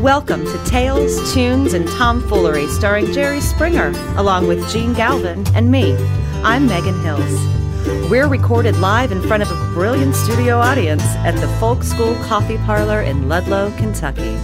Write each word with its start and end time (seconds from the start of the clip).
Welcome 0.00 0.46
to 0.46 0.64
Tales, 0.64 1.34
Tunes, 1.34 1.74
and 1.74 1.86
Tomfoolery, 1.88 2.66
starring 2.68 3.12
Jerry 3.12 3.42
Springer, 3.42 3.92
along 4.16 4.48
with 4.48 4.66
Gene 4.72 4.94
Galvin 4.94 5.44
and 5.54 5.70
me. 5.70 5.94
I'm 6.42 6.66
Megan 6.66 6.98
Hills. 7.02 8.10
We're 8.10 8.26
recorded 8.26 8.78
live 8.78 9.12
in 9.12 9.20
front 9.20 9.42
of 9.42 9.50
a 9.50 9.74
brilliant 9.74 10.14
studio 10.14 10.58
audience 10.58 11.04
at 11.04 11.32
the 11.32 11.48
Folk 11.58 11.82
School 11.82 12.14
Coffee 12.24 12.56
Parlor 12.58 13.02
in 13.02 13.28
Ludlow, 13.28 13.70
Kentucky. 13.76 14.38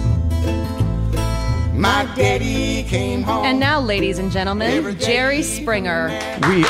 My 1.73 2.07
daddy 2.15 2.83
came 2.83 3.23
home. 3.23 3.43
And 3.43 3.59
now, 3.59 3.81
ladies 3.81 4.19
and 4.19 4.31
gentlemen, 4.31 4.99
Jerry 4.99 5.41
Springer. 5.41 6.09
We, 6.47 6.63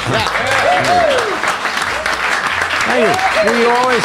hey, 2.91 3.59
we 3.59 3.65
always, 3.65 4.03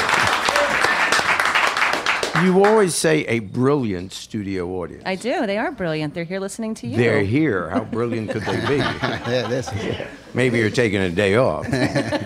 you 2.44 2.64
always 2.64 2.94
say 2.94 3.24
a 3.26 3.38
brilliant 3.40 4.12
studio 4.12 4.68
audience. 4.80 5.02
I 5.06 5.14
do. 5.16 5.46
They 5.46 5.58
are 5.58 5.72
brilliant. 5.72 6.14
They're 6.14 6.24
here 6.24 6.38
listening 6.40 6.74
to 6.76 6.86
you. 6.86 6.96
They're 6.96 7.22
here. 7.22 7.70
How 7.70 7.84
brilliant 7.84 8.30
could 8.30 8.42
they 8.42 8.60
be? 8.66 8.76
Yeah, 9.26 9.46
this 9.48 9.72
is 9.72 10.06
Maybe 10.34 10.58
you're 10.58 10.70
taking 10.70 11.00
a 11.00 11.10
day 11.10 11.36
off. 11.36 11.66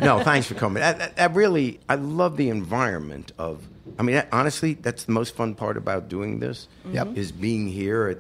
No, 0.01 0.21
thanks 0.25 0.47
for 0.49 0.55
coming. 0.55 0.83
I, 0.83 0.91
I- 0.91 1.13
I 1.17 1.27
really, 1.27 1.79
I 1.89 1.95
love 1.95 2.37
the 2.37 2.49
environment 2.51 3.33
of. 3.39 3.63
I 3.99 4.03
mean, 4.03 4.23
honestly, 4.33 4.75
that's 4.75 5.05
the 5.05 5.13
most 5.13 5.35
fun 5.37 5.55
part 5.55 5.77
about 5.77 6.09
doing 6.09 6.41
this. 6.41 6.69
Yep. 6.93 7.17
Is 7.17 7.31
being 7.33 7.69
here 7.69 8.09
at 8.09 8.19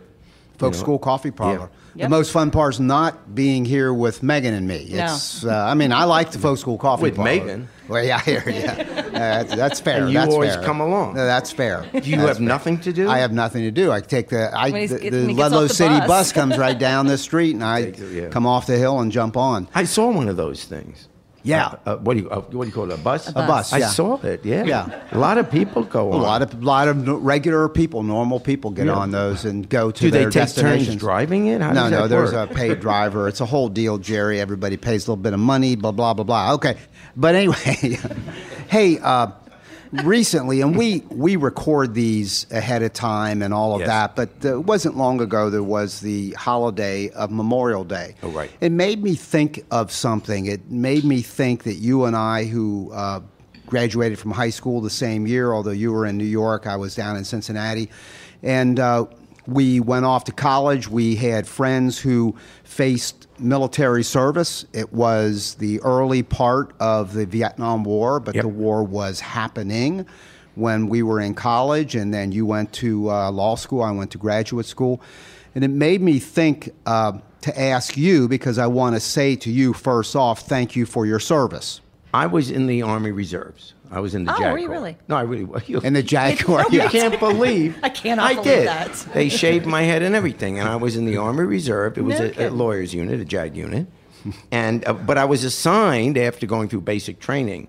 Folk 0.58 0.74
you 0.74 0.78
know, 0.78 0.82
School 0.82 0.98
Coffee 0.98 1.30
Parlor. 1.30 1.70
Yeah. 1.94 2.06
The 2.06 2.10
most 2.10 2.30
fun 2.32 2.50
part 2.50 2.74
is 2.74 2.80
not 2.80 3.34
being 3.34 3.64
here 3.64 3.92
with 3.92 4.22
Megan 4.22 4.54
and 4.54 4.66
me. 4.66 4.88
No. 4.90 5.04
It's, 5.04 5.44
uh, 5.44 5.50
I 5.52 5.74
mean, 5.74 5.92
I 5.92 6.04
like 6.04 6.30
the 6.30 6.38
Folk 6.46 6.58
School 6.58 6.78
Coffee 6.78 7.02
With 7.02 7.16
Parlor. 7.16 7.30
Megan? 7.30 7.68
Well, 7.88 8.04
yeah, 8.04 8.20
here, 8.20 8.44
yeah. 8.46 8.86
Uh, 9.20 9.42
that's, 9.42 9.54
that's 9.54 9.80
fair. 9.80 10.02
And 10.04 10.08
you 10.08 10.14
that's 10.14 10.32
always 10.32 10.54
fair. 10.54 10.62
come 10.62 10.80
along. 10.80 11.14
No, 11.14 11.26
that's 11.26 11.50
fair. 11.52 11.82
Do 11.92 11.98
you 11.98 12.16
That's 12.16 12.28
have 12.28 12.36
fair. 12.38 12.46
nothing 12.46 12.78
to 12.80 12.92
do? 12.92 13.08
I 13.10 13.18
have 13.18 13.32
nothing 13.32 13.62
to 13.64 13.70
do. 13.70 13.92
I 13.92 14.00
take 14.00 14.28
the 14.30 14.50
I 14.56 14.70
When 14.70 14.86
the, 14.88 15.10
the 15.10 15.34
Ludlow 15.34 15.62
the 15.64 15.68
City 15.68 15.98
bus. 15.98 16.06
bus 16.08 16.32
comes 16.32 16.56
right 16.56 16.78
down 16.78 17.06
the 17.06 17.18
street, 17.18 17.52
and 17.54 17.62
I 17.62 17.80
it, 17.80 17.98
yeah. 17.98 18.28
come 18.28 18.46
off 18.46 18.66
the 18.66 18.78
hill 18.78 18.98
and 19.00 19.12
jump 19.12 19.36
on. 19.36 19.68
I 19.74 19.84
saw 19.84 20.10
one 20.10 20.28
of 20.28 20.36
those 20.38 20.64
things. 20.64 21.08
Yeah. 21.42 21.66
Uh, 21.86 21.90
uh, 21.92 21.96
what 21.98 22.14
do 22.16 22.22
you 22.22 22.30
uh, 22.30 22.40
what 22.40 22.64
do 22.64 22.66
you 22.68 22.72
call 22.74 22.90
it? 22.90 22.94
A 22.94 23.02
bus? 23.02 23.28
A 23.28 23.32
bus. 23.32 23.46
bus, 23.48 23.72
I 23.72 23.80
saw 23.80 24.20
it. 24.22 24.44
Yeah. 24.44 24.64
Yeah. 24.64 25.02
A 25.12 25.18
lot 25.18 25.38
of 25.38 25.50
people 25.50 25.84
go 25.84 26.12
A 26.12 26.16
on. 26.16 26.22
lot 26.22 26.42
of 26.42 26.62
lot 26.62 26.88
of 26.88 27.08
regular 27.08 27.68
people, 27.68 28.02
normal 28.02 28.40
people 28.40 28.70
get 28.70 28.86
Yeah. 28.86 28.92
on 28.94 29.10
those 29.10 29.44
and 29.44 29.68
go 29.68 29.90
to 29.90 30.00
Do 30.00 30.10
they 30.10 30.18
their 30.20 30.30
take 30.30 30.40
turns 30.42 30.54
destinations. 30.54 30.96
driving 30.96 31.46
it? 31.46 31.60
How 31.62 31.68
no, 31.72 31.74
does 31.82 31.90
no. 31.90 32.02
that 32.02 32.08
There's 32.08 32.32
work? 32.32 32.50
a 32.50 32.54
paid 32.54 32.80
driver. 32.86 33.26
It's 33.28 33.40
a 33.40 33.46
whole 33.46 33.68
deal, 33.68 33.98
Jerry. 33.98 34.38
Everybody 34.40 34.76
pays 34.76 35.06
a 35.06 35.10
little 35.12 35.22
bit 35.22 35.32
of 35.32 35.40
money. 35.40 35.76
Blah 35.76 35.92
blah 35.92 36.12
blah 36.14 36.24
blah. 36.24 36.54
Okay, 36.54 36.76
but 37.16 37.34
anyway, 37.34 37.56
hey. 38.68 38.98
Uh, 38.98 39.28
recently, 39.92 40.60
and 40.60 40.76
we 40.76 41.00
we 41.10 41.36
record 41.36 41.94
these 41.94 42.46
ahead 42.50 42.82
of 42.82 42.92
time 42.92 43.42
and 43.42 43.52
all 43.52 43.74
of 43.74 43.80
Yes. 43.80 43.88
that. 43.88 44.16
But 44.16 44.30
uh, 44.44 44.54
it 44.58 44.64
wasn't 44.64 44.96
long 44.96 45.20
ago 45.20 45.50
there 45.50 45.62
was 45.62 46.00
the 46.00 46.30
holiday 46.32 47.08
of 47.10 47.30
Memorial 47.30 47.84
Day. 47.84 48.14
Oh, 48.22 48.28
right. 48.30 48.50
It 48.60 48.72
made 48.72 49.02
me 49.02 49.14
think 49.14 49.64
of 49.70 49.90
something. 49.92 50.46
It 50.46 50.70
made 50.70 51.04
me 51.04 51.22
think 51.22 51.64
that 51.64 51.74
you 51.74 52.04
and 52.04 52.14
I, 52.16 52.44
who 52.44 52.90
uh, 52.92 53.20
graduated 53.66 54.18
from 54.18 54.30
high 54.32 54.50
school 54.50 54.80
the 54.80 54.90
same 54.90 55.26
year, 55.26 55.52
although 55.52 55.70
you 55.70 55.92
were 55.92 56.06
in 56.06 56.16
New 56.18 56.24
York, 56.24 56.66
I 56.66 56.76
was 56.76 56.94
down 56.94 57.16
in 57.16 57.24
Cincinnati, 57.24 57.90
and 58.42 58.78
uh, 58.78 59.06
we 59.46 59.80
went 59.80 60.04
off 60.04 60.24
to 60.24 60.32
college. 60.32 60.88
We 60.88 61.16
had 61.16 61.46
friends 61.48 61.98
who 61.98 62.36
faced 62.64 63.26
military 63.40 64.02
service. 64.02 64.64
It 64.72 64.92
was 64.92 65.54
the 65.54 65.80
early 65.80 66.22
part 66.22 66.72
of 66.80 67.12
the 67.14 67.26
Vietnam 67.26 67.84
War, 67.84 68.20
but 68.20 68.34
Yep. 68.34 68.42
the 68.42 68.48
war 68.48 68.82
was 68.82 69.20
happening 69.20 70.06
when 70.54 70.88
we 70.88 71.02
were 71.02 71.20
in 71.20 71.34
college, 71.34 71.94
and 71.94 72.12
then 72.12 72.32
you 72.32 72.44
went 72.44 72.72
to 72.74 73.10
uh, 73.10 73.30
law 73.30 73.54
school. 73.54 73.82
I 73.82 73.92
went 73.92 74.10
to 74.12 74.18
graduate 74.18 74.66
school, 74.66 75.00
and 75.54 75.64
it 75.64 75.68
made 75.68 76.00
me 76.02 76.18
think 76.18 76.70
uh, 76.86 77.12
to 77.42 77.60
ask 77.60 77.96
you 77.96 78.28
because 78.28 78.58
I 78.58 78.66
want 78.66 78.96
to 78.96 79.00
say 79.00 79.36
to 79.36 79.50
you 79.50 79.72
first 79.72 80.14
off, 80.14 80.40
thank 80.40 80.76
you 80.76 80.86
for 80.86 81.06
your 81.06 81.20
service. 81.20 81.80
I 82.12 82.26
was 82.26 82.50
in 82.50 82.66
the 82.66 82.82
Army 82.82 83.12
Reserves. 83.12 83.74
I 83.90 83.98
was 84.00 84.14
in 84.14 84.24
the 84.24 84.32
Oh, 84.34 84.38
JAG 84.38 84.52
were 84.52 84.58
you 84.58 84.70
really? 84.70 84.96
No, 85.08 85.16
I 85.16 85.22
really 85.22 85.44
was. 85.44 85.62
And 85.84 85.96
the 85.96 86.02
Jaguar, 86.14 86.64
You 86.70 86.82
can't 86.88 87.18
believe. 87.18 87.76
I 87.82 87.88
cannot 87.88 88.24
I 88.30 88.34
believe 88.34 88.44
did. 88.44 88.66
that. 88.68 88.92
They 89.14 89.28
shaved 89.42 89.66
my 89.66 89.82
head 89.82 90.02
and 90.02 90.14
everything, 90.14 90.58
and 90.60 90.68
I 90.68 90.76
was 90.76 90.94
in 90.96 91.06
the 91.06 91.16
Army 91.16 91.42
Reserve. 91.44 91.98
It 91.98 92.02
was 92.02 92.20
No 92.20 92.30
a, 92.38 92.48
a 92.48 92.50
lawyer's 92.50 92.94
unit, 92.94 93.20
a 93.20 93.24
JAG 93.24 93.56
unit, 93.56 93.86
and 94.52 94.86
uh, 94.86 94.92
but 94.92 95.18
I 95.18 95.24
was 95.24 95.42
assigned 95.44 96.16
after 96.18 96.46
going 96.46 96.68
through 96.68 96.82
basic 96.82 97.18
training, 97.18 97.66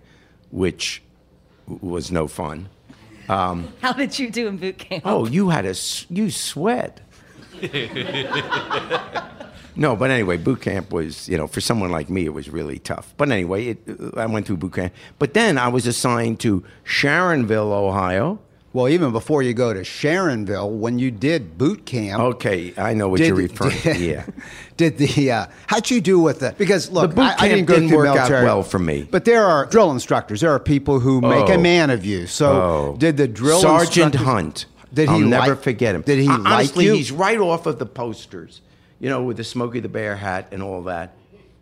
which 0.51 1.01
was 1.67 2.11
no 2.11 2.27
fun. 2.27 2.69
How 3.27 3.93
did 3.95 4.19
you 4.19 4.29
do 4.29 4.47
in 4.47 4.57
boot 4.57 4.77
camp? 4.77 5.03
Oh, 5.05 5.25
you 5.25 5.49
had 5.49 5.65
a 5.65 5.69
s- 5.69 6.05
you 6.09 6.29
sweat. 6.29 6.99
No, 9.75 9.95
but 9.95 10.09
anyway, 10.11 10.37
boot 10.37 10.61
camp 10.61 10.91
was 10.91 11.27
you 11.29 11.37
know 11.37 11.47
for 11.47 11.61
someone 11.61 11.91
like 11.91 12.09
me 12.09 12.25
it 12.25 12.33
was 12.33 12.49
really 12.49 12.79
tough. 12.79 13.13
But 13.17 13.31
anyway, 13.31 13.67
it, 13.67 13.79
I 14.17 14.25
went 14.25 14.45
through 14.47 14.57
boot 14.57 14.73
camp. 14.73 14.93
But 15.19 15.33
then 15.33 15.57
I 15.57 15.67
was 15.69 15.87
assigned 15.87 16.39
to 16.41 16.63
Sharonville, 16.85 17.71
Ohio. 17.71 18.39
Well, 18.73 18.87
even 18.87 19.11
before 19.11 19.43
you 19.43 19.53
go 19.53 19.73
to 19.73 19.81
Sharonville, 19.81 20.71
when 20.77 20.97
you 20.97 21.11
did 21.11 21.57
boot 21.57 21.85
camp, 21.85 22.21
Okay, 22.21 22.73
I 22.77 22.93
know 22.93 23.09
what 23.09 23.17
did, 23.17 23.27
you're 23.27 23.35
referring 23.35 23.77
to. 23.81 23.97
Yeah. 23.97 24.25
Did 24.77 24.97
the 24.97 25.31
uh, 25.31 25.45
how'd 25.67 25.91
you 25.91 26.01
do 26.01 26.19
with 26.19 26.39
the 26.39 26.55
because 26.57 26.89
look, 26.89 27.13
boot 27.13 27.21
I, 27.21 27.35
I 27.45 27.47
didn't 27.49 27.65
go 27.65 27.75
didn't 27.79 27.91
work 27.95 28.07
out 28.07 28.15
military 28.15 28.45
well 28.45 28.63
for 28.63 28.79
me. 28.79 29.07
But 29.11 29.25
there 29.25 29.43
are 29.45 29.65
drill 29.67 29.91
instructors. 29.91 30.41
There 30.41 30.49
are 30.51 30.59
people 30.59 30.99
who 30.99 31.21
make 31.21 31.49
a 31.49 31.55
Oh. 31.55 31.61
man 31.61 31.89
of 31.91 32.03
you. 32.05 32.25
So 32.27 32.51
Oh. 32.51 32.95
did 32.97 33.17
the 33.17 33.27
drill 33.27 33.59
Sergeant 33.59 34.15
Hunt? 34.15 34.65
Did 34.93 35.09
he 35.09 35.15
I'll 35.15 35.19
never 35.19 35.55
forget 35.55 35.93
him. 35.93 36.01
Did 36.01 36.17
he 36.19 36.27
like 36.27 36.39
Honestly, 36.45 36.85
you? 36.85 36.93
he's 36.93 37.11
right 37.11 37.37
off 37.39 37.65
of 37.67 37.77
the 37.77 37.85
posters, 37.85 38.61
you 39.01 39.09
know, 39.09 39.23
with 39.23 39.37
the 39.37 39.43
Smokey 39.43 39.79
the 39.79 39.89
Bear 39.89 40.15
hat 40.15 40.49
and 40.51 40.61
all 40.61 40.83
that. 40.83 41.15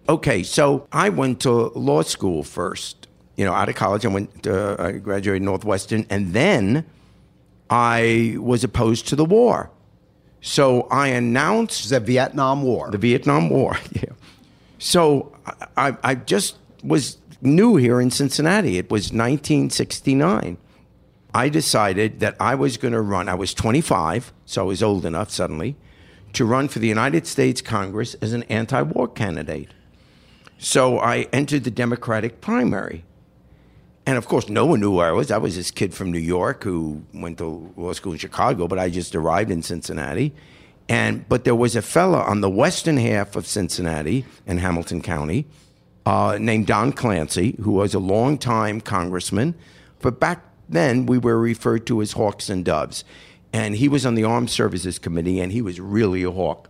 Okay, 0.09 0.43
so 0.43 0.87
I 0.91 1.07
went 1.07 1.39
to 1.41 1.51
law 1.51 2.01
school 2.01 2.43
first. 2.43 3.07
You 3.37 3.45
know, 3.45 3.53
out 3.53 3.69
of 3.69 3.75
college, 3.75 4.05
I 4.05 4.09
went. 4.09 4.43
To, 4.43 4.75
I 4.77 4.91
graduated 4.91 5.43
Northwestern, 5.43 6.05
and 6.09 6.33
then 6.33 6.85
I 7.69 8.35
was 8.37 8.65
opposed 8.65 9.07
to 9.07 9.15
the 9.15 9.23
war. 9.23 9.71
So 10.41 10.81
I 10.91 11.07
announced 11.07 11.89
the 11.89 12.01
Vietnam 12.01 12.63
War. 12.63 12.91
the 12.91 12.97
Vietnam 12.97 13.49
War. 13.49 13.77
Yeah. 13.91 14.13
So 14.81 15.35
I, 15.45 15.89
I, 15.89 15.97
I 16.03 16.15
just 16.15 16.57
was 16.83 17.17
new 17.41 17.75
here 17.77 18.01
in 18.01 18.11
Cincinnati. 18.11 18.77
It 18.77 18.89
was 18.89 19.11
1969. 19.13 20.57
I 21.33 21.49
decided 21.49 22.19
that 22.21 22.35
I 22.39 22.55
was 22.55 22.77
going 22.77 22.93
to 22.93 23.01
run. 23.01 23.29
I 23.29 23.35
was 23.35 23.53
25, 23.53 24.33
so 24.45 24.61
I 24.61 24.65
was 24.65 24.81
old 24.81 25.05
enough 25.05 25.29
suddenly 25.29 25.75
to 26.33 26.45
run 26.45 26.67
for 26.67 26.79
the 26.79 26.87
United 26.87 27.27
States 27.27 27.61
Congress 27.61 28.15
as 28.15 28.33
an 28.33 28.43
anti-war 28.43 29.07
candidate. 29.07 29.69
So 30.57 30.99
I 30.99 31.27
entered 31.31 31.63
the 31.63 31.71
Democratic 31.71 32.41
primary. 32.41 33.05
And 34.05 34.17
of 34.17 34.27
course, 34.27 34.49
no 34.49 34.65
one 34.65 34.79
knew 34.79 34.91
where 34.91 35.07
I 35.07 35.11
was. 35.11 35.31
I 35.31 35.37
was 35.37 35.55
this 35.55 35.71
kid 35.71 35.93
from 35.93 36.11
New 36.11 36.19
York 36.19 36.63
who 36.63 37.03
went 37.13 37.37
to 37.37 37.71
law 37.77 37.93
school 37.93 38.11
in 38.13 38.17
Chicago, 38.17 38.67
but 38.67 38.79
I 38.79 38.89
just 38.89 39.15
arrived 39.15 39.51
in 39.51 39.61
Cincinnati. 39.61 40.33
And 40.87 41.29
but 41.29 41.43
there 41.43 41.55
was 41.55 41.75
a 41.75 41.81
fella 41.81 42.21
on 42.23 42.41
the 42.41 42.49
western 42.49 42.97
half 42.97 43.35
of 43.35 43.45
Cincinnati 43.45 44.25
in 44.47 44.57
Hamilton 44.57 45.01
County 45.01 45.45
uh, 46.05 46.39
named 46.41 46.65
Don 46.65 46.91
Clancy, 46.91 47.55
who 47.61 47.73
was 47.73 47.93
a 47.93 47.99
longtime 47.99 48.81
congressman. 48.81 49.53
But 50.01 50.19
back 50.19 50.43
then, 50.67 51.05
we 51.05 51.19
were 51.19 51.37
referred 51.37 51.85
to 51.87 52.01
as 52.01 52.13
hawks 52.13 52.49
and 52.49 52.65
doves. 52.65 53.03
And 53.51 53.75
he 53.75 53.87
was 53.87 54.05
on 54.05 54.15
the 54.15 54.23
Armed 54.23 54.49
Services 54.49 54.99
Committee, 54.99 55.39
and 55.39 55.51
he 55.51 55.61
was 55.61 55.79
really 55.79 56.23
a 56.23 56.31
hawk. 56.31 56.69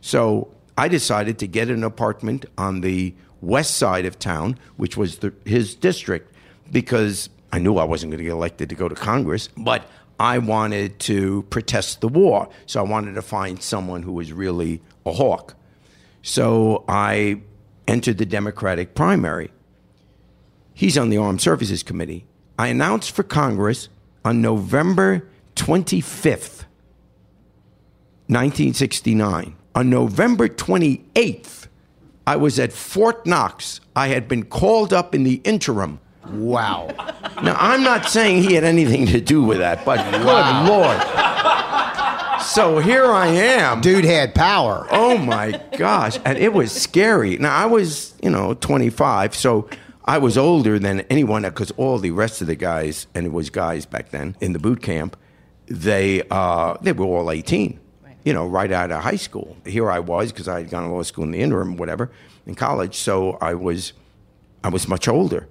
So 0.00 0.52
I 0.76 0.88
decided 0.88 1.38
to 1.38 1.46
get 1.46 1.68
an 1.68 1.82
apartment 1.82 2.46
on 2.58 2.80
the 2.80 3.14
west 3.40 3.76
side 3.76 4.04
of 4.04 4.18
town, 4.18 4.58
which 4.76 4.96
was 4.96 5.18
the, 5.18 5.32
his 5.44 5.74
district, 5.74 6.34
because 6.70 7.30
I 7.52 7.58
knew 7.58 7.76
I 7.78 7.84
wasn't 7.84 8.12
going 8.12 8.18
to 8.18 8.24
get 8.24 8.32
elected 8.32 8.68
to 8.68 8.74
go 8.74 8.88
to 8.88 8.94
Congress, 8.94 9.48
but 9.56 9.86
I 10.18 10.38
wanted 10.38 10.98
to 11.00 11.42
protest 11.44 12.02
the 12.02 12.08
war. 12.08 12.48
So 12.66 12.80
I 12.80 12.82
wanted 12.82 13.14
to 13.14 13.22
find 13.22 13.62
someone 13.62 14.02
who 14.02 14.12
was 14.12 14.32
really 14.32 14.82
a 15.06 15.12
hawk. 15.12 15.54
So 16.22 16.84
I 16.86 17.40
entered 17.88 18.18
the 18.18 18.26
Democratic 18.26 18.94
primary. 18.94 19.50
He's 20.74 20.98
on 20.98 21.08
the 21.08 21.16
Armed 21.16 21.40
Services 21.40 21.82
Committee. 21.82 22.26
I 22.58 22.68
announced 22.68 23.12
for 23.12 23.22
Congress 23.22 23.88
on 24.22 24.42
November 24.42 25.29
25th, 25.56 26.64
1969. 28.26 29.56
On 29.74 29.88
November 29.90 30.48
28th, 30.48 31.68
I 32.26 32.36
was 32.36 32.58
at 32.58 32.72
Fort 32.72 33.24
Knox. 33.26 33.80
I 33.94 34.08
had 34.08 34.28
been 34.28 34.44
called 34.44 34.92
up 34.92 35.14
in 35.14 35.24
the 35.24 35.40
interim. 35.44 36.00
wow. 36.26 36.88
Now, 37.42 37.56
I'm 37.58 37.82
not 37.82 38.06
saying 38.06 38.42
he 38.42 38.54
had 38.54 38.64
anything 38.64 39.06
to 39.06 39.20
do 39.20 39.42
with 39.42 39.58
that, 39.58 39.84
but 39.84 39.98
good 40.10 40.22
Lord. 40.68 41.00
So 42.44 42.78
here 42.78 43.06
I 43.06 43.28
am. 43.28 43.80
Dude 43.80 44.04
had 44.04 44.34
power. 44.34 44.86
Oh 44.90 45.16
my 45.18 45.60
gosh. 45.76 46.18
And 46.24 46.36
it 46.36 46.52
was 46.52 46.72
scary. 46.72 47.36
Now, 47.38 47.54
I 47.54 47.66
was, 47.66 48.14
you 48.22 48.30
know, 48.30 48.54
25, 48.54 49.34
so 49.34 49.68
I 50.04 50.18
was 50.18 50.36
older 50.36 50.78
than 50.78 51.00
anyone 51.02 51.42
because 51.42 51.70
all 51.72 51.98
the 51.98 52.10
rest 52.10 52.40
of 52.40 52.46
the 52.48 52.56
guys, 52.56 53.06
and 53.14 53.26
it 53.26 53.32
was 53.32 53.50
guys 53.50 53.86
back 53.86 54.10
then 54.10 54.36
in 54.40 54.52
the 54.52 54.58
boot 54.58 54.82
camp, 54.82 55.16
they 55.70 56.22
uh, 56.30 56.76
they 56.82 56.92
were 56.92 57.06
all 57.06 57.30
18. 57.30 57.78
You 58.22 58.34
know, 58.34 58.46
right 58.46 58.70
out 58.70 58.90
of 58.90 59.02
high 59.02 59.16
school. 59.16 59.56
Here 59.64 59.90
I 59.90 59.98
was 59.98 60.30
because 60.30 60.46
I 60.46 60.58
had 60.58 60.68
gone 60.68 60.82
to 60.82 60.90
law 60.90 61.02
school 61.02 61.24
in 61.24 61.30
the 61.30 61.40
interim, 61.40 61.78
whatever, 61.78 62.10
in 62.44 62.54
college. 62.54 62.96
So 62.96 63.38
I 63.40 63.54
was, 63.54 63.94
I 64.62 64.68
was 64.68 64.86
much 64.86 65.08
older. 65.08 65.48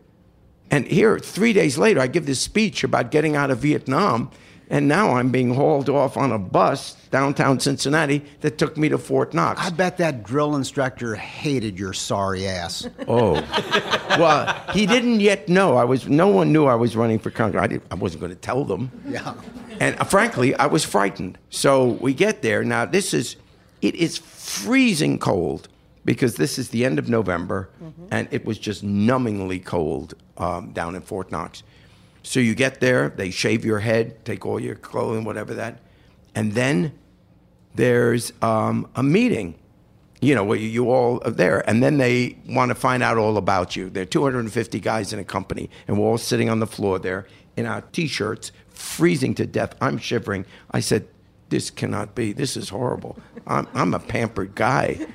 And 0.69 0.85
here, 0.85 1.17
three 1.17 1.51
days 1.51 1.79
later, 1.79 1.99
I 1.99 2.05
give 2.05 2.27
this 2.27 2.39
speech 2.39 2.83
about 2.83 3.09
getting 3.09 3.35
out 3.35 3.49
of 3.49 3.57
Vietnam, 3.57 4.29
and 4.69 4.87
now 4.87 5.15
I'm 5.15 5.31
being 5.31 5.53
hauled 5.53 5.89
off 5.89 6.15
on 6.15 6.31
a 6.31 6.37
bus 6.39 6.95
downtown 7.11 7.59
Cincinnati 7.59 8.23
that 8.41 8.57
took 8.57 8.77
me 8.77 8.89
to 8.89 8.97
Fort 8.97 9.33
Knox. 9.33 9.59
I 9.61 9.71
bet 9.71 9.97
that 9.97 10.23
drill 10.23 10.55
instructor 10.55 11.15
hated 11.15 11.79
your 11.79 11.93
sorry 11.93 12.47
ass. 12.47 12.87
Oh, 13.07 13.33
well, 14.19 14.53
he 14.73 14.85
didn't 14.85 15.19
yet 15.21 15.49
know 15.49 15.75
I 15.75 15.83
was. 15.83 16.07
No 16.07 16.27
one 16.27 16.53
knew 16.53 16.65
I 16.65 16.75
was 16.75 16.95
running 16.95 17.17
for 17.19 17.31
Congress. 17.31 17.63
I, 17.63 17.67
didn't, 17.67 17.83
I 17.89 17.95
wasn't 17.95 18.21
going 18.21 18.33
to 18.33 18.39
tell 18.39 18.63
them. 18.63 18.91
Yeah. 19.07 19.33
And 19.79 19.97
uh, 19.99 20.03
frankly, 20.03 20.53
I 20.55 20.67
was 20.67 20.85
frightened. 20.85 21.37
So 21.49 21.97
we 22.01 22.13
get 22.13 22.41
there. 22.41 22.63
Now, 22.63 22.85
this 22.85 23.13
is, 23.13 23.37
it 23.81 23.95
is 23.95 24.17
freezing 24.17 25.17
cold 25.17 25.67
because 26.05 26.35
this 26.35 26.59
is 26.59 26.69
the 26.69 26.85
end 26.85 26.99
of 26.99 27.09
November 27.09 27.69
and 28.11 28.27
it 28.31 28.45
was 28.45 28.57
just 28.57 28.83
numbingly 28.85 29.63
cold 29.63 30.13
um, 30.37 30.71
down 30.71 30.95
in 30.95 31.01
Fort 31.01 31.31
Knox. 31.31 31.63
So 32.23 32.39
you 32.39 32.55
get 32.55 32.79
there, 32.79 33.09
they 33.09 33.31
shave 33.31 33.65
your 33.65 33.79
head, 33.79 34.23
take 34.25 34.45
all 34.45 34.59
your 34.59 34.75
clothing, 34.75 35.23
whatever 35.23 35.53
that. 35.55 35.79
And 36.35 36.53
then 36.53 36.93
there's 37.75 38.33
um, 38.41 38.89
a 38.95 39.03
meeting, 39.03 39.55
you 40.21 40.35
know, 40.35 40.43
where 40.43 40.57
you, 40.57 40.67
you 40.67 40.91
all 40.91 41.21
are 41.25 41.31
there. 41.31 41.67
And 41.67 41.81
then 41.81 41.97
they 41.97 42.37
want 42.47 42.69
to 42.69 42.75
find 42.75 43.01
out 43.01 43.17
all 43.17 43.37
about 43.37 43.75
you. 43.75 43.89
There 43.89 44.03
are 44.03 44.07
250 44.07 44.79
guys 44.79 45.13
in 45.13 45.19
a 45.19 45.23
company, 45.23 45.69
and 45.87 45.97
we're 45.97 46.07
all 46.07 46.17
sitting 46.17 46.49
on 46.49 46.59
the 46.59 46.67
floor 46.67 46.99
there 46.99 47.27
in 47.55 47.65
our 47.65 47.81
t 47.81 48.07
shirts, 48.07 48.51
freezing 48.69 49.33
to 49.35 49.45
death. 49.45 49.75
I'm 49.81 49.97
shivering. 49.97 50.45
I 50.71 50.79
said, 50.79 51.07
this 51.49 51.69
cannot 51.69 52.15
be. 52.15 52.31
This 52.31 52.55
is 52.55 52.69
horrible. 52.69 53.17
I'm, 53.47 53.67
I'm 53.73 53.93
a 53.93 53.99
pampered 53.99 54.55
guy. 54.55 55.07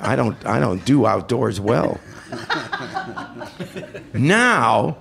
I 0.00 0.16
don't, 0.16 0.44
I 0.46 0.58
don't 0.58 0.84
do 0.84 1.06
outdoors 1.06 1.60
well. 1.60 2.00
now, 4.14 4.96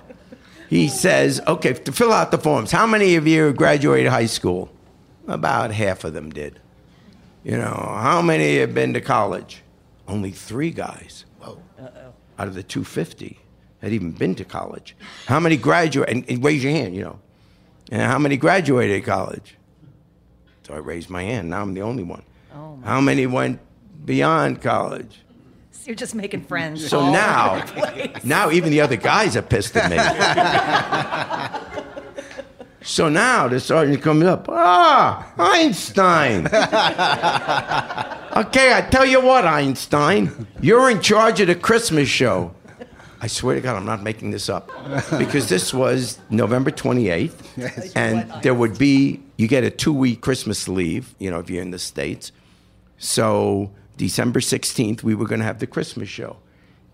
he 0.69 0.87
says, 0.87 1.41
okay, 1.47 1.73
to 1.73 1.91
fill 1.91 2.11
out 2.11 2.31
the 2.31 2.37
forms, 2.37 2.71
how 2.71 2.85
many 2.87 3.15
of 3.15 3.27
you 3.27 3.53
graduated 3.53 4.11
high 4.11 4.25
school? 4.25 4.69
About 5.27 5.71
half 5.71 6.03
of 6.03 6.13
them 6.13 6.29
did. 6.29 6.59
You 7.43 7.57
know, 7.57 7.97
how 7.99 8.21
many 8.21 8.57
have 8.57 8.73
been 8.73 8.93
to 8.93 9.01
college? 9.01 9.63
Only 10.07 10.31
three 10.31 10.71
guys. 10.71 11.25
Whoa. 11.39 11.59
Out 12.37 12.47
of 12.47 12.53
the 12.53 12.63
250 12.63 13.39
had 13.81 13.93
even 13.93 14.11
been 14.11 14.35
to 14.35 14.45
college. 14.45 14.95
How 15.27 15.39
many 15.39 15.57
graduate? 15.57 16.09
And, 16.09 16.29
and 16.29 16.43
raise 16.43 16.63
your 16.63 16.73
hand, 16.73 16.95
you 16.95 17.03
know. 17.03 17.19
And 17.91 18.01
how 18.01 18.17
many 18.17 18.37
graduated 18.37 19.03
college? 19.03 19.57
So 20.63 20.73
I 20.73 20.77
raised 20.77 21.09
my 21.09 21.23
hand. 21.23 21.49
Now 21.49 21.61
I'm 21.61 21.73
the 21.73 21.81
only 21.81 22.03
one. 22.03 22.23
Oh, 22.53 22.75
my. 22.77 22.87
How 22.87 23.01
many 23.01 23.27
went 23.27 23.59
beyond 24.05 24.61
college? 24.61 25.21
You're 25.85 25.95
just 25.95 26.15
making 26.15 26.45
friends. 26.45 26.89
So 26.89 26.99
all 26.99 27.11
now, 27.11 27.63
place. 27.65 28.23
now 28.23 28.49
even 28.49 28.71
the 28.71 28.81
other 28.81 28.95
guys 28.95 29.37
are 29.37 29.43
pissed 29.43 29.77
at 29.77 29.91
me. 29.91 29.97
so 32.81 33.07
now 33.07 33.47
the 33.47 33.59
sergeant 33.59 34.01
comes 34.01 34.23
up. 34.23 34.47
Ah, 34.49 35.31
Einstein. 35.37 36.47
okay, 38.47 38.73
I 38.73 38.87
tell 38.89 39.05
you 39.05 39.21
what, 39.21 39.45
Einstein, 39.45 40.47
you're 40.59 40.89
in 40.89 41.01
charge 41.01 41.39
of 41.41 41.47
the 41.47 41.55
Christmas 41.55 42.09
show. 42.09 42.51
I 43.21 43.27
swear 43.27 43.55
to 43.55 43.61
God, 43.61 43.75
I'm 43.75 43.85
not 43.85 44.01
making 44.01 44.31
this 44.31 44.49
up. 44.49 44.71
Because 45.19 45.49
this 45.49 45.71
was 45.71 46.19
November 46.31 46.71
28th, 46.71 47.91
and 47.95 48.31
there 48.41 48.55
would 48.55 48.79
be, 48.79 49.21
you 49.37 49.47
get 49.47 49.63
a 49.63 49.69
two 49.69 49.93
week 49.93 50.21
Christmas 50.21 50.67
leave, 50.67 51.13
you 51.19 51.29
know, 51.29 51.39
if 51.39 51.49
you're 51.49 51.61
in 51.61 51.69
the 51.69 51.79
States. 51.79 52.31
So 52.97 53.71
December 53.97 54.39
16th, 54.39 55.03
we 55.03 55.15
were 55.15 55.25
going 55.25 55.39
to 55.39 55.45
have 55.45 55.59
the 55.59 55.67
Christmas 55.67 56.09
show. 56.09 56.37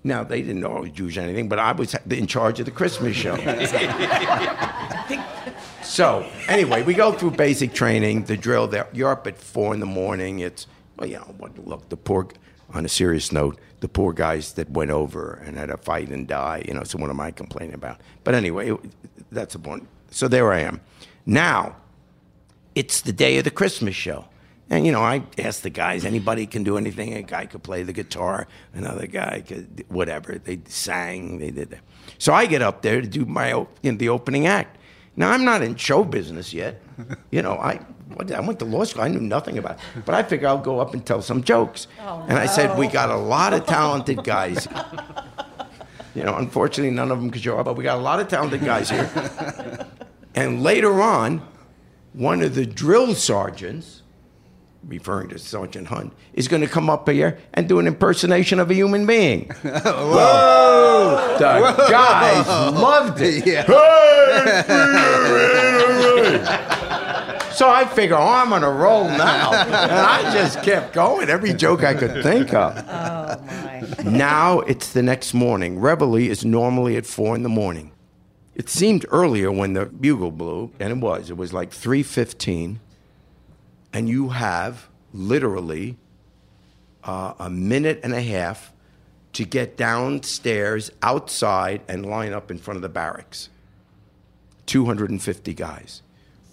Now, 0.03 0.23
they 0.23 0.41
didn't 0.41 0.61
know 0.61 0.77
I 0.77 0.79
was 0.79 0.91
Jewish 0.91 1.17
or 1.17 1.21
anything, 1.21 1.47
but 1.47 1.59
I 1.59 1.73
was 1.73 1.95
in 2.09 2.25
charge 2.25 2.59
of 2.59 2.65
the 2.65 2.71
Christmas 2.71 3.15
show. 3.15 3.35
so, 5.83 6.27
anyway, 6.47 6.81
we 6.81 6.95
go 6.95 7.11
through 7.11 7.31
basic 7.31 7.73
training, 7.73 8.23
the 8.23 8.35
drill. 8.35 8.67
There, 8.67 8.87
you're 8.93 9.11
up 9.11 9.27
at 9.27 9.37
four 9.37 9.75
in 9.75 9.79
the 9.79 9.85
morning. 9.85 10.39
It's, 10.39 10.65
well, 10.97 11.07
you 11.07 11.17
know, 11.17 11.35
what, 11.37 11.67
look, 11.67 11.89
the 11.89 11.97
poor, 11.97 12.29
on 12.73 12.83
a 12.83 12.89
serious 12.89 13.31
note, 13.31 13.59
the 13.81 13.87
poor 13.87 14.11
guys 14.11 14.53
that 14.53 14.71
went 14.71 14.89
over 14.89 15.33
and 15.45 15.55
had 15.55 15.69
a 15.69 15.77
fight 15.77 16.09
and 16.09 16.27
die, 16.27 16.63
you 16.67 16.73
know, 16.73 16.83
so 16.83 16.97
what 16.97 17.11
am 17.11 17.19
I 17.19 17.29
complaining 17.29 17.75
about? 17.75 18.01
But 18.23 18.33
anyway, 18.33 18.75
that's 19.31 19.53
the 19.53 19.59
point. 19.59 19.87
So 20.09 20.27
there 20.27 20.51
I 20.51 20.61
am. 20.61 20.81
Now, 21.27 21.75
it's 22.73 23.01
the 23.01 23.13
day 23.13 23.37
of 23.37 23.43
the 23.43 23.51
Christmas 23.51 23.95
show. 23.95 24.25
And, 24.71 24.85
you 24.85 24.93
know, 24.93 25.01
I 25.01 25.21
asked 25.37 25.63
the 25.63 25.69
guys, 25.69 26.05
anybody 26.05 26.47
can 26.47 26.63
do 26.63 26.77
anything. 26.77 27.13
A 27.13 27.21
guy 27.23 27.45
could 27.45 27.61
play 27.61 27.83
the 27.83 27.91
guitar, 27.91 28.47
another 28.73 29.05
guy 29.05 29.43
could, 29.45 29.83
whatever. 29.89 30.39
They 30.41 30.61
sang, 30.65 31.39
they 31.39 31.51
did 31.51 31.71
that. 31.71 31.81
So 32.17 32.33
I 32.33 32.45
get 32.45 32.61
up 32.61 32.81
there 32.81 33.01
to 33.01 33.07
do 33.07 33.25
my, 33.25 33.65
in 33.83 33.97
the 33.97 34.07
opening 34.07 34.47
act. 34.47 34.77
Now, 35.17 35.31
I'm 35.31 35.43
not 35.43 35.61
in 35.61 35.75
show 35.75 36.05
business 36.05 36.53
yet. 36.53 36.81
You 37.31 37.41
know, 37.41 37.53
I, 37.53 37.77
what, 38.13 38.31
I 38.31 38.39
went 38.41 38.59
to 38.59 38.65
law 38.65 38.83
school. 38.83 39.01
I 39.01 39.07
knew 39.07 39.19
nothing 39.19 39.57
about 39.57 39.79
it. 39.79 40.05
But 40.05 40.13
I 40.15 40.21
figure 40.21 40.47
I'll 40.47 40.57
go 40.59 40.79
up 40.79 40.93
and 40.93 41.03
tell 41.03 41.21
some 41.21 41.43
jokes. 41.43 41.87
Oh, 41.99 42.23
and 42.27 42.37
I 42.37 42.45
said, 42.45 42.77
we 42.77 42.87
got 42.87 43.09
a 43.09 43.15
lot 43.17 43.53
of 43.53 43.65
talented 43.65 44.23
guys. 44.35 44.67
You 46.13 46.23
know, 46.23 46.35
unfortunately, 46.35 46.93
none 46.93 47.09
of 47.09 47.19
them 47.19 47.31
could 47.31 47.41
show 47.41 47.57
up, 47.57 47.65
but 47.65 47.75
we 47.75 47.83
got 47.83 47.97
a 47.97 48.01
lot 48.01 48.19
of 48.19 48.27
talented 48.27 48.63
guys 48.63 48.89
here. 48.89 49.09
and 50.35 50.61
later 50.61 51.01
on, 51.01 51.41
one 52.13 52.41
of 52.43 52.53
the 52.53 52.65
drill 52.65 53.15
sergeants, 53.15 54.00
referring 54.87 55.29
to 55.29 55.39
Sergeant 55.39 55.87
Hunt, 55.87 56.13
is 56.33 56.47
going 56.47 56.61
to 56.61 56.67
come 56.67 56.89
up 56.89 57.07
here 57.09 57.37
and 57.53 57.67
do 57.69 57.79
an 57.79 57.87
impersonation 57.87 58.59
of 58.59 58.71
a 58.71 58.73
human 58.73 59.05
being. 59.05 59.45
Whoa! 59.61 61.35
The 61.37 61.87
guys 61.89 62.47
loved 62.47 63.19
it. 63.21 63.45
so 67.53 67.69
I 67.69 67.85
figure, 67.85 68.15
oh, 68.15 68.27
I'm 68.27 68.53
on 68.53 68.63
a 68.63 68.71
roll 68.71 69.05
now. 69.05 69.53
And 69.53 69.91
I 69.91 70.33
just 70.33 70.63
kept 70.63 70.93
going, 70.93 71.29
every 71.29 71.53
joke 71.53 71.83
I 71.83 71.93
could 71.93 72.23
think 72.23 72.53
of. 72.53 72.77
Oh, 72.77 73.43
my. 73.45 73.83
Now 74.03 74.59
it's 74.61 74.93
the 74.93 75.03
next 75.03 75.33
morning. 75.33 75.79
Reveille 75.79 76.15
is 76.29 76.45
normally 76.45 76.95
at 76.97 77.05
four 77.05 77.35
in 77.35 77.43
the 77.43 77.49
morning. 77.49 77.91
It 78.55 78.69
seemed 78.69 79.05
earlier 79.09 79.51
when 79.51 79.73
the 79.73 79.85
bugle 79.85 80.31
blew, 80.31 80.71
and 80.79 80.91
it 80.91 80.97
was. 80.97 81.29
It 81.29 81.37
was 81.37 81.53
like 81.53 81.71
three 81.71 82.03
fifteen, 82.03 82.79
and 83.93 84.07
you 84.09 84.29
have 84.29 84.87
literally 85.13 85.97
uh, 87.03 87.33
a 87.39 87.49
minute 87.49 87.99
and 88.03 88.13
a 88.13 88.21
half 88.21 88.73
to 89.33 89.45
get 89.45 89.77
downstairs, 89.77 90.91
outside, 91.01 91.81
and 91.87 92.05
line 92.05 92.33
up 92.33 92.51
in 92.51 92.57
front 92.57 92.75
of 92.75 92.81
the 92.81 92.89
barracks. 92.89 93.49
Two 94.65 94.85
hundred 94.85 95.09
and 95.09 95.21
fifty 95.21 95.53
guys, 95.53 96.01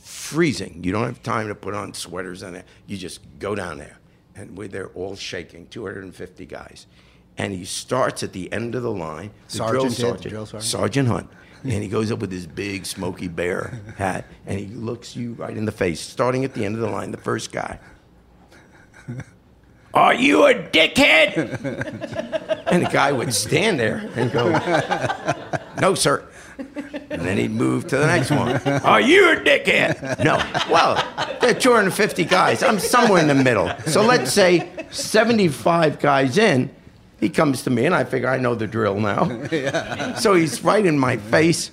freezing. 0.01 0.81
You 0.83 0.93
don't 0.93 1.05
have 1.05 1.23
time 1.23 1.49
to 1.49 1.55
put 1.55 1.75
on 1.75 1.95
sweaters 1.95 2.43
and. 2.43 2.65
You 2.87 2.97
just 2.97 3.21
go 3.39 3.55
down 3.55 3.79
there, 3.79 3.99
and 4.35 4.57
we're 4.57 4.69
there 4.69 4.89
all 4.89 5.15
shaking. 5.15 5.67
Two 5.69 5.85
hundred 5.85 6.05
and 6.05 6.15
fifty 6.15 6.47
guys, 6.47 6.87
and 7.37 7.53
he 7.53 7.65
starts 7.65 8.23
at 8.23 8.33
the 8.33 8.53
end 8.53 8.75
of 8.75 8.83
the 8.83 8.91
line. 8.91 9.31
The 9.49 9.57
Sergeant 9.57 9.97
did, 9.97 10.07
the 10.07 10.29
drill 10.31 10.47
sergeant? 10.47 10.63
Sergeant 10.63 11.09
Hunt. 11.09 11.31
And 11.65 11.83
he 11.83 11.89
goes 11.89 12.13
up 12.13 12.21
with 12.21 12.31
his 12.31 12.47
big 12.47 12.87
smoky 12.87 13.27
bear 13.27 13.81
hat 13.97 14.27
and 14.47 14.59
he 14.59 14.67
looks 14.67 15.17
you 15.17 15.33
right 15.33 15.57
in 15.57 15.65
the 15.65 15.73
face, 15.73 16.01
starting 16.01 16.45
at 16.45 16.55
the 16.55 16.65
end 16.65 16.77
of 16.77 16.81
the 16.81 16.89
line, 16.89 17.11
the 17.11 17.17
first 17.17 17.51
guy. 17.51 17.81
Are 19.95 20.15
you 20.15 20.47
a 20.47 20.55
dickhead? 20.55 21.37
and 22.71 22.87
the 22.87 22.91
guy 22.91 23.11
would 23.11 23.35
stand 23.35 23.81
there 23.81 24.09
and 24.15 24.31
go, 24.31 24.51
No, 25.81 25.95
sir. 25.95 26.25
And 27.11 27.23
then 27.23 27.39
he'd 27.39 27.51
move 27.51 27.87
to 27.89 27.97
the 27.97 28.07
next 28.07 28.31
one. 28.31 28.57
Are 28.83 29.01
you 29.01 29.33
a 29.33 29.37
dickhead? 29.37 30.23
No. 30.25 30.37
Well, 30.71 30.95
there 31.41 31.51
are 31.51 31.59
250 31.59 32.25
guys. 32.25 32.63
I'm 32.63 32.79
somewhere 32.79 33.21
in 33.21 33.29
the 33.29 33.35
middle. 33.35 33.73
So 33.87 34.03
let's 34.03 34.33
say 34.33 34.71
75 34.91 35.99
guys 35.99 36.37
in, 36.39 36.71
he 37.21 37.29
comes 37.29 37.63
to 37.65 37.71
me 37.71 37.85
and 37.87 37.95
I 37.95 38.05
figure 38.05 38.29
I 38.29 38.39
know 38.39 38.55
the 38.55 38.67
drill 38.67 38.99
now. 39.01 39.25
So 40.19 40.35
he's 40.35 40.63
right 40.65 40.85
in 40.85 40.99
my 40.99 41.17
face. 41.17 41.71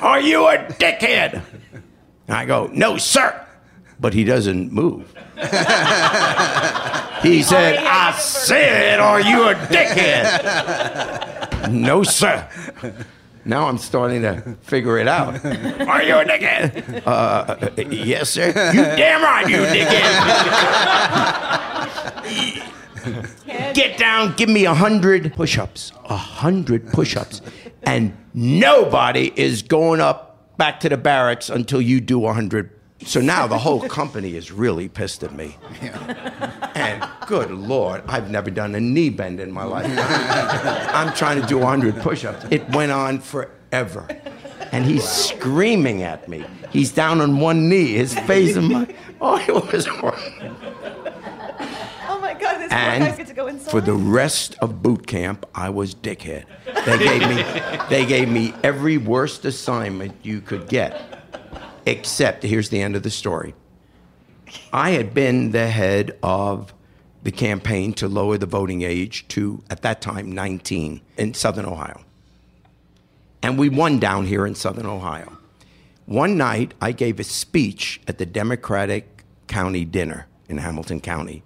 Are 0.00 0.20
you 0.20 0.46
a 0.48 0.56
dickhead? 0.58 1.42
And 2.28 2.36
I 2.36 2.44
go, 2.44 2.68
No, 2.72 2.96
sir. 2.98 3.42
But 3.98 4.12
he 4.14 4.24
doesn't 4.24 4.72
move. 4.72 5.12
he 7.22 7.42
said, 7.42 7.78
I 7.78 8.12
said, 8.18 9.00
Are 9.00 9.20
you 9.20 9.48
a 9.48 9.54
dickhead? 9.54 10.32
no, 11.70 12.02
sir. 12.02 12.46
Now 13.46 13.68
I'm 13.68 13.78
starting 13.78 14.22
to 14.22 14.56
figure 14.62 14.98
it 14.98 15.06
out. 15.08 15.42
Are 15.44 16.02
you 16.02 16.16
a 16.16 16.24
dickhead? 16.24 17.02
Uh, 17.06 17.70
yes, 17.90 18.30
sir. 18.30 18.48
You 18.48 18.82
damn 18.82 19.22
right, 19.22 19.48
you 19.48 19.58
dickhead. 23.06 23.35
Get 23.74 23.98
down, 23.98 24.34
give 24.36 24.48
me 24.48 24.64
a 24.64 24.74
hundred 24.74 25.34
push-ups. 25.34 25.92
A 26.04 26.16
hundred 26.16 26.88
push-ups. 26.92 27.42
and 27.82 28.16
nobody 28.34 29.32
is 29.36 29.62
going 29.62 30.00
up 30.00 30.56
back 30.56 30.80
to 30.80 30.88
the 30.88 30.96
barracks 30.96 31.50
until 31.50 31.80
you 31.80 32.00
do 32.00 32.18
a 32.18 32.26
100. 32.26 32.70
So 33.04 33.20
now 33.20 33.46
the 33.46 33.58
whole 33.58 33.86
company 33.88 34.36
is 34.36 34.50
really 34.50 34.88
pissed 34.88 35.22
at 35.22 35.34
me. 35.34 35.56
And 36.74 37.06
good 37.26 37.50
Lord, 37.50 38.02
I've 38.08 38.30
never 38.30 38.50
done 38.50 38.74
a 38.74 38.80
knee 38.80 39.10
bend 39.10 39.38
in 39.40 39.50
my 39.52 39.64
life. 39.64 39.86
I'm 40.94 41.14
trying 41.14 41.40
to 41.40 41.46
do 41.46 41.58
100 41.58 41.96
push 42.02 42.24
ups. 42.24 42.46
It 42.50 42.68
went 42.70 42.92
on 42.92 43.20
forever. 43.20 44.08
And 44.72 44.84
he's 44.84 45.06
screaming 45.06 46.02
at 46.02 46.28
me. 46.28 46.44
He's 46.70 46.90
down 46.92 47.20
on 47.20 47.38
one 47.38 47.68
knee, 47.68 47.92
his 47.92 48.18
face 48.20 48.56
in 48.56 48.72
my. 48.72 48.94
Oh, 49.20 49.38
it 49.38 49.72
was 49.72 49.86
horrible. 49.86 51.05
This 52.68 52.72
And 52.72 53.16
get 53.16 53.26
to 53.28 53.34
go 53.34 53.46
inside. 53.46 53.70
for 53.70 53.80
the 53.80 53.94
rest 53.94 54.56
of 54.60 54.82
boot 54.82 55.06
camp, 55.06 55.46
I 55.54 55.70
was 55.70 55.94
dickhead. 55.94 56.44
They 56.84 56.98
gave 56.98 57.28
me, 57.28 57.44
they 57.88 58.06
gave 58.06 58.28
me 58.28 58.52
every 58.62 58.96
worst 58.98 59.44
assignment 59.44 60.14
you 60.22 60.40
could 60.40 60.68
get, 60.68 61.00
except 61.86 62.42
here's 62.42 62.68
the 62.68 62.80
end 62.80 62.96
of 62.96 63.02
the 63.02 63.10
story. 63.10 63.54
I 64.72 64.90
had 64.90 65.14
been 65.14 65.52
the 65.52 65.68
head 65.68 66.18
of 66.22 66.72
the 67.22 67.32
campaign 67.32 67.92
to 67.94 68.08
lower 68.08 68.38
the 68.38 68.46
voting 68.46 68.82
age 68.82 69.26
to, 69.28 69.62
at 69.70 69.82
that 69.82 70.00
time, 70.00 70.30
19 70.32 71.00
in 71.16 71.34
Southern 71.34 71.64
Ohio. 71.66 72.02
And 73.42 73.58
we 73.58 73.68
won 73.68 73.98
down 73.98 74.26
here 74.26 74.46
in 74.46 74.54
Southern 74.54 74.86
Ohio. 74.86 75.36
One 76.06 76.36
night, 76.36 76.74
I 76.80 76.92
gave 76.92 77.18
a 77.18 77.24
speech 77.24 78.00
at 78.06 78.18
the 78.18 78.26
Democratic 78.26 79.24
County 79.48 79.84
dinner 79.84 80.26
in 80.48 80.58
Hamilton 80.58 81.00
County, 81.00 81.42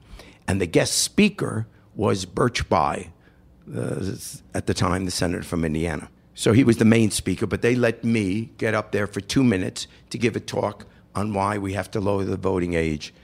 and 0.51 0.61
the 0.61 0.67
guest 0.67 0.99
speaker 0.99 1.69
was 1.95 2.25
Birch 2.25 2.69
Bayh, 2.69 3.11
uh, 3.73 4.15
at 4.53 4.67
the 4.67 4.75
time 4.75 5.05
the 5.05 5.13
senator 5.13 5.45
from 5.45 5.65
Indiana. 5.65 6.11
So 6.35 6.53
he 6.53 6.65
was 6.65 6.79
the 6.79 6.85
main 6.85 7.13
speaker, 7.13 7.47
but 7.47 7.63
they 7.63 7.77
let 7.77 8.03
me 8.03 8.51
get 8.59 8.75
up 8.75 8.91
there 8.91 9.07
for 9.07 9.21
two 9.21 9.45
minutes 9.45 9.87
to 10.11 10.19
give 10.19 10.35
a 10.35 10.41
talk 10.41 10.87
on 11.15 11.35
why 11.35 11.57
we 11.57 11.75
have 11.75 11.89
to 11.93 12.01
lower 12.01 12.25
the 12.25 12.37
voting 12.37 12.75
age 12.75 13.15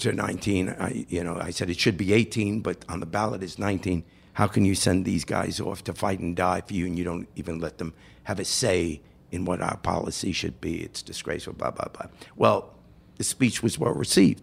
to 0.00 0.10
19. 0.10 0.70
I, 0.70 1.06
you 1.08 1.22
know, 1.22 1.38
I 1.40 1.50
said 1.50 1.70
it 1.70 1.78
should 1.78 1.96
be 1.96 2.12
18, 2.12 2.62
but 2.62 2.84
on 2.88 2.98
the 2.98 3.06
ballot 3.06 3.44
it's 3.44 3.56
19. 3.56 4.02
How 4.32 4.48
can 4.48 4.64
you 4.64 4.74
send 4.74 5.04
these 5.04 5.24
guys 5.24 5.60
off 5.60 5.84
to 5.84 5.92
fight 5.92 6.18
and 6.18 6.34
die 6.34 6.62
for 6.62 6.74
you, 6.74 6.84
and 6.84 6.98
you 6.98 7.04
don't 7.04 7.28
even 7.36 7.60
let 7.60 7.78
them 7.78 7.94
have 8.24 8.40
a 8.40 8.44
say 8.44 9.02
in 9.30 9.44
what 9.44 9.62
our 9.62 9.76
policy 9.76 10.32
should 10.32 10.60
be? 10.60 10.80
It's 10.80 11.00
disgraceful. 11.00 11.52
Blah 11.52 11.70
blah 11.70 11.86
blah. 11.92 12.06
Well, 12.34 12.74
the 13.18 13.24
speech 13.24 13.62
was 13.62 13.78
well 13.78 13.94
received. 13.94 14.42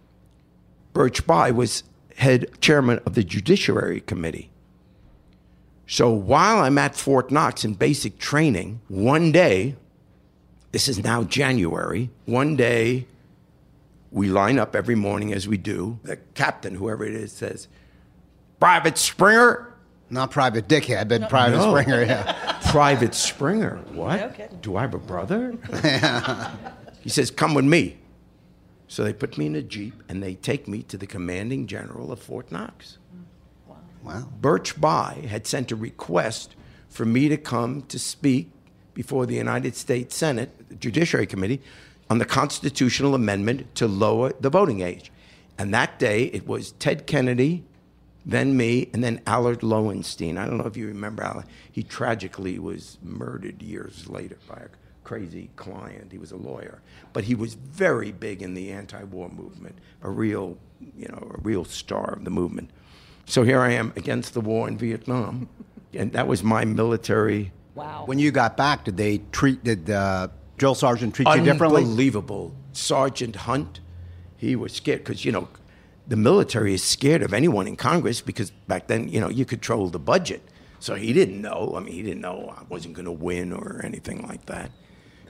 Birch 0.94 1.26
Bayh 1.26 1.54
was 1.54 1.84
head 2.18 2.48
chairman 2.60 3.00
of 3.06 3.14
the 3.14 3.22
Judiciary 3.22 4.00
Committee. 4.00 4.50
So 5.86 6.10
while 6.10 6.58
I'm 6.58 6.76
at 6.76 6.96
Fort 6.96 7.30
Knox 7.30 7.64
in 7.64 7.74
basic 7.74 8.18
training, 8.18 8.80
one 8.88 9.30
day, 9.30 9.76
this 10.72 10.88
is 10.88 11.02
now 11.02 11.22
January, 11.22 12.10
one 12.26 12.56
day 12.56 13.06
we 14.10 14.28
line 14.28 14.58
up 14.58 14.74
every 14.74 14.96
morning 14.96 15.32
as 15.32 15.46
we 15.46 15.56
do. 15.56 16.00
The 16.02 16.16
captain, 16.34 16.74
whoever 16.74 17.04
it 17.04 17.14
is, 17.14 17.32
says, 17.32 17.68
Private 18.58 18.98
Springer. 18.98 19.74
Not 20.10 20.30
Private 20.30 20.66
Dickhead, 20.66 21.08
but 21.08 21.28
Private 21.28 21.58
No. 21.58 21.70
Springer, 21.70 22.02
yeah. 22.02 22.58
Private 22.70 23.14
Springer. 23.14 23.76
What? 23.92 24.38
No. 24.38 24.48
Do 24.60 24.76
I 24.76 24.80
have 24.82 24.94
a 24.94 24.98
brother? 24.98 25.56
yeah. 25.84 26.54
he 27.00 27.10
says, 27.10 27.30
Come 27.30 27.54
with 27.54 27.66
me. 27.66 27.98
So 28.88 29.04
they 29.04 29.12
put 29.12 29.36
me 29.36 29.46
in 29.46 29.54
a 29.54 29.62
Jeep 29.62 30.02
and 30.08 30.22
they 30.22 30.34
take 30.34 30.66
me 30.66 30.82
to 30.84 30.96
the 30.96 31.06
commanding 31.06 31.66
general 31.66 32.10
of 32.10 32.18
Fort 32.20 32.50
Knox. 32.50 32.98
Wow. 34.02 34.28
Birch 34.40 34.80
Bayh 34.80 35.26
had 35.26 35.46
sent 35.46 35.70
a 35.70 35.76
request 35.76 36.56
for 36.88 37.04
me 37.04 37.28
to 37.28 37.36
come 37.36 37.82
to 37.82 37.98
speak 37.98 38.50
before 38.94 39.26
the 39.26 39.34
United 39.34 39.76
States 39.76 40.16
Senate, 40.16 40.68
the 40.70 40.74
Judiciary 40.74 41.26
Committee, 41.26 41.60
on 42.08 42.18
the 42.18 42.24
constitutional 42.24 43.14
amendment 43.14 43.74
to 43.74 43.86
lower 43.86 44.32
the 44.40 44.48
voting 44.48 44.80
age. 44.80 45.12
And 45.58 45.74
that 45.74 45.98
day 45.98 46.24
it 46.24 46.46
was 46.46 46.72
Ted 46.72 47.06
Kennedy, 47.06 47.64
then 48.24 48.56
me, 48.56 48.88
and 48.92 49.04
then 49.04 49.20
Allard 49.26 49.62
Lowenstein. 49.62 50.38
I 50.38 50.46
don't 50.46 50.56
know 50.56 50.64
if 50.64 50.76
you 50.76 50.86
remember 50.86 51.22
Allard. 51.22 51.44
He 51.70 51.82
tragically 51.82 52.58
was 52.58 52.96
murdered 53.02 53.60
years 53.62 54.08
later 54.08 54.38
by 54.48 54.56
a 54.56 54.68
crazy 55.08 55.48
client. 55.56 56.12
He 56.12 56.18
was 56.18 56.32
a 56.32 56.36
lawyer, 56.36 56.82
but 57.14 57.24
he 57.24 57.34
was 57.34 57.54
very 57.54 58.12
big 58.12 58.42
in 58.42 58.52
the 58.52 58.70
anti-war 58.70 59.30
movement, 59.30 59.78
a 60.02 60.10
real, 60.10 60.58
you 60.98 61.08
know, 61.08 61.32
a 61.34 61.40
real 61.40 61.64
star 61.64 62.12
of 62.12 62.24
the 62.24 62.30
movement. 62.30 62.68
So 63.24 63.42
here 63.42 63.60
I 63.60 63.70
am 63.70 63.94
against 63.96 64.34
the 64.34 64.42
war 64.42 64.68
in 64.68 64.76
Vietnam, 64.76 65.48
and 65.94 66.12
that 66.12 66.28
was 66.28 66.42
my 66.42 66.66
military. 66.66 67.52
wow. 67.74 68.02
When 68.04 68.18
you 68.18 68.30
got 68.30 68.58
back, 68.58 68.84
did 68.84 68.98
they 68.98 69.22
treat, 69.32 69.64
did 69.64 69.88
uh, 69.88 70.28
Drill 70.58 70.74
Sergeant 70.74 71.14
treat 71.14 71.26
you 71.26 71.42
differently? 71.42 71.84
Unbelievable. 71.84 72.54
Sergeant 72.72 73.36
Hunt, 73.36 73.80
he 74.36 74.56
was 74.56 74.74
scared 74.74 75.04
because, 75.04 75.24
you 75.24 75.32
know, 75.32 75.48
the 76.06 76.16
military 76.16 76.74
is 76.74 76.84
scared 76.84 77.22
of 77.22 77.32
anyone 77.32 77.66
in 77.66 77.76
Congress 77.76 78.20
because 78.20 78.50
back 78.50 78.88
then, 78.88 79.08
you 79.08 79.20
know, 79.20 79.30
you 79.30 79.46
control 79.46 79.88
the 79.88 79.98
budget. 79.98 80.42
So 80.80 80.96
he 80.96 81.14
didn't 81.14 81.40
know. 81.40 81.72
I 81.76 81.80
mean, 81.80 81.94
he 81.94 82.02
didn't 82.02 82.20
know 82.20 82.54
I 82.54 82.64
wasn't 82.68 82.92
going 82.92 83.06
to 83.06 83.12
win 83.12 83.54
or 83.54 83.80
anything 83.82 84.26
like 84.28 84.44
that. 84.46 84.70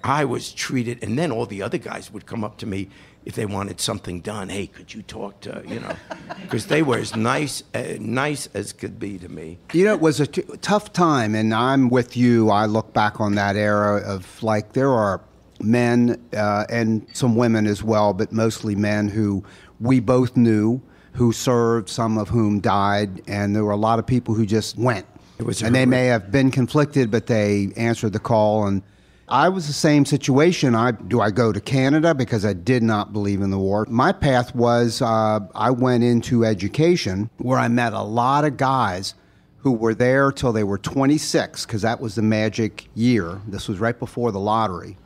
I 0.02 0.24
was 0.24 0.52
treated, 0.52 1.02
and 1.02 1.18
then 1.18 1.30
all 1.32 1.46
the 1.46 1.62
other 1.62 1.78
guys 1.78 2.12
would 2.12 2.26
come 2.26 2.44
up 2.44 2.58
to 2.58 2.66
me 2.66 2.88
if 3.24 3.34
they 3.34 3.46
wanted 3.46 3.80
something 3.80 4.20
done. 4.20 4.48
Hey, 4.48 4.66
could 4.66 4.94
you 4.94 5.02
talk 5.02 5.40
to, 5.40 5.62
you 5.66 5.80
know, 5.80 5.94
because 6.42 6.66
they 6.66 6.82
were 6.82 6.98
as 6.98 7.14
nice, 7.14 7.62
uh, 7.74 7.96
nice 8.00 8.48
as 8.54 8.72
could 8.72 8.98
be 8.98 9.18
to 9.18 9.28
me. 9.28 9.58
You 9.72 9.84
know, 9.84 9.94
it 9.94 10.00
was 10.00 10.20
a 10.20 10.26
t- 10.26 10.42
tough 10.60 10.92
time, 10.92 11.34
and 11.34 11.52
I'm 11.52 11.90
with 11.90 12.16
you. 12.16 12.50
I 12.50 12.66
look 12.66 12.92
back 12.92 13.20
on 13.20 13.34
that 13.34 13.56
era 13.56 14.00
of 14.02 14.42
like 14.42 14.72
there 14.72 14.92
are 14.92 15.20
men 15.60 16.22
uh, 16.34 16.64
and 16.70 17.06
some 17.12 17.36
women 17.36 17.66
as 17.66 17.82
well, 17.82 18.12
but 18.14 18.32
mostly 18.32 18.74
men 18.74 19.08
who 19.08 19.44
we 19.80 20.00
both 20.00 20.36
knew 20.36 20.80
who 21.18 21.32
served, 21.32 21.88
some 21.88 22.16
of 22.16 22.28
whom 22.28 22.60
died, 22.60 23.20
and 23.26 23.54
there 23.54 23.64
were 23.64 23.72
a 23.72 23.76
lot 23.76 23.98
of 23.98 24.06
people 24.06 24.34
who 24.34 24.46
just 24.46 24.78
went. 24.78 25.04
It 25.38 25.44
was 25.44 25.62
and 25.62 25.74
they 25.74 25.84
may 25.84 26.06
have 26.06 26.30
been 26.30 26.50
conflicted, 26.50 27.10
but 27.10 27.26
they 27.26 27.72
answered 27.76 28.12
the 28.12 28.20
call. 28.20 28.66
And 28.66 28.82
I 29.30 29.48
was 29.48 29.66
the 29.66 29.72
same 29.72 30.04
situation. 30.04 30.74
I 30.74 30.92
do 30.92 31.20
I 31.20 31.30
go 31.30 31.52
to 31.52 31.60
Canada 31.60 32.14
because 32.14 32.44
I 32.44 32.52
did 32.54 32.82
not 32.82 33.12
believe 33.12 33.40
in 33.42 33.50
the 33.50 33.58
war. 33.58 33.86
My 33.88 34.12
path 34.12 34.54
was 34.54 35.02
uh, 35.02 35.40
I 35.54 35.70
went 35.70 36.04
into 36.04 36.44
education 36.44 37.30
where 37.38 37.58
I 37.58 37.68
met 37.68 37.92
a 37.92 38.02
lot 38.02 38.44
of 38.44 38.56
guys 38.56 39.14
who 39.58 39.72
were 39.72 39.94
there 39.94 40.30
till 40.32 40.52
they 40.52 40.64
were 40.64 40.78
26 40.78 41.66
because 41.66 41.82
that 41.82 42.00
was 42.00 42.14
the 42.14 42.22
magic 42.22 42.88
year. 42.94 43.40
This 43.46 43.68
was 43.68 43.78
right 43.78 43.98
before 43.98 44.32
the 44.32 44.40
lottery. 44.40 44.96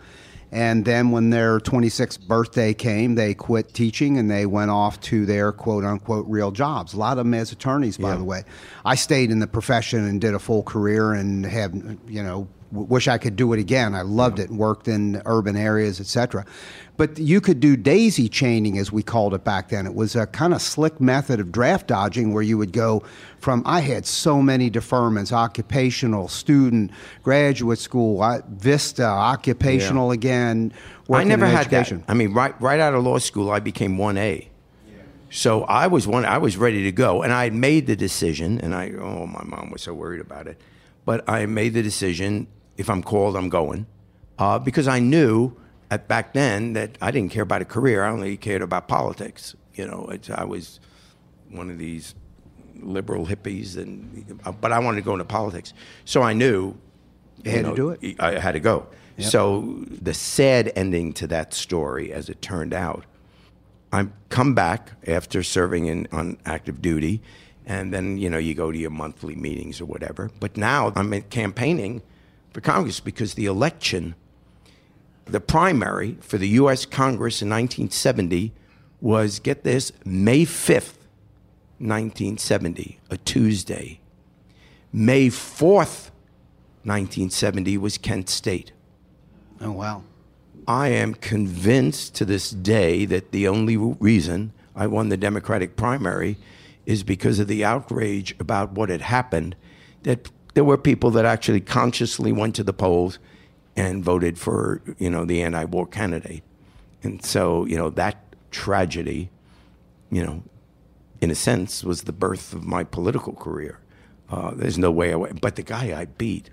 And 0.55 0.85
then 0.85 1.11
when 1.13 1.31
their 1.31 1.59
26th 1.61 2.27
birthday 2.29 2.75
came, 2.75 3.15
they 3.15 3.33
quit 3.33 3.73
teaching 3.73 4.19
and 4.19 4.31
they 4.31 4.45
went 4.45 4.71
off 4.71 5.01
to 5.01 5.25
their 5.25 5.51
quote 5.51 5.83
unquote 5.83 6.27
real 6.29 6.51
jobs. 6.51 6.93
A 6.93 6.99
lot 6.99 7.13
of 7.13 7.25
them 7.25 7.33
as 7.33 7.51
attorneys, 7.53 7.97
by 7.97 8.11
Yeah. 8.11 8.17
the 8.17 8.25
way. 8.25 8.45
I 8.85 8.95
stayed 8.95 9.31
in 9.31 9.39
the 9.39 9.47
profession 9.47 10.05
and 10.05 10.21
did 10.21 10.35
a 10.35 10.39
full 10.39 10.63
career 10.63 11.15
and 11.15 11.47
have, 11.47 11.75
you 12.07 12.23
know, 12.23 12.47
w- 12.73 12.89
wish 12.89 13.07
I 13.07 13.19
could 13.19 13.37
do 13.37 13.53
it 13.53 13.61
again. 13.61 13.95
I 13.95 14.03
loved 14.03 14.41
it, 14.41 14.51
and 14.51 14.59
worked 14.59 14.89
in 14.89 15.23
urban 15.27 15.57
areas, 15.57 16.01
etc. 16.01 16.45
But 16.97 17.19
you 17.19 17.41
could 17.41 17.61
do 17.61 17.77
daisy 17.77 18.29
chaining, 18.29 18.79
as 18.79 18.91
we 18.91 19.03
called 19.03 19.35
it 19.35 19.45
back 19.45 19.69
then. 19.69 19.87
It 19.87 19.95
was 19.95 20.17
a 20.17 20.27
kind 20.27 20.53
of 20.53 20.61
slick 20.61 21.01
method 21.01 21.41
of 21.41 21.53
draft 21.53 21.87
dodging 21.87 22.35
where 22.35 22.43
you 22.43 22.59
would 22.59 22.73
go 22.73 23.03
from, 23.39 23.63
I 23.67 23.81
had 23.81 24.07
so 24.07 24.41
many 24.41 24.71
deferments 24.71 25.33
occupational, 25.33 26.29
student, 26.29 26.91
graduate 27.23 27.79
school, 27.79 28.21
I, 28.23 28.41
Vista, 28.49 29.05
occupational 29.05 30.11
again. 30.13 30.73
I 31.11 31.25
never 31.25 31.47
had 31.47 31.67
education. 31.67 32.05
that. 32.07 32.11
I 32.11 32.15
mean, 32.15 32.33
right 32.33 32.59
right 32.61 32.81
out 32.81 32.95
of 32.95 33.05
law 33.05 33.19
school, 33.19 33.51
I 33.51 33.61
became 33.61 33.99
one 33.99 34.17
A. 34.17 34.49
So 35.33 35.65
I 35.65 35.87
was 35.87 36.07
one. 36.07 36.27
I 36.27 36.37
was 36.37 36.59
ready 36.59 36.83
to 36.85 36.93
go, 36.93 37.23
and 37.23 37.33
I 37.33 37.45
had 37.45 37.55
made 37.55 37.87
the 37.87 37.97
decision. 37.97 38.61
And 38.61 38.75
I, 38.75 38.93
oh, 38.93 39.27
my 39.27 39.43
mom 39.45 39.71
was 39.71 39.81
so 39.81 39.95
worried 39.95 40.21
about 40.21 40.47
it, 40.47 40.61
but 41.07 41.29
I 41.29 41.47
made 41.47 41.73
the 41.73 41.83
decision. 41.83 42.47
If 42.77 42.89
I'm 42.89 43.03
called, 43.03 43.37
I'm 43.37 43.49
going, 43.49 43.87
uh, 44.39 44.59
because 44.59 44.89
I 44.89 44.99
knew 44.99 45.55
at 45.91 46.09
back 46.09 46.33
then 46.33 46.73
that 46.73 46.97
I 47.03 47.11
didn't 47.11 47.31
care 47.31 47.43
about 47.43 47.63
a 47.63 47.67
career. 47.67 48.03
I 48.03 48.11
only 48.11 48.37
cared 48.37 48.63
about 48.63 48.89
politics. 48.89 49.55
You 49.75 49.87
know, 49.87 50.09
it's, 50.11 50.31
I 50.31 50.45
was 50.45 50.81
one 51.51 51.71
of 51.71 51.79
these 51.79 52.15
liberal 52.81 53.27
hippies, 53.27 53.77
and 53.77 54.41
but 54.61 54.73
I 54.73 54.79
wanted 54.79 54.97
to 54.97 55.03
go 55.05 55.13
into 55.13 55.25
politics. 55.25 55.75
So 56.05 56.23
I 56.23 56.33
knew 56.33 56.77
You 57.45 57.51
had 57.51 57.65
to 57.67 57.75
do 57.75 57.91
it. 57.91 58.17
I 58.19 58.39
had 58.39 58.53
to 58.53 58.61
go. 58.61 58.87
So 59.19 59.85
the 59.89 60.15
sad 60.15 60.73
ending 60.75 61.13
to 61.15 61.27
that 61.29 61.55
story, 61.55 62.13
as 62.13 62.29
it 62.29 62.43
turned 62.43 62.75
out, 62.75 63.05
I 63.93 64.09
come 64.31 64.55
back 64.55 64.93
after 65.07 65.43
serving 65.43 65.87
in 65.87 66.09
on 66.11 66.39
active 66.47 66.81
duty, 66.83 67.21
and 67.67 67.93
then 67.93 68.17
you 68.17 68.31
know 68.31 68.39
you 68.39 68.55
go 68.55 68.73
to 68.73 68.79
your 68.79 68.91
monthly 68.91 69.37
meetings 69.37 69.81
or 69.81 69.85
whatever. 69.85 70.31
But 70.41 70.57
now 70.57 70.93
I'm 70.97 71.21
campaigning 71.23 72.03
for 72.53 72.61
Congress 72.61 73.01
because 73.01 73.35
the 73.35 73.47
election, 73.47 74.15
the 75.25 75.41
primary 75.41 76.17
for 76.21 76.39
the 76.39 76.49
U.S. 76.49 76.85
Congress 76.85 77.43
in 77.43 77.49
1970 77.49 78.53
was 79.01 79.41
get 79.41 79.65
this 79.65 79.93
May 80.05 80.45
5th, 80.45 80.99
1970, 81.79 83.01
a 83.11 83.17
Tuesday. 83.17 84.01
May 84.93 85.29
4th, 85.29 86.11
1970 86.85 87.79
was 87.79 87.99
Kent 87.99 88.29
State. 88.29 88.73
Oh 89.61 89.73
wow. 89.73 90.03
I 90.67 90.89
am 90.89 91.15
convinced 91.15 92.15
to 92.17 92.25
this 92.25 92.51
day 92.51 93.05
that 93.07 93.33
the 93.33 93.49
only 93.49 93.77
reason 93.77 94.53
I 94.77 94.87
won 94.87 95.09
the 95.09 95.17
Democratic 95.17 95.77
primary 95.77 96.37
is 96.87 97.03
because 97.03 97.39
of 97.39 97.49
the 97.49 97.65
outrage 97.65 98.35
about 98.39 98.73
what 98.73 98.89
had 98.89 99.01
happened. 99.01 99.57
That 100.03 100.31
there 100.55 100.65
were 100.65 100.77
people 100.77 101.11
that 101.13 101.25
actually 101.25 101.61
consciously 101.61 102.33
went 102.33 102.55
to 102.57 102.65
the 102.65 102.73
polls 102.73 103.19
and 103.77 104.05
voted 104.05 104.39
for, 104.39 104.83
you 104.99 105.09
know, 105.09 105.25
the 105.25 105.43
anti-war 105.43 105.87
candidate. 105.87 106.43
And 107.03 107.25
so, 107.25 107.65
you 107.67 107.77
know, 107.77 107.91
that 107.91 108.19
tragedy, 108.51 109.31
you 110.11 110.25
know, 110.25 110.43
in 111.21 111.31
a 111.31 111.35
sense, 111.35 111.83
was 111.83 112.03
the 112.03 112.13
birth 112.13 112.53
of 112.53 112.65
my 112.65 112.85
political 112.85 113.33
career. 113.33 113.79
Uh, 114.31 114.53
there's 114.55 114.79
no 114.79 114.91
way 114.91 115.15
I 115.15 115.17
But 115.17 115.57
the 115.57 115.63
guy 115.63 115.99
I 115.99 116.05
beat, 116.05 116.51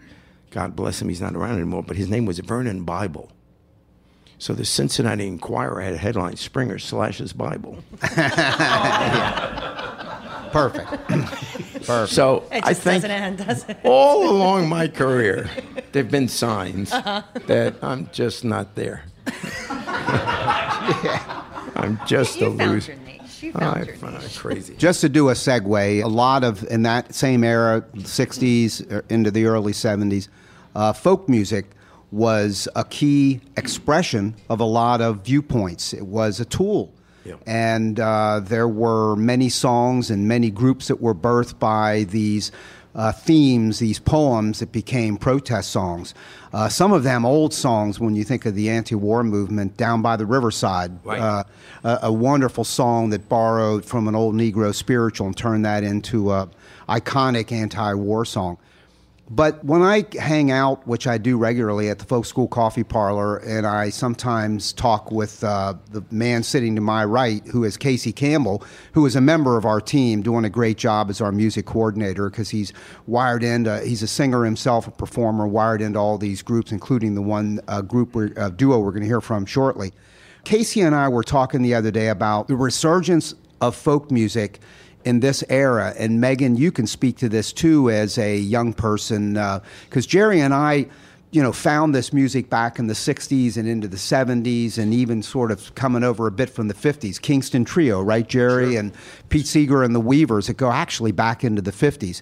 God 0.51 0.75
bless 0.75 1.01
him, 1.01 1.09
he's 1.09 1.21
not 1.21 1.35
around 1.35 1.55
anymore, 1.55 1.83
but 1.83 1.97
his 1.97 2.09
name 2.09 2.25
was 2.25 2.39
Vernon 2.39 2.83
Bible. 2.83 3.31
So 4.37 4.53
the 4.53 4.63
Cincinnati 4.63 5.27
Enquirer 5.27 5.81
had 5.81 5.93
a 5.93 5.97
headline 5.97 6.37
Springer 6.37 6.79
slashes 6.79 7.33
Bible. 7.33 7.83
Perfect. 10.51 10.89
Perfect. 11.85 12.09
So 12.13 12.43
It 12.51 12.63
I 12.65 12.73
think 12.73 13.03
doesn't 13.03 13.11
end, 13.11 13.37
does 13.45 13.65
it? 13.67 13.77
all 13.83 14.29
along 14.29 14.69
my 14.69 14.87
career, 14.87 15.49
there 15.91 16.03
have 16.03 16.11
been 16.11 16.27
signs 16.27 16.89
that 16.91 17.75
I'm 17.81 18.09
just 18.11 18.43
not 18.43 18.75
there. 18.75 19.03
I'm 21.75 21.99
just 22.05 22.39
You 22.39 22.47
a 22.47 22.57
found 22.57 22.71
loser. 22.71 22.91
your 22.93 23.01
niche. 23.01 23.43
You 23.43 23.51
found 23.53 23.63
I 23.65 23.83
your 23.83 23.95
niche. 24.11 24.25
it 24.25 24.39
crazy. 24.39 24.75
Just 24.75 25.01
to 25.01 25.09
do 25.09 25.29
a 25.29 25.33
segue, 25.33 26.03
a 26.03 26.07
lot 26.07 26.43
of 26.43 26.63
in 26.69 26.83
that 26.83 27.13
same 27.13 27.43
era, 27.43 27.81
60s 27.95 28.91
er, 28.91 29.05
into 29.09 29.31
the 29.31 29.45
early 29.45 29.73
70s, 29.73 30.27
uh, 30.75 30.93
folk 30.93 31.27
music 31.29 31.65
was 32.11 32.67
a 32.75 32.83
key 32.83 33.39
expression 33.55 34.35
of 34.49 34.59
a 34.59 34.63
lot 34.65 34.99
of 35.01 35.21
viewpoints. 35.23 35.93
It 35.93 36.05
was 36.07 36.39
a 36.39 36.45
tool. 36.45 36.93
Yeah. 37.25 37.35
And 37.45 37.99
uh, 37.99 38.41
there 38.43 38.67
were 38.67 39.15
many 39.15 39.49
songs 39.49 40.09
and 40.09 40.27
many 40.27 40.49
groups 40.49 40.87
that 40.87 41.01
were 41.01 41.15
birthed 41.15 41.59
by 41.59 42.05
these 42.05 42.51
uh, 42.95 43.11
themes, 43.11 43.79
these 43.79 43.99
poems 43.99 44.59
that 44.59 44.71
became 44.71 45.17
protest 45.17 45.69
songs. 45.69 46.13
Uh, 46.51 46.67
some 46.67 46.91
of 46.91 47.03
them 47.03 47.25
old 47.25 47.53
songs 47.53 47.99
when 47.99 48.15
you 48.15 48.23
think 48.23 48.45
of 48.45 48.55
the 48.55 48.69
anti 48.69 48.95
war 48.95 49.23
movement, 49.23 49.77
Down 49.77 50.01
by 50.01 50.15
the 50.15 50.25
Riverside. 50.25 50.99
Right. 51.05 51.19
Uh, 51.19 51.43
a, 51.83 51.99
a 52.03 52.11
wonderful 52.11 52.63
song 52.63 53.11
that 53.11 53.29
borrowed 53.29 53.85
from 53.85 54.07
an 54.07 54.15
old 54.15 54.35
Negro 54.35 54.73
spiritual 54.73 55.27
and 55.27 55.37
turned 55.37 55.65
that 55.65 55.83
into 55.83 56.31
an 56.31 56.49
iconic 56.87 57.51
anti-war 57.51 58.25
song. 58.25 58.57
But 59.31 59.63
when 59.63 59.83
I 59.83 60.05
hang 60.19 60.49
out, 60.49 60.87
which 60.87 61.05
I 61.05 61.19
do 61.19 61.37
regularly 61.37 61.89
at 61.89 61.99
the 61.99 62.05
Folk 62.05 62.25
School 62.25 62.47
Coffee 62.47 62.83
Parlor, 62.83 63.37
and 63.37 63.67
I 63.67 63.89
sometimes 63.89 64.73
talk 64.73 65.11
with 65.11 65.43
uh, 65.43 65.75
the 65.91 66.03
man 66.09 66.41
sitting 66.41 66.73
to 66.75 66.81
my 66.81 67.05
right, 67.05 67.45
who 67.45 67.63
is 67.63 67.77
Casey 67.77 68.11
Campbell, 68.11 68.63
who 68.93 69.05
is 69.05 69.15
a 69.15 69.21
member 69.21 69.55
of 69.55 69.65
our 69.65 69.79
team, 69.79 70.23
doing 70.23 70.45
a 70.45 70.49
great 70.49 70.77
job 70.77 71.11
as 71.11 71.21
our 71.21 71.31
music 71.31 71.67
coordinator 71.67 72.31
because 72.31 72.49
he's 72.49 72.73
wired 73.05 73.43
into, 73.43 73.79
he's 73.81 74.01
a 74.01 74.07
singer 74.07 74.43
himself, 74.43 74.87
a 74.87 74.91
performer, 74.91 75.47
wired 75.47 75.83
into 75.83 75.99
all 75.99 76.17
these 76.17 76.41
groups, 76.41 76.71
including 76.71 77.13
the 77.13 77.21
one 77.21 77.59
uh, 77.67 77.81
group, 77.83 78.15
we're, 78.15 78.33
uh, 78.35 78.49
duo 78.49 78.79
we're 78.79 78.91
going 78.91 79.03
to 79.03 79.07
hear 79.07 79.21
from 79.21 79.45
shortly. 79.45 79.91
Casey 80.43 80.81
and 80.81 80.95
I 80.95 81.07
were 81.07 81.23
talking 81.23 81.61
the 81.61 81.75
other 81.75 81.91
day 81.91 82.07
about 82.07 82.47
the 82.47 82.55
resurgence 82.55 83.35
of 83.61 83.75
folk 83.75 84.09
music 84.09 84.59
in 85.05 85.19
this 85.19 85.43
era. 85.49 85.93
And 85.97 86.19
Megan, 86.19 86.55
you 86.55 86.71
can 86.71 86.87
speak 86.87 87.17
to 87.17 87.29
this 87.29 87.53
too 87.53 87.89
as 87.89 88.17
a 88.17 88.37
young 88.37 88.73
person, 88.73 89.33
because 89.85 90.05
Jerry 90.05 90.41
and 90.41 90.53
I, 90.53 90.87
you 91.31 91.43
know, 91.43 91.51
found 91.51 91.93
this 91.93 92.11
music 92.11 92.49
back 92.49 92.79
in 92.79 92.87
the 92.87 92.93
60s 92.93 93.55
and 93.55 93.67
into 93.67 93.87
the 93.87 93.97
70s 93.97 94.79
and 94.79 94.93
even 94.93 95.21
sort 95.21 95.51
of 95.51 95.73
coming 95.75 96.03
over 96.03 96.25
a 96.25 96.31
bit 96.31 96.49
from 96.49 96.67
the 96.67 96.73
50s. 96.73 97.21
Kingston 97.21 97.63
Trio, 97.63 98.01
right, 98.01 98.27
Jerry? 98.27 98.77
And 98.77 98.93
Pete 99.29 99.45
Seeger 99.45 99.83
and 99.83 99.93
the 99.93 99.99
Weavers 99.99 100.47
that 100.47 100.57
go 100.57 100.71
actually 100.71 101.11
back 101.11 101.43
into 101.43 101.61
the 101.61 101.71
50s. 101.71 102.21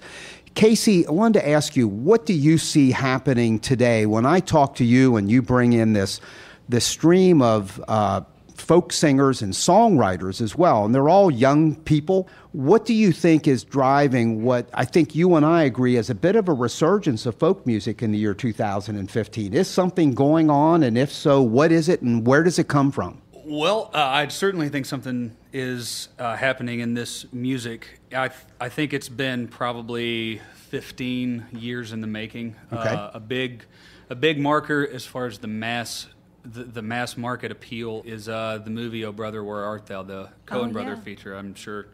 Casey, 0.55 1.07
I 1.07 1.11
wanted 1.11 1.39
to 1.39 1.49
ask 1.49 1.75
you, 1.75 1.87
what 1.87 2.25
do 2.25 2.33
you 2.33 2.57
see 2.57 2.91
happening 2.91 3.59
today 3.59 4.05
when 4.05 4.25
I 4.25 4.39
talk 4.39 4.75
to 4.75 4.83
you 4.83 5.15
and 5.15 5.31
you 5.31 5.41
bring 5.41 5.71
in 5.73 5.93
this, 5.93 6.19
this 6.67 6.83
stream 6.83 7.41
of 7.41 7.81
uh, 7.87 8.21
folk 8.67 8.91
singers 8.91 9.41
and 9.41 9.53
songwriters 9.53 10.41
as 10.41 10.57
well, 10.57 10.83
and 10.83 10.93
they're 10.93 11.07
all 11.07 11.31
young 11.31 11.73
people. 11.73 12.27
What 12.51 12.85
do 12.85 12.93
you 12.93 13.13
think 13.13 13.47
is 13.47 13.63
driving 13.63 14.43
what 14.43 14.69
I 14.73 14.83
think 14.83 15.15
you 15.15 15.35
and 15.35 15.45
I 15.45 15.63
agree 15.63 15.95
is 15.95 16.09
a 16.09 16.15
bit 16.15 16.35
of 16.35 16.49
a 16.49 16.53
resurgence 16.53 17.25
of 17.25 17.35
folk 17.35 17.65
music 17.65 18.03
in 18.03 18.11
the 18.11 18.17
year 18.17 18.33
2015? 18.33 19.53
Is 19.53 19.69
something 19.69 20.13
going 20.13 20.49
on, 20.49 20.83
and 20.83 20.97
if 20.97 21.13
so, 21.13 21.41
what 21.41 21.71
is 21.71 21.87
it, 21.87 22.01
and 22.01 22.27
where 22.27 22.43
does 22.43 22.59
it 22.59 22.67
come 22.67 22.91
from? 22.91 23.21
Well, 23.31 23.89
uh, 23.93 23.99
I 23.99 24.27
certainly 24.27 24.67
think 24.67 24.85
something 24.85 25.33
is 25.53 26.09
uh, 26.19 26.35
happening 26.35 26.81
in 26.81 26.93
this 26.93 27.25
music. 27.31 28.01
I, 28.13 28.31
I 28.59 28.67
think 28.67 28.91
it's 28.91 29.07
been 29.07 29.47
probably 29.47 30.41
15 30.55 31.45
years 31.53 31.93
in 31.93 32.01
the 32.01 32.07
making. 32.07 32.57
Okay. 32.73 32.89
Uh, 32.89 33.11
a 33.13 33.21
big, 33.21 33.63
a 34.09 34.15
big 34.15 34.37
marker 34.37 34.85
as 34.85 35.05
far 35.05 35.27
as 35.27 35.39
the 35.39 35.47
mass, 35.47 36.07
the, 36.51 36.63
the 36.63 36.81
mass 36.81 37.17
market 37.17 37.51
appeal 37.51 38.03
is 38.05 38.27
uh, 38.29 38.59
the 38.63 38.69
movie 38.69 39.03
"Oh 39.05 39.11
Brother, 39.11 39.43
Where 39.43 39.63
Art 39.63 39.85
Thou?" 39.87 40.03
the 40.03 40.29
Coen 40.45 40.69
Oh, 40.69 40.71
brother 40.71 40.91
yeah. 40.95 40.99
feature. 41.01 41.35
I'm 41.35 41.53
sure 41.55 41.87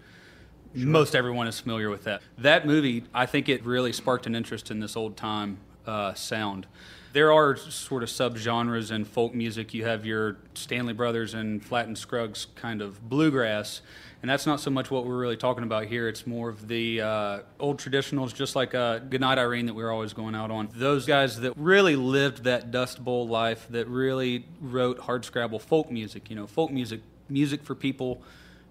most 0.74 1.16
everyone 1.16 1.48
is 1.48 1.60
familiar 1.60 1.90
with 1.90 2.04
that. 2.06 2.22
That 2.38 2.66
movie, 2.66 3.04
I 3.14 3.26
think 3.26 3.48
it 3.50 3.66
really 3.66 3.94
sparked 3.94 4.26
an 4.26 4.36
interest 4.36 4.72
in 4.72 4.80
this 4.80 4.96
old 4.96 5.16
time 5.18 5.58
uh, 5.86 6.14
sound. 6.14 6.66
There 7.14 7.32
are 7.32 7.56
sort 7.56 8.02
of 8.02 8.10
subgenres 8.10 8.92
in 8.92 9.06
folk 9.06 9.36
music. 9.36 9.74
You 9.76 9.86
have 9.86 10.04
your 10.04 10.38
Stanley 10.56 10.94
Brothers 10.94 11.36
and 11.36 11.64
Flatt 11.64 11.86
and 11.86 11.96
Scruggs 11.96 12.48
kind 12.56 12.82
of 12.82 13.08
bluegrass, 13.08 13.82
and 14.24 14.30
that's 14.30 14.46
not 14.46 14.62
so 14.62 14.72
much 14.72 14.90
what 14.90 15.06
we're 15.06 15.18
really 15.18 15.36
talking 15.36 15.66
about 15.66 15.88
here. 15.88 16.08
It's 16.08 16.26
more 16.26 16.48
of 16.48 16.70
the 16.70 17.02
uh, 17.02 17.40
old 17.60 17.78
traditionals, 17.78 18.34
just 18.34 18.56
like 18.56 18.74
uh, 18.74 19.00
Goodnight 19.00 19.38
Irene 19.38 19.66
that 19.66 19.74
we 19.74 19.84
are 19.84 19.92
always 19.92 20.14
going 20.14 20.34
out 20.34 20.50
on. 20.50 20.70
Those 20.74 21.06
guys 21.06 21.42
that 21.42 21.52
really 21.58 21.98
lived 21.98 22.46
that 22.46 22.72
Dust 22.72 23.04
Bowl 23.04 23.28
life, 23.28 23.68
that 23.72 23.86
really 23.90 24.46
wrote 24.62 25.00
hard 25.00 25.26
scrabble 25.26 25.60
folk 25.60 25.92
music. 25.92 26.30
You 26.30 26.38
know, 26.38 26.48
folk 26.48 26.72
music, 26.72 27.02
music 27.28 27.64
for 27.64 27.76
people 27.76 28.22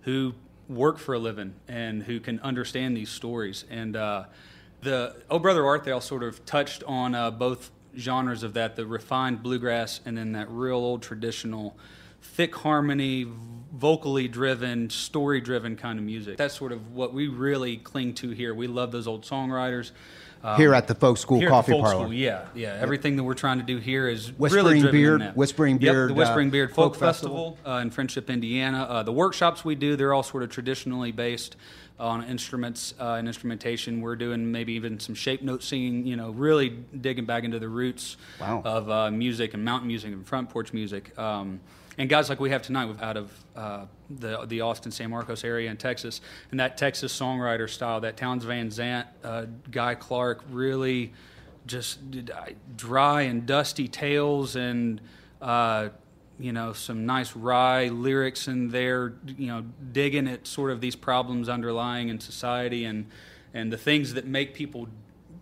who 0.05 0.33
work 0.71 0.97
for 0.97 1.13
a 1.15 1.19
living 1.19 1.53
and 1.69 2.03
who 2.03 2.19
can 2.19 2.41
understand 2.41 2.97
these 2.97 3.11
stories. 3.11 3.67
And 3.69 3.95
uh, 3.95 4.25
the 4.81 5.17
Oh 5.29 5.39
Brother 5.39 5.67
Art 5.67 5.85
Thou 5.85 5.99
sort 5.99 6.23
of 6.23 6.47
touched 6.47 6.83
on 6.85 7.15
uh, 7.15 7.31
both 7.31 7.71
genres 7.99 8.43
of 8.43 8.55
that 8.55 8.75
the 8.75 8.87
refined 8.87 9.43
bluegrass 9.43 10.01
and 10.07 10.17
then 10.17 10.33
that 10.33 10.49
real 10.49 10.79
old 10.79 11.03
traditional, 11.03 11.77
thick 12.23 12.55
harmony, 12.55 13.27
vocally 13.73 14.29
driven, 14.29 14.91
story 14.91 15.41
driven 15.41 15.77
kind 15.77 15.99
of 15.99 16.05
music. 16.05 16.37
That's 16.37 16.55
sort 16.55 16.73
of 16.73 16.93
what 16.95 17.13
we 17.15 17.29
really 17.29 17.79
cling 17.79 18.15
to 18.15 18.31
here. 18.31 18.55
We 18.55 18.67
love 18.67 18.93
those 18.93 19.07
old 19.07 19.25
songwriters. 19.25 19.91
Um, 20.45 20.57
Here 20.57 20.75
at 20.75 20.89
the 20.89 20.97
Folk 20.97 21.19
School 21.19 21.41
Coffee 21.47 21.71
folk 21.71 21.83
Parlor. 21.83 22.05
School, 22.07 22.13
yeah, 22.13 22.47
yeah. 22.55 22.77
Everything 22.81 23.15
that 23.15 23.23
we're 23.23 23.35
trying 23.35 23.59
to 23.59 23.65
do 23.65 23.79
here 23.79 24.09
is 24.09 24.33
Whispering 24.33 24.65
really 24.83 24.91
Beard-. 24.91 25.37
Whispering 25.37 25.81
Yep, 25.81 26.09
the 26.09 26.15
Whispering 26.15 26.49
uh, 26.49 26.51
Beard 26.51 26.71
Folk 26.71 26.95
Folk, 26.95 26.97
Festival. 27.01 27.53
Festival, 27.53 27.73
uh, 27.75 27.79
in 27.79 27.91
Friendship, 27.91 28.29
Indiana. 28.29 28.83
Uh, 28.83 29.03
the 29.05 29.13
workshops 29.13 29.65
we 29.65 29.77
do, 29.77 29.95
they're 29.95 30.13
all 30.13 30.25
sort 30.25 30.43
of 30.43 30.51
traditionally 30.51 31.13
based 31.13 31.55
on 32.01 32.25
instruments 32.25 32.93
uh, 32.99 33.13
and 33.13 33.29
instrumentation. 33.29 34.01
We're 34.01 34.17
doing 34.17 34.51
maybe 34.51 34.73
even 34.73 34.99
some 34.99 35.15
shape 35.15 35.43
note 35.43 35.63
singing, 35.63 36.07
you 36.09 36.17
know, 36.17 36.31
really 36.31 36.71
digging 37.01 37.25
back 37.25 37.45
into 37.45 37.61
the 37.61 37.69
roots 37.69 38.17
Wow. 38.41 38.63
of 38.65 38.91
uh, 38.91 39.11
music 39.13 39.55
and 39.55 39.65
mountain 39.65 39.87
music 39.87 40.13
and 40.13 40.27
front 40.27 40.51
porch 40.51 40.73
music. 40.73 41.17
Um, 41.17 41.61
and 41.99 42.09
guys 42.09 42.29
like 42.29 42.41
we 42.41 42.51
have 42.51 42.63
tonight, 42.63 42.95
out 43.01 43.17
of 43.17 43.45
uh, 43.55 43.85
the 44.11 44.47
the 44.47 44.61
Austin 44.63 44.91
San 44.93 45.11
Marcos 45.11 45.45
area 45.45 45.71
in 45.71 45.77
Texas, 45.77 46.21
and 46.51 46.61
that 46.61 46.77
Texas 46.79 47.19
songwriter 47.19 47.69
style, 47.69 48.01
that 48.01 48.17
Townes 48.17 48.45
Van 48.45 48.71
Zandt, 48.71 49.09
uh, 49.23 49.47
Guy 49.71 49.95
Clark, 49.95 50.43
really 50.51 51.13
just 51.67 52.01
dry 52.77 53.23
and 53.23 53.47
dusty 53.47 53.89
tales 53.89 54.57
and 54.57 55.01
uh, 55.41 55.89
you 56.39 56.53
know 56.53 56.73
some 56.73 57.07
nice 57.07 57.37
wry 57.37 57.89
lyrics 57.89 58.49
in 58.49 58.71
there 58.71 59.15
you 59.25 59.47
know 59.47 59.65
digging 59.93 60.27
at 60.27 60.47
sort 60.47 60.71
of 60.71 60.81
these 60.81 60.97
problems 60.97 61.49
underlying 61.49 62.09
in 62.09 62.19
society 62.19 62.85
and 62.85 63.07
and 63.55 63.73
the 63.73 63.77
things 63.77 64.15
that 64.15 64.27
make 64.27 64.55
people 64.55 64.89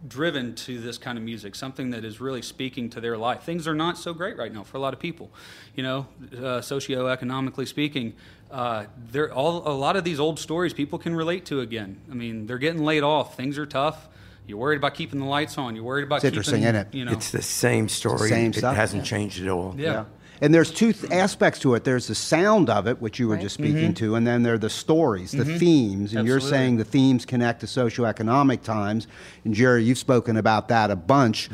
driven 0.08 0.54
to 0.54 0.80
this 0.80 0.96
kind 0.98 1.18
of 1.18 1.24
music 1.24 1.54
something 1.54 1.90
that 1.90 2.04
is 2.04 2.20
really 2.20 2.40
speaking 2.42 2.88
to 2.88 3.00
their 3.00 3.18
life 3.18 3.42
things 3.42 3.68
are 3.68 3.74
not 3.74 3.98
so 3.98 4.14
great 4.14 4.36
right 4.38 4.52
now 4.52 4.62
for 4.62 4.76
a 4.78 4.80
lot 4.80 4.94
of 4.94 4.98
people 5.00 5.30
you 5.74 5.82
know 5.82 6.06
uh, 6.32 6.60
socioeconomically 6.60 7.66
speaking 7.68 8.14
uh, 8.50 8.84
there 9.10 9.32
all 9.32 9.68
a 9.68 9.74
lot 9.76 9.96
of 9.96 10.04
these 10.04 10.18
old 10.18 10.38
stories 10.38 10.72
people 10.72 10.98
can 10.98 11.14
relate 11.14 11.44
to 11.44 11.60
again 11.60 12.00
i 12.10 12.14
mean 12.14 12.46
they're 12.46 12.58
getting 12.58 12.82
laid 12.84 13.02
off 13.02 13.36
things 13.36 13.58
are 13.58 13.66
tough 13.66 14.08
you're 14.46 14.58
worried 14.58 14.76
about 14.78 14.94
keeping 14.94 15.20
the 15.20 15.26
lights 15.26 15.58
on 15.58 15.76
you're 15.76 15.84
worried 15.84 16.02
about 16.04 16.16
It's 16.16 16.24
interesting, 16.24 16.60
keeping, 16.62 16.74
isn't 16.74 16.88
it? 16.88 16.94
you 16.94 17.04
know 17.04 17.12
It's 17.12 17.30
the 17.30 17.42
same 17.42 17.88
story. 17.88 18.28
Same 18.30 18.50
it 18.50 18.56
stuff. 18.56 18.74
hasn't 18.74 19.04
changed 19.04 19.40
at 19.42 19.48
all. 19.48 19.74
yeah. 19.78 20.06
And 20.40 20.54
there's 20.54 20.70
two 20.70 20.92
th- 20.92 21.12
aspects 21.12 21.60
to 21.60 21.74
it. 21.74 21.84
There's 21.84 22.06
the 22.06 22.14
sound 22.14 22.70
of 22.70 22.86
it, 22.86 23.00
which 23.00 23.18
you 23.18 23.28
were 23.28 23.34
Right. 23.34 23.42
just 23.42 23.54
speaking 23.54 23.92
mm-hmm. 23.92 24.04
to, 24.06 24.14
and 24.14 24.26
then 24.26 24.42
there 24.42 24.54
are 24.54 24.58
the 24.58 24.70
stories, 24.70 25.32
the 25.32 25.44
mm-hmm. 25.44 25.58
themes. 25.58 26.14
And 26.14 26.26
you're 26.26 26.40
saying 26.40 26.78
the 26.78 26.84
themes 26.84 27.26
connect 27.26 27.60
to 27.60 27.66
socioeconomic 27.66 28.62
times. 28.62 29.06
And 29.44 29.54
Jerry, 29.54 29.84
you've 29.84 29.98
spoken 29.98 30.36
about 30.36 30.68
that 30.68 30.90
a 30.90 30.96
bunch, 30.96 31.50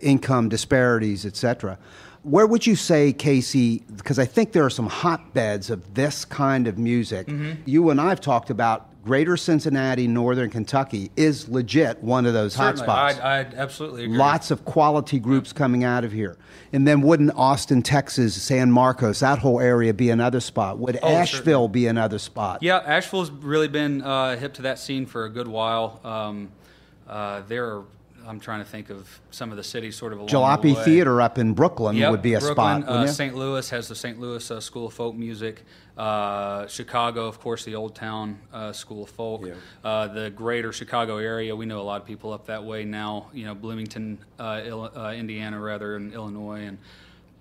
income 0.00 0.48
disparities, 0.48 1.26
etc. 1.26 1.78
Where 2.22 2.46
would 2.46 2.66
you 2.66 2.76
say, 2.76 3.12
Casey? 3.12 3.82
Because 3.96 4.18
I 4.18 4.26
think 4.26 4.52
there 4.52 4.64
are 4.64 4.70
some 4.70 4.88
hotbeds 4.88 5.70
of 5.70 5.94
this 5.94 6.24
kind 6.24 6.66
of 6.66 6.78
music. 6.78 7.28
You 7.64 7.90
and 7.90 8.00
I've 8.00 8.20
talked 8.20 8.50
about 8.50 8.86
Greater 9.02 9.38
Cincinnati, 9.38 10.06
Northern 10.06 10.50
Kentucky 10.50 11.10
is 11.16 11.48
legit 11.48 12.02
one 12.02 12.26
of 12.26 12.34
those 12.34 12.54
hotspots. 12.54 12.88
I, 13.22 13.38
I 13.40 13.46
absolutely 13.56 14.04
agree. 14.04 14.18
Lots 14.18 14.50
of 14.50 14.66
quality 14.66 15.18
groups 15.18 15.54
coming 15.54 15.84
out 15.84 16.04
of 16.04 16.12
here. 16.12 16.36
And 16.74 16.86
then 16.86 17.00
wouldn't 17.00 17.32
Austin, 17.34 17.80
Texas, 17.82 18.40
San 18.40 18.70
Marcos, 18.70 19.20
that 19.20 19.38
whole 19.38 19.58
area 19.58 19.94
be 19.94 20.10
another 20.10 20.40
spot? 20.40 20.78
Would 20.78 20.98
Oh, 21.02 21.08
Asheville 21.08 21.68
be 21.68 21.86
another 21.86 22.18
spot? 22.18 22.62
Yeah, 22.62 22.76
Asheville's 22.84 23.30
really 23.30 23.68
been 23.68 24.02
uh, 24.02 24.36
hip 24.36 24.52
to 24.54 24.62
that 24.62 24.78
scene 24.78 25.06
for 25.06 25.24
a 25.24 25.30
good 25.30 25.48
while. 25.48 25.98
Um, 26.04 26.50
uh, 27.08 27.40
there 27.48 27.64
are, 27.64 27.84
I'm 28.26 28.40
trying 28.40 28.60
to 28.60 28.64
think 28.68 28.90
of 28.90 29.08
some 29.30 29.50
of 29.50 29.56
the 29.56 29.64
cities 29.64 29.96
sort 29.96 30.12
of 30.12 30.18
along 30.18 30.28
the 30.28 30.32
Jalopy 30.34 30.74
way. 30.76 30.84
Theater 30.84 31.20
up 31.20 31.38
in 31.38 31.52
Brooklyn 31.54 31.96
Yep, 31.96 32.10
would 32.10 32.22
be 32.22 32.34
a 32.34 32.38
Brooklyn, 32.40 32.82
spot, 32.82 32.88
Uh. 32.92 33.06
St. 33.06 33.34
Louis 33.34 33.68
has 33.70 33.88
the 33.88 33.94
St. 33.94 34.18
Louis 34.20 34.50
uh, 34.50 34.60
School 34.60 34.86
of 34.86 34.94
Folk 34.94 35.14
Music. 35.16 35.62
Uh, 35.96 36.66
Chicago, 36.66 37.26
of 37.26 37.40
course, 37.40 37.64
the 37.64 37.74
Old 37.74 37.94
Town 37.94 38.38
uh, 38.52 38.72
School 38.72 39.02
of 39.04 39.10
Folk. 39.10 39.44
Yeah. 39.46 39.54
Uh, 39.84 40.06
the 40.08 40.30
greater 40.30 40.72
Chicago 40.72 41.18
area, 41.18 41.54
we 41.54 41.66
know 41.66 41.80
a 41.80 41.82
lot 41.82 42.00
of 42.00 42.06
people 42.06 42.32
up 42.32 42.46
that 42.46 42.64
way 42.64 42.84
now. 42.84 43.28
You 43.34 43.44
know, 43.46 43.54
Bloomington, 43.54 44.18
uh, 44.38 44.60
Ill- 44.64 44.90
uh, 44.96 45.12
Indiana, 45.12 45.60
rather, 45.60 45.96
and 45.96 46.14
Illinois, 46.14 46.60
and 46.64 46.78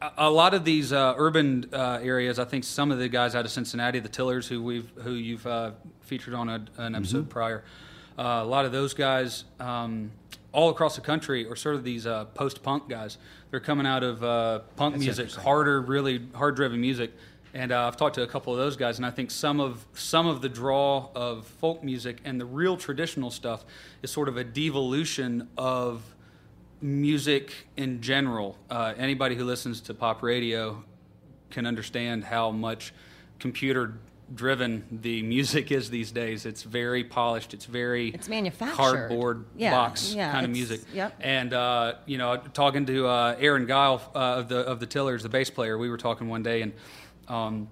a- 0.02 0.12
a 0.18 0.30
lot 0.30 0.54
of 0.54 0.66
these 0.66 0.92
uh, 0.92 1.14
urban 1.18 1.70
uh, 1.72 2.00
areas. 2.02 2.38
I 2.40 2.46
think 2.46 2.64
some 2.66 2.92
of 2.92 3.00
the 3.00 3.08
guys 3.08 3.34
out 3.36 3.46
of 3.46 3.52
Cincinnati, 3.52 4.00
the 4.00 4.10
Tillers, 4.10 4.48
who 4.48 4.62
we've 4.62 4.90
who 5.04 5.12
you've 5.14 5.46
uh, 5.48 5.72
featured 6.02 6.34
on 6.34 6.50
a, 6.50 6.66
an 6.78 6.96
episode 6.96 7.30
prior, 7.30 7.64
uh, 8.18 8.24
a 8.44 8.46
lot 8.46 8.66
of 8.66 8.72
those 8.74 8.94
guys. 8.94 9.46
Um, 9.60 10.12
all 10.52 10.70
across 10.70 10.96
the 10.96 11.02
country 11.02 11.48
are 11.48 11.56
sort 11.56 11.76
of 11.76 11.84
these 11.84 12.08
uh, 12.08 12.26
post-punk 12.26 12.90
guys. 12.90 13.18
They're 13.52 13.60
coming 13.60 13.86
out 13.86 14.04
of 14.04 14.24
uh, 14.24 14.60
punk 14.76 14.98
music, 14.98 15.32
harder, 15.32 15.82
really 15.82 16.22
hard-driven 16.34 16.80
music, 16.80 17.12
and 17.54 17.72
uh, 17.72 17.88
I've 17.88 17.98
talked 17.98 18.16
to 18.16 18.24
a 18.24 18.28
couple 18.28 18.54
of 18.54 18.60
those 18.60 18.76
guys, 18.76 18.98
and 18.98 19.06
I 19.06 19.12
think 19.12 19.32
some 19.32 19.60
of 19.60 19.86
some 19.94 20.28
of 20.28 20.42
the 20.42 20.50
draw 20.50 21.10
of 21.16 21.48
folk 21.48 21.84
music 21.84 22.20
and 22.24 22.40
the 22.40 22.46
real 22.46 22.78
traditional 22.78 23.32
stuff 23.32 23.66
is 24.04 24.12
sort 24.12 24.28
of 24.28 24.38
a 24.38 24.44
devolution 24.44 25.48
of 25.58 26.04
music 26.82 27.54
in 27.76 28.02
general. 28.02 28.58
Uh, 28.70 28.94
anybody 28.98 29.36
who 29.36 29.44
listens 29.44 29.82
to 29.82 29.94
pop 29.94 30.22
radio 30.24 30.84
can 31.50 31.66
understand 31.66 32.24
how 32.24 32.52
much 32.52 32.94
computer 33.40 33.98
driven 34.34 34.84
the 34.92 35.22
music 35.24 35.72
is 35.72 35.90
these 35.90 36.12
days. 36.12 36.46
It's 36.46 36.64
very 36.64 37.04
polished. 37.04 37.54
It's 37.54 37.66
very 37.66 38.10
It's 38.10 38.30
manufactured. 38.30 38.76
cardboard 38.76 39.46
Yeah, 39.58 39.72
box 39.72 40.14
yeah, 40.14 40.32
kind 40.32 40.46
of 40.46 40.52
music. 40.52 40.82
yep. 40.94 41.16
And 41.20 41.54
uh, 41.54 41.96
you 42.06 42.18
know, 42.18 42.38
talking 42.54 42.86
to 42.86 43.08
uh, 43.08 43.36
Aaron 43.40 43.66
Guile 43.66 44.02
uh, 44.14 44.20
of 44.20 44.50
the 44.50 44.60
of 44.60 44.80
the 44.80 44.86
Tillers, 44.86 45.24
the 45.24 45.30
bass 45.30 45.50
player, 45.50 45.78
we 45.78 45.90
were 45.90 45.98
talking 45.98 46.28
one 46.30 46.44
day, 46.44 46.62
and 46.62 46.74
um, 47.28 47.68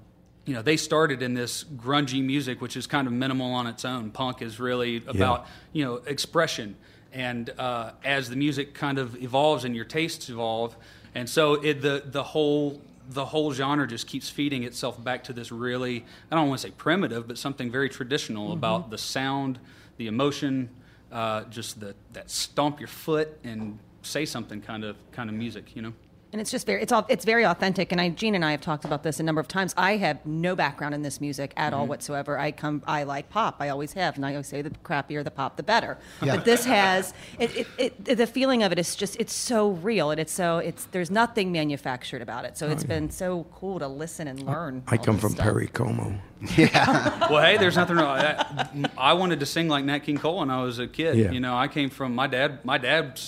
you 0.46 0.54
know, 0.54 0.62
they 0.62 0.78
started 0.78 1.22
in 1.22 1.34
this 1.34 1.64
grungy 1.64 2.24
music, 2.24 2.62
which 2.62 2.78
is 2.78 2.88
kind 2.88 3.06
of 3.08 3.14
minimal 3.14 3.52
on 3.54 3.68
its 3.68 3.84
own. 3.86 4.12
Punk 4.12 4.42
is 4.42 4.60
really 4.60 5.04
about 5.08 5.46
you 5.74 5.84
know 5.86 5.96
expression, 6.08 6.76
and 7.12 7.50
uh, 7.58 7.92
as 8.04 8.30
the 8.30 8.36
music 8.36 8.74
kind 8.74 8.98
of 8.98 9.22
evolves 9.22 9.64
and 9.64 9.76
your 9.76 9.86
tastes 9.86 10.30
evolve, 10.30 10.76
and 11.14 11.30
so 11.30 11.54
it, 11.56 11.82
the 11.82 12.04
the 12.06 12.24
whole 12.24 12.82
the 13.10 13.26
whole 13.26 13.54
genre 13.54 13.88
just 13.88 14.08
keeps 14.08 14.30
feeding 14.30 14.64
itself 14.64 15.02
back 15.04 15.24
to 15.26 15.34
this 15.34 15.52
really 15.52 16.06
I 16.32 16.36
don't 16.36 16.48
want 16.48 16.62
to 16.62 16.68
say 16.68 16.74
primitive, 16.78 17.28
but 17.28 17.38
something 17.38 17.72
very 17.72 17.90
traditional 17.90 18.52
about 18.54 18.90
the 18.90 18.98
sound, 18.98 19.60
the 19.98 20.08
emotion, 20.08 20.70
uh, 21.12 21.44
just 21.46 21.80
the 21.80 21.96
that 22.14 22.30
stomp 22.30 22.80
your 22.80 22.88
foot 22.88 23.38
and 23.44 23.80
say 24.02 24.26
something 24.26 24.62
kind 24.62 24.84
of 24.84 24.96
kind 25.12 25.30
of 25.30 25.36
music, 25.36 25.76
you 25.76 25.82
know. 25.82 25.94
And 26.34 26.42
it's 26.42 26.52
just 26.52 26.66
very, 26.66 26.82
it's 26.82 26.92
all, 26.92 27.06
it's 27.08 27.24
very 27.24 27.46
authentic. 27.46 27.92
And 27.94 28.02
I, 28.02 28.10
Gene 28.10 28.36
and 28.36 28.44
I 28.44 28.52
have 28.52 28.60
talked 28.60 28.84
about 28.84 29.02
this 29.02 29.20
a 29.20 29.24
number 29.24 29.40
of 29.40 29.48
times. 29.48 29.74
I 29.78 29.96
have 29.98 30.26
no 30.26 30.56
background 30.58 30.94
in 30.94 31.02
this 31.02 31.22
music 31.22 31.54
at 31.56 31.72
Mm-hmm. 31.72 31.80
all 31.80 31.88
whatsoever. 31.88 32.38
I 32.38 32.52
come, 32.52 32.84
I 32.86 33.04
like 33.04 33.30
pop. 33.30 33.58
I 33.60 33.70
always 33.70 33.94
have, 33.94 34.16
and 34.18 34.26
I 34.26 34.32
always 34.32 34.48
say 34.48 34.62
the 34.62 34.72
crappier 34.72 35.24
the 35.24 35.32
pop, 35.32 35.56
the 35.56 35.64
better. 35.64 35.98
Yeah. 36.22 36.36
But 36.36 36.46
this 36.46 36.66
has, 36.66 37.14
it, 37.40 37.56
it, 37.56 37.68
it, 38.06 38.18
the 38.18 38.28
feeling 38.28 38.62
of 38.64 38.72
it 38.74 38.80
is 38.80 38.96
just, 38.96 39.16
it's 39.22 39.34
so 39.34 39.72
real, 39.72 40.12
and 40.12 40.20
it's 40.20 40.34
so, 40.34 40.58
it's 40.58 40.86
there's 40.92 41.10
nothing 41.12 41.52
manufactured 41.52 42.22
about 42.22 42.44
it. 42.46 42.58
So 42.58 42.68
it's 42.68 42.84
been 42.84 43.10
so 43.10 43.46
cool 43.54 43.80
to 43.80 43.88
listen 43.88 44.28
and 44.28 44.44
learn. 44.44 44.84
I 44.88 44.98
all 44.98 45.04
come 45.04 45.18
from 45.18 45.32
stuff. 45.32 45.44
Perry 45.46 45.68
Como. 45.68 46.20
Yeah 46.56 47.28
well, 47.32 47.42
hey, 47.42 47.58
there's 47.58 47.76
nothing 47.76 47.96
wrong. 47.98 48.20
I, 48.20 48.86
I 48.98 49.14
wanted 49.14 49.40
to 49.40 49.46
sing 49.48 49.68
like 49.70 49.84
Nat 49.86 50.00
King 50.00 50.18
Cole 50.18 50.40
when 50.40 50.52
I 50.52 50.62
was 50.62 50.78
a 50.78 50.88
kid. 50.88 51.16
Yeah. 51.18 51.32
You 51.32 51.40
know, 51.40 51.56
I 51.58 51.68
came 51.68 51.90
from 51.90 52.14
my 52.14 52.28
dad. 52.28 52.64
My 52.64 52.78
dad 52.78 53.20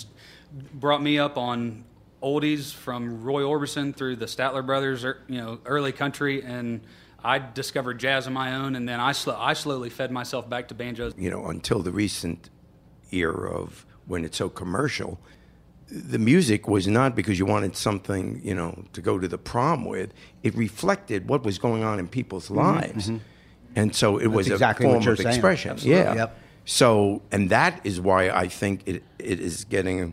brought 0.74 1.02
me 1.02 1.18
up 1.18 1.36
on 1.36 1.84
oldies 2.22 2.72
from 2.72 3.22
Roy 3.22 3.42
Orbison 3.42 3.94
through 3.94 4.16
the 4.16 4.26
Statler 4.26 4.64
Brothers, 4.64 5.04
er, 5.04 5.22
you 5.28 5.38
know, 5.38 5.58
early 5.64 5.92
country, 5.92 6.42
and 6.42 6.80
I 7.22 7.38
discovered 7.38 7.98
jazz 7.98 8.26
on 8.26 8.32
my 8.32 8.54
own, 8.54 8.76
and 8.76 8.88
then 8.88 9.00
I 9.00 9.12
sl- 9.12 9.32
I 9.32 9.54
slowly 9.54 9.90
fed 9.90 10.10
myself 10.10 10.48
back 10.48 10.68
to 10.68 10.74
banjos. 10.74 11.14
you 11.16 11.30
know, 11.30 11.46
until 11.46 11.80
the 11.80 11.92
recent 11.92 12.50
era 13.12 13.50
of 13.50 13.86
when 14.06 14.24
it's 14.24 14.36
so 14.36 14.48
commercial, 14.48 15.18
the 15.90 16.18
music 16.18 16.68
was 16.68 16.86
not 16.86 17.16
because 17.16 17.38
you 17.38 17.46
wanted 17.46 17.76
something, 17.76 18.40
you 18.44 18.54
know, 18.54 18.84
to 18.92 19.00
go 19.00 19.18
to 19.18 19.26
the 19.26 19.38
prom 19.38 19.84
with. 19.84 20.12
It 20.42 20.54
reflected 20.56 21.28
what 21.28 21.44
was 21.44 21.58
going 21.58 21.82
on 21.82 21.98
in 21.98 22.08
people's 22.08 22.50
lives. 22.50 23.10
And 23.76 23.94
so 23.94 24.18
it 24.18 24.28
was 24.28 24.48
exactly 24.48 24.86
a 24.86 24.88
what 24.88 24.94
form 24.94 25.04
you're 25.04 25.12
of 25.12 25.18
saying. 25.18 25.28
expression. 25.28 25.70
Absolutely. 25.72 26.02
Yeah. 26.02 26.14
Yep. 26.14 26.38
So, 26.64 27.22
and 27.32 27.50
that 27.50 27.80
is 27.84 28.00
why 28.00 28.30
I 28.30 28.48
think 28.48 28.82
it, 28.86 29.02
it 29.18 29.40
is 29.40 29.64
getting 29.64 30.00
a, 30.00 30.12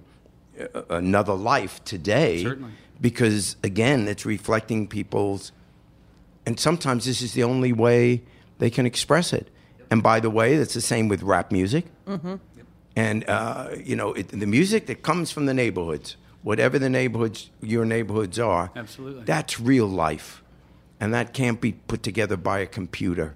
another 0.90 1.34
life 1.34 1.84
today. 1.84 2.44
Certainly. 2.44 2.72
Because, 3.00 3.58
again, 3.64 4.08
it's 4.08 4.26
reflecting 4.26 4.88
people's 4.88 5.52
and 6.48 6.58
sometimes 6.58 7.04
this 7.04 7.22
is 7.22 7.34
the 7.34 7.44
only 7.44 7.74
way 7.74 8.24
they 8.58 8.70
can 8.70 8.86
express 8.86 9.34
it. 9.34 9.50
And 9.92 10.02
by 10.02 10.22
the 10.22 10.30
way, 10.30 10.56
that's 10.56 10.74
the 10.74 10.80
same 10.80 11.10
with 11.10 11.22
rap 11.22 11.52
music. 11.52 11.86
And 12.96 13.30
uh, 13.30 13.72
you 13.84 13.98
know, 13.98 14.14
it, 14.14 14.30
the 14.30 14.48
music 14.48 14.86
that 14.86 15.04
comes 15.04 15.30
from 15.30 15.46
the 15.46 15.54
neighborhoods, 15.54 16.16
whatever 16.44 16.80
the 16.80 16.90
neighborhoods, 16.90 17.52
your 17.62 17.84
neighborhoods 17.84 18.40
are, 18.40 18.72
Absolutely. 18.78 19.26
that's 19.26 19.60
real 19.60 19.88
life, 19.88 20.42
and 21.02 21.14
that 21.14 21.34
can't 21.34 21.60
be 21.60 21.74
put 21.74 22.02
together 22.02 22.38
by 22.38 22.60
a 22.60 22.66
computer. 22.66 23.36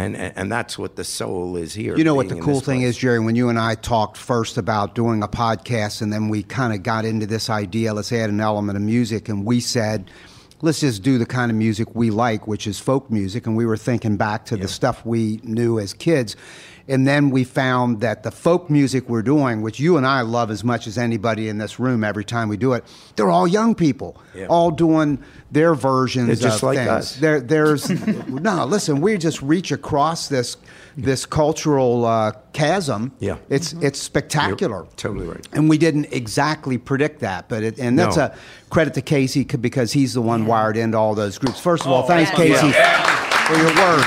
And, 0.00 0.16
and, 0.16 0.50
that's 0.50 0.78
what 0.78 0.96
the 0.96 1.04
soul 1.04 1.56
is 1.56 1.74
here. 1.74 1.96
You 1.96 2.04
know 2.04 2.14
what 2.14 2.28
the 2.28 2.40
cool 2.40 2.60
thing 2.60 2.80
place. 2.80 2.96
is, 2.96 2.98
Jerry? 2.98 3.20
When 3.20 3.36
you 3.36 3.48
and 3.48 3.58
I 3.58 3.74
talked 3.74 4.16
first 4.16 4.56
about 4.56 4.94
doing 4.94 5.22
a 5.22 5.28
podcast, 5.28 6.00
and 6.00 6.12
then 6.12 6.28
we 6.28 6.42
kind 6.42 6.72
of 6.72 6.82
got 6.82 7.04
into 7.04 7.26
this 7.26 7.50
idea, 7.50 7.92
let's 7.92 8.12
add 8.12 8.30
an 8.30 8.40
element 8.40 8.76
of 8.76 8.82
music, 8.82 9.28
and 9.28 9.44
we 9.44 9.60
said, 9.60 10.10
let's 10.62 10.80
just 10.80 11.02
do 11.02 11.18
the 11.18 11.26
kind 11.26 11.50
of 11.50 11.56
music 11.56 11.94
we 11.94 12.10
like, 12.10 12.46
which 12.46 12.66
is 12.66 12.78
folk 12.78 13.10
music. 13.10 13.46
And 13.46 13.56
we 13.56 13.66
were 13.66 13.76
thinking 13.76 14.16
back 14.16 14.46
to 14.46 14.56
the 14.56 14.68
stuff 14.68 15.04
we 15.04 15.40
knew 15.42 15.78
as 15.78 15.92
kids. 15.92 16.36
And 16.88 17.06
then 17.06 17.30
we 17.30 17.44
found 17.44 18.00
that 18.00 18.22
the 18.24 18.30
folk 18.30 18.68
music 18.68 19.08
we're 19.08 19.22
doing, 19.22 19.62
which 19.62 19.78
you 19.78 19.96
and 19.96 20.04
I 20.06 20.22
love 20.22 20.50
as 20.50 20.64
much 20.64 20.86
as 20.86 20.98
anybody 20.98 21.48
in 21.48 21.58
this 21.58 21.78
room 21.78 22.02
every 22.02 22.24
time 22.24 22.48
we 22.48 22.56
do 22.56 22.72
it, 22.72 22.84
they're 23.16 23.30
all 23.30 23.46
young 23.46 23.74
people, 23.76 24.20
Yeah. 24.34 24.46
all 24.46 24.70
doing 24.72 25.22
their 25.52 25.74
versions 25.74 26.26
They're 26.40 26.48
just 26.50 26.58
of 26.58 26.62
like 26.64 26.78
things. 26.78 26.88
us. 26.88 27.16
There, 27.16 27.40
there's 27.40 27.88
no 28.28 28.64
listen. 28.64 29.00
We 29.00 29.16
just 29.18 29.40
reach 29.42 29.70
across 29.72 30.28
this 30.28 30.56
this 30.96 31.24
cultural 31.24 32.04
uh, 32.04 32.32
chasm. 32.52 33.12
Yeah. 33.20 33.36
it's 33.48 33.72
it's 33.74 34.00
spectacular. 34.00 34.78
You're 34.78 34.86
totally 34.96 35.26
right. 35.28 35.46
And 35.52 35.68
we 35.70 35.78
didn't 35.78 36.12
exactly 36.12 36.76
predict 36.78 37.20
that, 37.20 37.48
but 37.48 37.62
it, 37.62 37.78
and 37.78 37.96
that's 37.98 38.16
No. 38.16 38.24
a 38.24 38.34
credit 38.70 38.94
to 38.94 39.02
Casey 39.02 39.44
because 39.44 39.92
he's 39.92 40.14
the 40.14 40.22
one 40.22 40.46
wired 40.46 40.76
into 40.76 40.98
all 40.98 41.14
those 41.14 41.38
groups. 41.38 41.60
First 41.60 41.84
of 41.86 41.92
all, 41.92 42.02
Oh, 42.02 42.06
thanks, 42.06 42.30
yeah. 42.32 42.36
Casey, 42.36 42.66
Yeah. 42.68 43.46
for 43.46 43.54
your 43.56 43.66
word. 43.76 44.04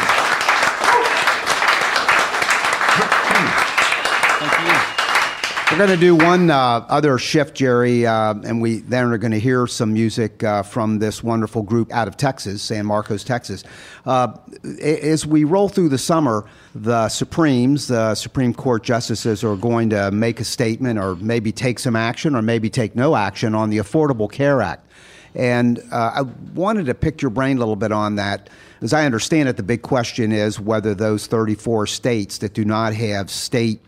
Thank 4.40 4.68
you. 4.68 5.63
We're 5.74 5.88
going 5.88 6.00
to 6.00 6.06
do 6.06 6.16
one 6.16 6.52
uh, 6.52 6.86
other 6.88 7.18
shift, 7.18 7.56
Jerry, 7.56 8.06
uh, 8.06 8.36
and 8.44 8.62
we 8.62 8.82
then 8.82 9.06
are 9.06 9.18
going 9.18 9.32
to 9.32 9.40
hear 9.40 9.66
some 9.66 9.92
music 9.92 10.44
uh, 10.44 10.62
from 10.62 11.00
this 11.00 11.24
wonderful 11.24 11.64
group 11.64 11.92
out 11.92 12.08
of 12.08 12.16
Texas, 12.16 12.62
San 12.62 12.86
Marcos, 12.86 13.24
Texas. 13.24 13.64
Uh, 14.06 14.38
as 14.80 15.26
we 15.26 15.46
roll 15.46 15.70
through 15.70 15.90
the 15.90 15.98
summer, 15.98 16.48
the 16.76 17.10
Supremes, 17.10 17.88
the 17.88 18.14
Supreme 18.14 18.54
Court 18.54 18.84
justices, 18.84 19.44
are 19.44 19.56
going 19.56 19.90
to 19.90 20.12
make 20.12 20.40
a 20.40 20.44
statement 20.44 21.00
or 21.00 21.16
maybe 21.16 21.52
take 21.52 21.80
some 21.80 21.96
action 21.96 22.36
or 22.36 22.44
maybe 22.44 22.70
take 22.70 22.96
no 22.96 23.16
action 23.16 23.56
on 23.56 23.72
the 23.72 23.80
Affordable 23.80 24.32
Care 24.32 24.62
Act. 24.62 24.88
And 25.34 25.80
uh, 25.92 26.12
I 26.18 26.22
wanted 26.54 26.86
to 26.86 26.94
pick 26.94 27.20
your 27.20 27.32
brain 27.32 27.58
a 27.58 27.60
little 27.60 27.76
bit 27.76 27.92
on 27.92 28.18
that. 28.18 28.52
As 28.82 28.94
I 28.94 29.08
understand 29.08 29.50
it, 29.50 29.58
the 29.58 29.64
big 29.64 29.82
question 29.82 30.34
is 30.34 30.60
whether 30.60 30.94
those 30.94 31.26
34 31.26 31.88
states 31.88 32.38
that 32.38 32.54
do 32.54 32.64
not 32.64 32.94
have 32.94 33.32
state 33.32 33.82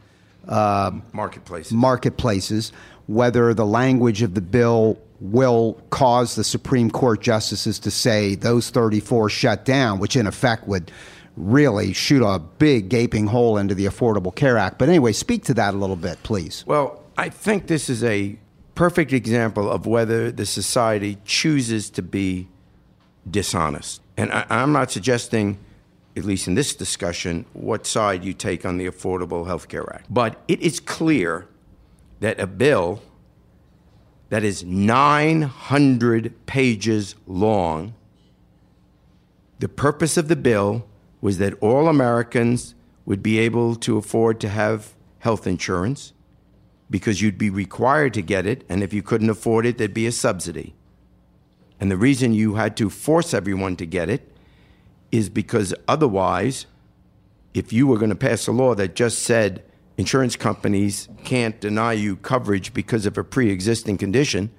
Marketplaces. 0.47 1.71
marketplaces, 1.71 2.71
whether 3.08 3.53
the 3.53 3.65
language 3.65 4.21
of 4.21 4.34
the 4.34 4.41
bill 4.41 4.99
will 5.19 5.81
cause 5.89 6.36
the 6.36 6.43
Supreme 6.43 6.91
Court 6.91 7.21
justices 7.21 7.79
to 7.79 7.91
say 7.91 8.36
those 8.36 8.69
34 8.69 9.29
shut 9.29 9.65
down, 9.65 9.99
which 9.99 10.15
in 10.15 10.27
effect 10.27 10.67
would 10.67 10.91
really 11.38 11.93
shoot 11.93 12.23
a 12.25 12.39
big 12.39 12.89
gaping 12.89 13.27
hole 13.27 13.58
into 13.58 13.75
the 13.75 13.86
Affordable 13.86 14.34
Care 14.34 14.58
Act. 14.58 14.77
But 14.77 14.89
anyway, 14.89 15.12
speak 15.12 15.43
to 15.45 15.53
that 15.55 15.73
a 15.73 15.77
little 15.77 15.95
bit, 15.95 16.21
please. 16.23 16.63
Well, 16.65 17.03
I 17.17 17.29
think 17.29 17.67
this 17.67 17.89
is 17.89 18.03
a 18.03 18.38
perfect 18.73 19.13
example 19.13 19.69
of 19.69 19.86
whether 19.86 20.31
the 20.31 20.45
society 20.45 21.17
chooses 21.25 21.89
to 21.91 22.01
be 22.01 22.47
dishonest. 23.29 24.01
And 24.17 24.31
I, 24.31 24.45
I'm 24.49 24.71
not 24.71 24.91
suggesting, 24.91 25.58
at 26.15 26.23
least 26.23 26.47
in 26.47 26.56
this 26.56 26.73
discussion, 26.75 27.45
what 27.54 27.86
side 27.86 28.23
you 28.23 28.34
take 28.34 28.65
on 28.65 28.78
the 28.78 28.88
Affordable 28.88 29.47
Health 29.47 29.67
Care 29.67 29.93
Act. 29.93 30.06
But 30.10 30.41
it 30.47 30.62
is 30.62 30.80
clear 30.80 31.47
that 32.21 32.39
a 32.39 32.47
bill 32.47 33.01
that 34.30 34.43
is 34.43 34.63
900 34.63 36.45
pages 36.45 37.15
long, 37.28 37.93
the 39.60 39.69
purpose 39.69 40.17
of 40.17 40.28
the 40.28 40.36
bill 40.36 40.88
was 41.21 41.38
that 41.38 41.54
all 41.62 41.88
Americans 41.88 42.75
would 43.06 43.21
be 43.21 43.39
able 43.39 43.75
to 43.75 43.97
afford 43.97 44.39
to 44.39 44.49
have 44.49 44.93
health 45.19 45.45
insurance 45.47 46.13
because 46.89 47.21
you'd 47.21 47.38
be 47.38 47.49
required 47.49 48.13
to 48.13 48.21
get 48.21 48.45
it, 48.45 48.63
and 48.69 48.84
if 48.84 48.93
you 48.93 49.01
couldn't 49.01 49.30
afford 49.30 49.65
it, 49.65 49.78
there'd 49.78 49.93
be 49.93 50.06
a 50.08 50.12
subsidy. 50.12 50.75
And 51.80 51.91
the 51.91 51.97
reason 51.97 52.34
you 52.34 52.56
had 52.56 52.78
to 52.78 52.89
force 52.89 53.34
everyone 53.34 53.75
to 53.78 53.86
get 53.86 54.10
it 54.10 54.32
is 55.12 55.30
because 55.30 55.74
otherwise, 55.88 56.65
if 57.54 57.72
you 57.72 57.88
were 57.88 57.98
going 57.98 58.10
to 58.10 58.15
pass 58.15 58.48
a 58.48 58.52
law 58.52 58.76
that 58.76 58.96
just 58.96 59.20
said 59.20 59.63
insurance 59.98 60.36
companies 60.36 61.08
can't 61.24 61.60
deny 61.60 61.94
you 61.94 62.18
coverage 62.18 62.74
because 62.74 63.06
of 63.06 63.18
a 63.18 63.24
pre 63.24 63.50
existing 63.50 63.98
condition, 63.98 64.52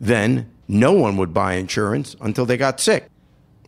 then 0.00 0.50
no 0.66 0.92
one 0.92 1.16
would 1.16 1.34
buy 1.34 1.54
insurance 1.54 2.16
until 2.20 2.46
they 2.46 2.56
got 2.56 2.80
sick. 2.80 3.08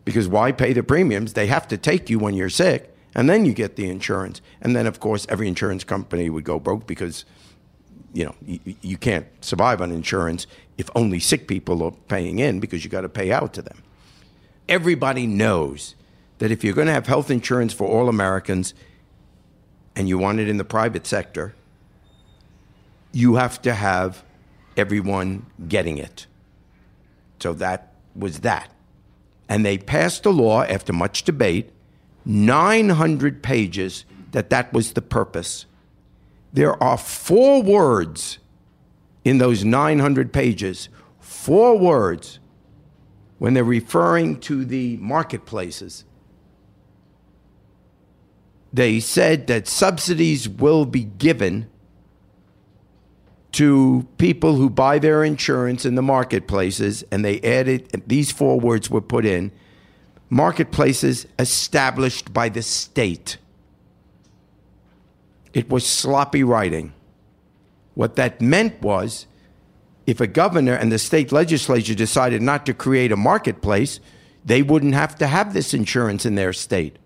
Because 0.04 0.28
why 0.28 0.52
pay 0.52 0.72
the 0.72 0.82
premiums? 0.82 1.34
They 1.34 1.46
have 1.46 1.68
to 1.68 1.76
take 1.76 2.08
you 2.08 2.18
when 2.18 2.34
you're 2.34 2.48
sick, 2.48 2.94
and 3.14 3.28
then 3.28 3.44
you 3.44 3.52
get 3.52 3.76
the 3.76 3.88
insurance. 3.88 4.40
And 4.60 4.74
then, 4.74 4.86
of 4.86 5.00
course, 5.00 5.26
every 5.28 5.46
insurance 5.46 5.84
company 5.84 6.30
would 6.30 6.44
go 6.44 6.58
broke 6.58 6.86
because 6.86 7.24
you 8.12 8.24
know 8.24 8.34
you, 8.44 8.58
you 8.80 8.96
can't 8.96 9.26
survive 9.40 9.80
on 9.80 9.92
insurance 9.92 10.46
if 10.78 10.90
only 10.96 11.20
sick 11.20 11.46
people 11.46 11.82
are 11.82 11.92
paying 12.08 12.38
in 12.38 12.58
because 12.58 12.82
you 12.84 12.90
got 12.90 13.02
to 13.02 13.08
pay 13.08 13.30
out 13.30 13.52
to 13.54 13.62
them. 13.62 13.82
Everybody 14.68 15.26
knows 15.26 15.94
that 16.38 16.50
if 16.50 16.64
you're 16.64 16.74
going 16.74 16.86
to 16.86 16.92
have 16.92 17.06
health 17.06 17.30
insurance 17.30 17.72
for 17.72 17.86
all 17.86 18.08
Americans 18.08 18.74
and 19.94 20.08
you 20.08 20.18
want 20.18 20.40
it 20.40 20.48
in 20.48 20.56
the 20.56 20.64
private 20.64 21.06
sector, 21.06 21.54
you 23.12 23.34
have 23.34 23.60
to 23.62 23.74
have 23.74 24.24
everyone 24.76 25.46
getting 25.68 25.98
it. 25.98 26.26
So 27.40 27.52
that 27.54 27.92
was 28.14 28.40
that. 28.40 28.70
And 29.48 29.66
they 29.66 29.78
passed 29.78 30.24
a 30.26 30.30
law 30.30 30.62
after 30.62 30.92
much 30.92 31.24
debate, 31.24 31.70
900 32.24 33.42
pages, 33.42 34.04
that 34.32 34.50
that 34.50 34.72
was 34.72 34.92
the 34.92 35.02
purpose. 35.02 35.66
There 36.52 36.80
are 36.82 36.96
four 36.96 37.62
words 37.62 38.38
in 39.24 39.38
those 39.38 39.64
900 39.64 40.32
pages, 40.32 40.88
four 41.18 41.78
words 41.78 42.38
when 43.40 43.54
they're 43.54 43.64
referring 43.64 44.38
to 44.38 44.66
the 44.66 44.98
marketplaces. 44.98 46.04
They 48.70 49.00
said 49.00 49.46
that 49.46 49.66
subsidies 49.66 50.46
will 50.46 50.84
be 50.84 51.04
given 51.04 51.70
to 53.52 54.06
people 54.18 54.56
who 54.56 54.68
buy 54.68 54.98
their 54.98 55.24
insurance 55.24 55.86
in 55.86 55.94
the 55.94 56.02
marketplaces, 56.02 57.02
and 57.10 57.24
they 57.24 57.40
added 57.40 58.02
these 58.06 58.30
four 58.30 58.60
words 58.60 58.90
were 58.90 59.00
put 59.00 59.24
in 59.24 59.50
marketplaces 60.28 61.26
established 61.38 62.34
by 62.34 62.50
the 62.50 62.60
state. 62.60 63.38
It 65.54 65.70
was 65.70 65.86
sloppy 65.86 66.44
writing. 66.44 66.92
What 67.94 68.16
that 68.16 68.42
meant 68.42 68.82
was 68.82 69.26
if 70.10 70.20
a 70.20 70.26
governor 70.26 70.74
and 70.74 70.90
the 70.90 70.98
state 70.98 71.30
legislature 71.30 71.94
decided 71.94 72.42
not 72.42 72.66
to 72.66 72.74
create 72.74 73.12
a 73.12 73.16
marketplace, 73.16 74.00
they 74.44 74.60
wouldn't 74.60 74.94
have 74.94 75.14
to 75.16 75.28
have 75.28 75.54
this 75.54 75.72
insurance 75.72 76.26
in 76.26 76.34
their 76.34 76.52
state. 76.52 76.98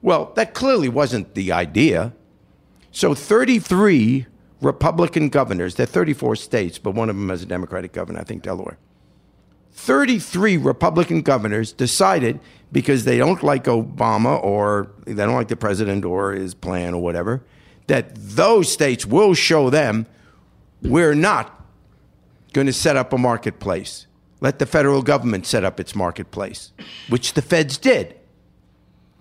Well, 0.00 0.32
that 0.36 0.54
clearly 0.54 0.88
wasn't 0.88 1.34
the 1.34 1.52
idea. 1.52 2.14
So 2.90 3.14
33 3.14 4.26
Republican 4.62 5.28
governors, 5.28 5.74
there 5.74 5.84
are 5.84 5.86
34 5.86 6.36
states, 6.36 6.78
but 6.78 6.92
one 6.92 7.10
of 7.10 7.16
them 7.16 7.28
has 7.28 7.42
a 7.42 7.46
Democratic 7.46 7.92
governor, 7.92 8.20
I 8.20 8.24
think 8.24 8.42
Delaware. 8.42 8.78
33 9.72 10.56
Republican 10.56 11.20
governors 11.20 11.70
decided 11.70 12.40
because 12.72 13.04
they 13.04 13.18
don't 13.18 13.42
like 13.42 13.64
Obama 13.64 14.42
or 14.42 14.90
they 15.04 15.12
don't 15.12 15.34
like 15.34 15.48
the 15.48 15.56
president 15.56 16.06
or 16.06 16.32
his 16.32 16.54
plan 16.54 16.94
or 16.94 17.02
whatever, 17.02 17.42
that 17.88 18.14
those 18.14 18.72
states 18.72 19.04
will 19.04 19.34
show 19.34 19.68
them 19.68 20.06
we're 20.82 21.14
not 21.14 21.64
going 22.52 22.66
to 22.66 22.72
set 22.72 22.96
up 22.96 23.12
a 23.12 23.18
marketplace. 23.18 24.06
Let 24.40 24.58
the 24.58 24.66
federal 24.66 25.02
government 25.02 25.46
set 25.46 25.64
up 25.64 25.78
its 25.78 25.94
marketplace, 25.94 26.72
which 27.08 27.34
the 27.34 27.42
feds 27.42 27.76
did. 27.76 28.16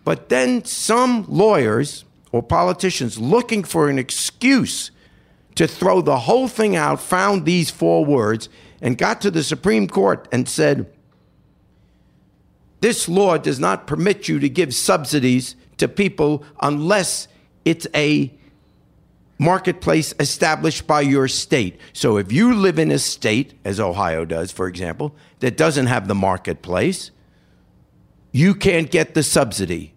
But 0.05 0.29
then 0.29 0.63
some 0.63 1.25
lawyers 1.27 2.05
or 2.31 2.41
politicians 2.41 3.19
looking 3.19 3.63
for 3.63 3.89
an 3.89 3.99
excuse 3.99 4.91
to 5.55 5.67
throw 5.67 6.01
the 6.01 6.19
whole 6.19 6.47
thing 6.47 6.75
out 6.75 7.01
found 7.01 7.45
these 7.45 7.69
four 7.69 8.05
words 8.05 8.47
and 8.81 8.97
got 8.97 9.19
to 9.21 9.31
the 9.31 9.43
Supreme 9.43 9.87
Court 9.87 10.27
and 10.31 10.47
said, 10.47 10.89
This 12.79 13.09
law 13.09 13.37
does 13.37 13.59
not 13.59 13.87
permit 13.87 14.29
you 14.29 14.39
to 14.39 14.47
give 14.47 14.73
subsidies 14.73 15.55
to 15.77 15.87
people 15.87 16.45
unless 16.61 17.27
it's 17.65 17.87
a 17.93 18.33
marketplace 19.39 20.13
established 20.19 20.85
by 20.85 21.01
your 21.01 21.27
state. 21.27 21.79
So 21.93 22.17
if 22.17 22.31
you 22.31 22.53
live 22.53 22.77
in 22.77 22.91
a 22.91 22.99
state, 22.99 23.53
as 23.65 23.79
Ohio 23.79 24.25
does, 24.25 24.51
for 24.51 24.67
example, 24.67 25.15
that 25.39 25.57
doesn't 25.57 25.87
have 25.87 26.07
the 26.07 26.13
marketplace, 26.13 27.09
you 28.31 28.53
can't 28.53 28.91
get 28.91 29.15
the 29.15 29.23
subsidy. 29.23 29.93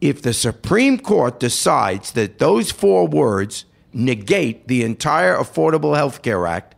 If 0.00 0.22
the 0.22 0.34
Supreme 0.34 0.98
Court 0.98 1.40
decides 1.40 2.12
that 2.12 2.38
those 2.38 2.70
four 2.70 3.08
words 3.08 3.64
negate 3.92 4.68
the 4.68 4.82
entire 4.84 5.36
Affordable 5.36 5.96
Health 5.96 6.22
Care 6.22 6.46
Act, 6.46 6.74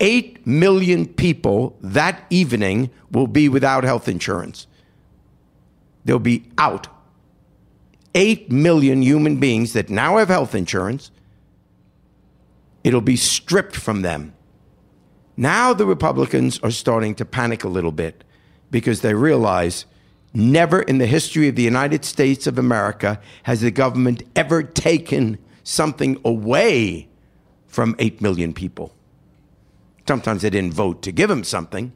8 0.00 0.46
million 0.46 1.06
people 1.06 1.78
that 1.80 2.24
evening 2.28 2.90
will 3.10 3.28
be 3.28 3.48
without 3.48 3.84
health 3.84 4.08
insurance. 4.08 4.66
They'll 6.04 6.18
be 6.18 6.50
out 6.58 6.88
8 8.14 8.50
million 8.50 9.02
human 9.02 9.36
beings 9.36 9.72
that 9.72 9.90
now 9.90 10.18
have 10.18 10.28
health 10.28 10.54
insurance, 10.54 11.10
it'll 12.82 13.00
be 13.00 13.16
stripped 13.16 13.76
from 13.76 14.02
them. 14.02 14.34
Now 15.36 15.74
the 15.74 15.86
Republicans 15.86 16.60
are 16.60 16.70
starting 16.70 17.14
to 17.16 17.24
panic 17.24 17.64
a 17.64 17.68
little 17.68 17.92
bit 17.92 18.22
because 18.70 19.00
they 19.00 19.14
realize 19.14 19.84
never 20.32 20.82
in 20.82 20.98
the 20.98 21.06
history 21.06 21.48
of 21.48 21.56
the 21.56 21.62
United 21.62 22.04
States 22.04 22.46
of 22.46 22.58
America 22.58 23.20
has 23.44 23.60
the 23.60 23.70
government 23.70 24.22
ever 24.36 24.62
taken 24.62 25.38
something 25.64 26.20
away 26.24 27.08
from 27.66 27.96
8 27.98 28.20
million 28.20 28.52
people. 28.52 28.94
Sometimes 30.06 30.42
they 30.42 30.50
didn't 30.50 30.74
vote 30.74 31.02
to 31.02 31.12
give 31.12 31.28
them 31.28 31.42
something. 31.42 31.92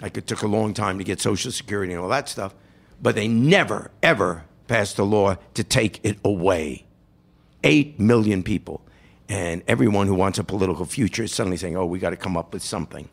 Like 0.00 0.16
it 0.16 0.26
took 0.26 0.42
a 0.42 0.46
long 0.46 0.72
time 0.72 0.98
to 0.98 1.04
get 1.04 1.20
Social 1.20 1.50
Security 1.50 1.92
and 1.92 2.00
all 2.00 2.08
that 2.08 2.28
stuff. 2.28 2.54
But 3.02 3.16
they 3.16 3.28
never, 3.28 3.90
ever 4.02 4.44
passed 4.66 4.98
a 4.98 5.04
law 5.04 5.36
to 5.54 5.64
take 5.64 6.00
it 6.02 6.18
away. 6.24 6.84
Eight 7.62 7.98
million 7.98 8.42
people. 8.42 8.82
And 9.28 9.62
everyone 9.66 10.06
who 10.06 10.14
wants 10.14 10.38
a 10.38 10.44
political 10.44 10.84
future 10.84 11.22
is 11.22 11.32
suddenly 11.32 11.56
saying, 11.56 11.76
oh, 11.76 11.86
we 11.86 11.98
got 11.98 12.10
to 12.10 12.16
come 12.16 12.36
up 12.36 12.52
with 12.52 12.62
something. 12.62 13.08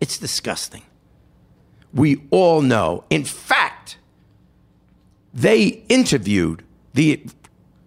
It's 0.00 0.18
disgusting. 0.18 0.82
We 1.92 2.22
all 2.30 2.60
know. 2.60 3.04
In 3.10 3.24
fact, 3.24 3.98
they 5.34 5.82
interviewed 5.88 6.62
the 6.94 7.24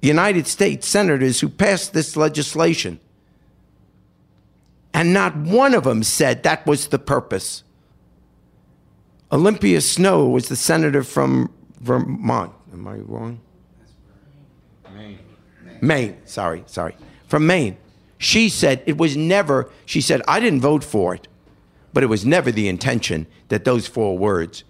United 0.02 0.48
States 0.48 0.88
senators 0.88 1.40
who 1.40 1.50
passed 1.50 1.94
this 1.94 2.18
legislation. 2.18 3.00
And 4.94 5.14
not 5.14 5.38
one 5.38 5.74
of 5.74 5.86
them 5.86 6.04
said 6.04 6.44
that 6.44 6.66
was 6.66 6.88
the 6.88 7.00
purpose. 7.00 7.64
Olympia 9.32 9.80
Snowe 9.80 10.28
was 10.28 10.50
the 10.50 10.56
senator 10.58 11.04
from 11.04 11.50
Vermont. 11.82 12.54
Am 12.72 12.88
I 12.88 12.96
wrong? 12.98 13.40
Maine. 14.94 15.20
Maine. 15.82 16.18
Sorry, 16.26 16.64
sorry. 16.68 16.96
From 17.28 17.48
Maine. 17.48 17.78
She 18.18 18.50
said 18.50 18.84
it 18.86 18.98
was 18.98 19.18
never, 19.18 19.70
she 19.86 20.00
said, 20.00 20.22
I 20.28 20.40
didn't 20.40 20.62
vote 20.62 20.84
for 20.84 21.16
it, 21.16 21.28
but 21.92 22.04
it 22.04 22.08
was 22.08 22.24
never 22.24 22.52
the 22.52 22.68
intention 22.68 23.26
that 23.48 23.66
those 23.66 23.88
four 23.88 24.18
words 24.18 24.64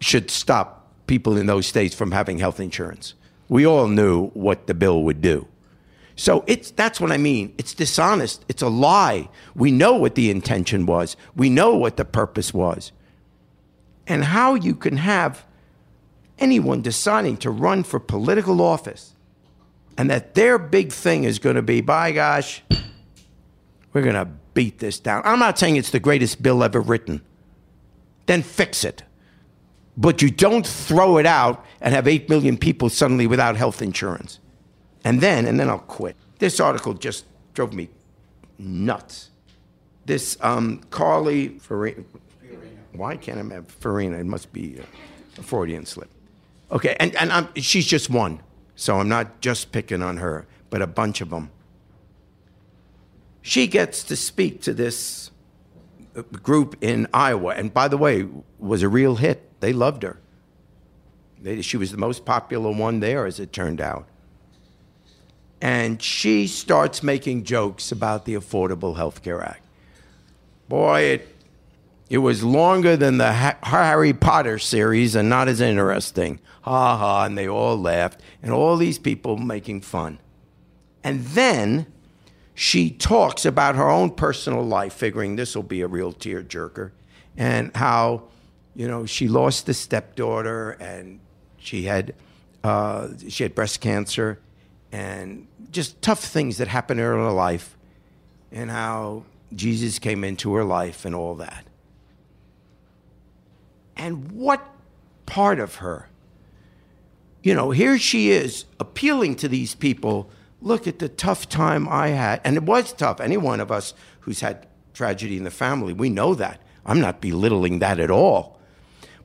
should 0.00 0.30
stop 0.30 0.86
people 1.06 1.36
in 1.36 1.46
those 1.46 1.66
states 1.66 1.94
from 1.94 2.12
having 2.12 2.38
health 2.38 2.60
insurance. 2.60 3.14
We 3.48 3.66
all 3.66 3.88
knew 3.88 4.28
what 4.28 4.66
the 4.68 4.74
bill 4.74 5.02
would 5.02 5.20
do. 5.20 5.48
So 6.14 6.44
it's 6.46 6.70
that's 6.70 7.00
what 7.00 7.10
I 7.10 7.16
mean. 7.16 7.54
It's 7.58 7.74
dishonest. 7.74 8.44
It's 8.48 8.62
a 8.62 8.68
lie. 8.68 9.28
We 9.54 9.72
know 9.72 9.94
what 9.94 10.14
the 10.14 10.30
intention 10.30 10.86
was. 10.86 11.16
We 11.34 11.50
know 11.50 11.74
what 11.76 11.96
the 11.96 12.04
purpose 12.04 12.54
was. 12.54 12.92
And 14.06 14.24
how 14.24 14.54
you 14.54 14.74
can 14.74 14.98
have 14.98 15.44
anyone 16.42 16.82
deciding 16.82 17.36
to 17.38 17.50
run 17.50 17.84
for 17.84 18.00
political 18.00 18.60
office 18.60 19.14
and 19.96 20.10
that 20.10 20.34
their 20.34 20.58
big 20.58 20.92
thing 20.92 21.24
is 21.24 21.38
going 21.38 21.56
to 21.56 21.62
be, 21.62 21.80
by 21.80 22.12
gosh, 22.12 22.62
we're 23.92 24.02
going 24.02 24.14
to 24.14 24.28
beat 24.54 24.78
this 24.80 24.98
down. 24.98 25.22
I'm 25.24 25.38
not 25.38 25.58
saying 25.58 25.76
it's 25.76 25.90
the 25.90 26.00
greatest 26.00 26.42
bill 26.42 26.64
ever 26.64 26.80
written. 26.80 27.22
Then 28.26 28.42
fix 28.42 28.84
it. 28.84 29.04
But 29.96 30.22
you 30.22 30.30
don't 30.30 30.66
throw 30.66 31.18
it 31.18 31.26
out 31.26 31.64
and 31.80 31.94
have 31.94 32.08
8 32.08 32.28
million 32.28 32.56
people 32.56 32.88
suddenly 32.88 33.26
without 33.26 33.56
health 33.56 33.82
insurance. 33.82 34.40
And 35.04 35.20
then, 35.20 35.46
and 35.46 35.60
then 35.60 35.68
I'll 35.68 35.78
quit. 35.78 36.16
This 36.38 36.58
article 36.60 36.94
just 36.94 37.26
drove 37.54 37.72
me 37.72 37.88
nuts. 38.58 39.30
This 40.06 40.36
um, 40.40 40.80
Carly 40.90 41.58
Farina. 41.58 42.02
Why 42.92 43.16
can't 43.16 43.52
I 43.52 43.54
have 43.54 43.68
Farina? 43.68 44.18
It 44.18 44.26
must 44.26 44.52
be 44.52 44.78
a 45.38 45.42
Freudian 45.42 45.86
slip. 45.86 46.10
Okay, 46.72 46.96
and, 46.98 47.14
and 47.16 47.30
I'm, 47.30 47.48
she's 47.56 47.86
just 47.86 48.08
one. 48.08 48.40
So 48.74 48.98
I'm 48.98 49.08
not 49.08 49.40
just 49.40 49.70
picking 49.70 50.02
on 50.02 50.16
her, 50.16 50.46
but 50.70 50.80
a 50.80 50.86
bunch 50.86 51.20
of 51.20 51.30
them. 51.30 51.50
She 53.42 53.66
gets 53.66 54.02
to 54.04 54.16
speak 54.16 54.62
to 54.62 54.72
this 54.72 55.30
uh, 56.16 56.22
group 56.22 56.76
in 56.80 57.06
Iowa, 57.12 57.54
and 57.54 57.72
by 57.72 57.88
the 57.88 57.98
way, 57.98 58.26
was 58.58 58.82
a 58.82 58.88
real 58.88 59.16
hit. 59.16 59.60
They 59.60 59.72
loved 59.72 60.02
her. 60.02 60.18
They, 61.40 61.60
she 61.60 61.76
was 61.76 61.90
the 61.90 61.98
most 61.98 62.24
popular 62.24 62.72
one 62.72 63.00
there, 63.00 63.26
as 63.26 63.38
it 63.38 63.52
turned 63.52 63.80
out. 63.80 64.08
And 65.60 66.00
she 66.02 66.46
starts 66.46 67.02
making 67.02 67.44
jokes 67.44 67.92
about 67.92 68.24
the 68.24 68.34
Affordable 68.34 68.96
Health 68.96 69.22
Care 69.22 69.42
Act. 69.42 69.62
Boy, 70.68 71.02
it 71.02 71.31
it 72.12 72.18
was 72.18 72.44
longer 72.44 72.94
than 72.94 73.16
the 73.16 73.32
ha- 73.32 73.56
Harry 73.62 74.12
Potter 74.12 74.58
series 74.58 75.14
and 75.16 75.30
not 75.30 75.48
as 75.48 75.62
interesting. 75.62 76.40
Ha 76.60 76.98
ha, 76.98 77.24
and 77.24 77.38
they 77.38 77.48
all 77.48 77.74
laughed, 77.78 78.20
and 78.42 78.52
all 78.52 78.76
these 78.76 78.98
people 78.98 79.38
making 79.38 79.80
fun. 79.80 80.18
And 81.02 81.24
then 81.24 81.86
she 82.52 82.90
talks 82.90 83.46
about 83.46 83.76
her 83.76 83.88
own 83.88 84.10
personal 84.10 84.62
life, 84.62 84.92
figuring 84.92 85.36
this 85.36 85.56
will 85.56 85.62
be 85.62 85.80
a 85.80 85.86
real 85.86 86.12
tearjerker, 86.12 86.90
and 87.38 87.74
how, 87.74 88.24
you 88.76 88.86
know, 88.86 89.06
she 89.06 89.26
lost 89.26 89.66
a 89.70 89.74
stepdaughter 89.74 90.72
and 90.72 91.18
she 91.56 91.84
had 91.84 92.14
uh, 92.62 93.08
she 93.26 93.42
had 93.42 93.54
breast 93.54 93.80
cancer, 93.80 94.38
and 94.92 95.48
just 95.70 96.02
tough 96.02 96.22
things 96.22 96.58
that 96.58 96.68
happened 96.68 97.00
in 97.00 97.06
her 97.06 97.32
life, 97.32 97.74
and 98.52 98.70
how 98.70 99.24
Jesus 99.54 99.98
came 99.98 100.24
into 100.24 100.52
her 100.52 100.62
life 100.62 101.06
and 101.06 101.14
all 101.14 101.36
that. 101.36 101.64
And 103.96 104.32
what 104.32 104.66
part 105.26 105.60
of 105.60 105.76
her? 105.76 106.08
You 107.42 107.54
know, 107.54 107.70
here 107.70 107.98
she 107.98 108.30
is 108.30 108.64
appealing 108.78 109.36
to 109.36 109.48
these 109.48 109.74
people. 109.74 110.30
Look 110.60 110.86
at 110.86 111.00
the 111.00 111.08
tough 111.08 111.48
time 111.48 111.88
I 111.88 112.08
had. 112.08 112.40
And 112.44 112.56
it 112.56 112.62
was 112.62 112.92
tough. 112.92 113.20
Any 113.20 113.36
one 113.36 113.60
of 113.60 113.72
us 113.72 113.94
who's 114.20 114.40
had 114.40 114.66
tragedy 114.94 115.36
in 115.36 115.44
the 115.44 115.50
family, 115.50 115.92
we 115.92 116.08
know 116.08 116.34
that. 116.34 116.60
I'm 116.86 117.00
not 117.00 117.20
belittling 117.20 117.80
that 117.80 117.98
at 117.98 118.10
all. 118.10 118.58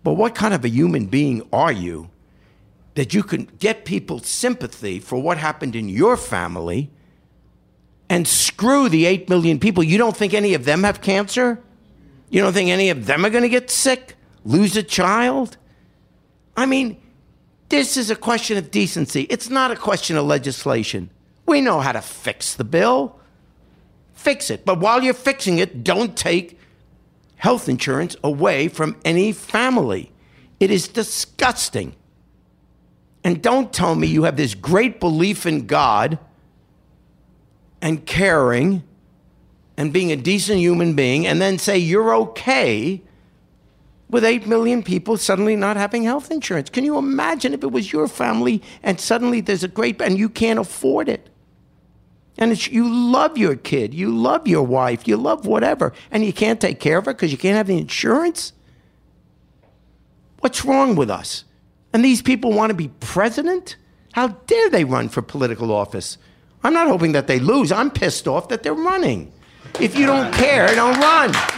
But 0.03 0.13
what 0.13 0.35
kind 0.35 0.53
of 0.53 0.63
a 0.63 0.69
human 0.69 1.05
being 1.05 1.47
are 1.51 1.71
you 1.71 2.09
that 2.95 3.13
you 3.13 3.23
can 3.23 3.45
get 3.59 3.85
people's 3.85 4.27
sympathy 4.27 4.99
for 4.99 5.21
what 5.21 5.37
happened 5.37 5.75
in 5.75 5.89
your 5.89 6.17
family 6.17 6.89
and 8.09 8.27
screw 8.27 8.89
the 8.89 9.05
8 9.05 9.29
million 9.29 9.59
people? 9.59 9.83
You 9.83 9.97
don't 9.97 10.15
think 10.15 10.33
any 10.33 10.53
of 10.53 10.65
them 10.65 10.83
have 10.83 11.01
cancer? 11.01 11.61
You 12.29 12.41
don't 12.41 12.53
think 12.53 12.69
any 12.69 12.89
of 12.89 13.05
them 13.05 13.25
are 13.25 13.29
going 13.29 13.43
to 13.43 13.49
get 13.49 13.69
sick? 13.69 14.16
Lose 14.47 14.75
a 14.77 14.83
child? 14.83 15.57
I 16.55 16.65
mean, 16.65 16.99
this 17.69 17.97
is 17.97 18.09
a 18.09 18.15
question 18.15 18.57
of 18.57 18.71
decency. 18.71 19.23
It's 19.23 19.49
not 19.49 19.71
a 19.71 19.75
question 19.75 20.17
of 20.17 20.25
legislation. 20.25 21.09
We 21.45 21.61
know 21.61 21.79
how 21.79 21.91
to 21.91 22.01
fix 22.01 22.55
the 22.55 22.63
bill. 22.63 23.19
Fix 24.13 24.49
it. 24.49 24.65
But 24.65 24.79
while 24.79 25.03
you're 25.03 25.13
fixing 25.13 25.59
it, 25.59 25.83
don't 25.83 26.15
take 26.15 26.59
health 27.35 27.69
insurance 27.69 28.15
away 28.23 28.67
from 28.67 28.97
any 29.05 29.31
family. 29.31 30.11
It 30.59 30.71
is 30.71 30.87
disgusting. 30.87 31.95
And 33.23 33.41
don't 33.41 33.71
tell 33.73 33.95
me 33.95 34.07
you 34.07 34.23
have 34.23 34.37
this 34.37 34.55
great 34.55 34.99
belief 34.99 35.45
in 35.45 35.67
God 35.67 36.17
and 37.81 38.05
caring 38.05 38.83
and 39.75 39.93
being 39.93 40.11
a 40.11 40.15
decent 40.15 40.59
human 40.59 40.95
being 40.95 41.27
and 41.27 41.39
then 41.39 41.59
say 41.59 41.77
you're 41.77 42.15
okay 42.15 43.01
with 44.09 44.23
8 44.23 44.47
million 44.47 44.83
people 44.83 45.17
suddenly 45.17 45.55
not 45.55 45.77
having 45.77 46.03
health 46.03 46.31
insurance. 46.31 46.69
Can 46.69 46.85
you 46.85 46.97
imagine 46.97 47.53
if 47.53 47.63
it 47.63 47.71
was 47.71 47.91
your 47.91 48.07
family 48.07 48.61
and 48.83 48.99
suddenly 48.99 49.41
there's 49.41 49.63
a 49.63 49.67
great, 49.67 50.01
and 50.01 50.17
you 50.17 50.29
can't 50.29 50.59
afford 50.59 51.09
it? 51.09 51.29
And 52.37 52.67
you 52.67 52.87
love 52.87 53.37
your 53.37 53.55
kid, 53.55 53.93
you 53.93 54.15
love 54.15 54.47
your 54.47 54.63
wife, 54.63 55.07
you 55.07 55.17
love 55.17 55.45
whatever, 55.45 55.91
and 56.11 56.23
you 56.23 56.31
can't 56.31 56.61
take 56.61 56.79
care 56.79 56.99
of 56.99 57.05
her 57.05 57.13
because 57.13 57.31
you 57.31 57.37
can't 57.37 57.57
have 57.57 57.67
the 57.67 57.77
insurance? 57.77 58.53
What's 60.39 60.63
wrong 60.63 60.95
with 60.95 61.09
us? 61.09 61.45
And 61.93 62.05
these 62.05 62.21
people 62.21 62.53
want 62.53 62.69
to 62.69 62.75
be 62.75 62.89
president? 62.99 63.75
How 64.13 64.27
dare 64.27 64.69
they 64.69 64.83
run 64.83 65.09
for 65.09 65.21
political 65.21 65.71
office? 65.71 66.17
I'm 66.63 66.73
not 66.73 66.87
hoping 66.87 67.13
that 67.13 67.27
they 67.27 67.39
lose. 67.39 67.71
I'm 67.71 67.89
pissed 67.89 68.27
off 68.27 68.49
that 68.49 68.61
they're 68.61 68.73
running. 68.73 69.33
If 69.79 69.97
you 69.97 70.05
don't 70.05 70.31
care, 70.33 70.67
don't 70.75 70.99
run. 70.99 71.56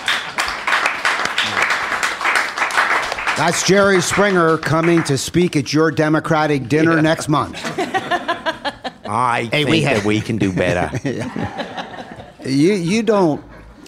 That's 3.39 3.65
Jerry 3.65 4.02
Springer 4.02 4.58
coming 4.58 5.02
to 5.06 5.17
speak 5.17 5.56
at 5.56 5.71
your 5.71 5.91
Democratic 5.91 6.67
dinner 6.67 6.95
yeah. 6.95 7.02
next 7.02 7.30
month. 7.30 7.56
I 9.08 9.43
hey, 9.43 9.49
think 9.49 9.69
we 9.69 9.82
have- 9.84 9.97
that 9.99 10.06
we 10.06 10.19
can 10.19 10.36
do 10.36 10.52
better. 10.52 10.91
you 12.45 12.73
you 12.73 13.02
don't 13.02 13.41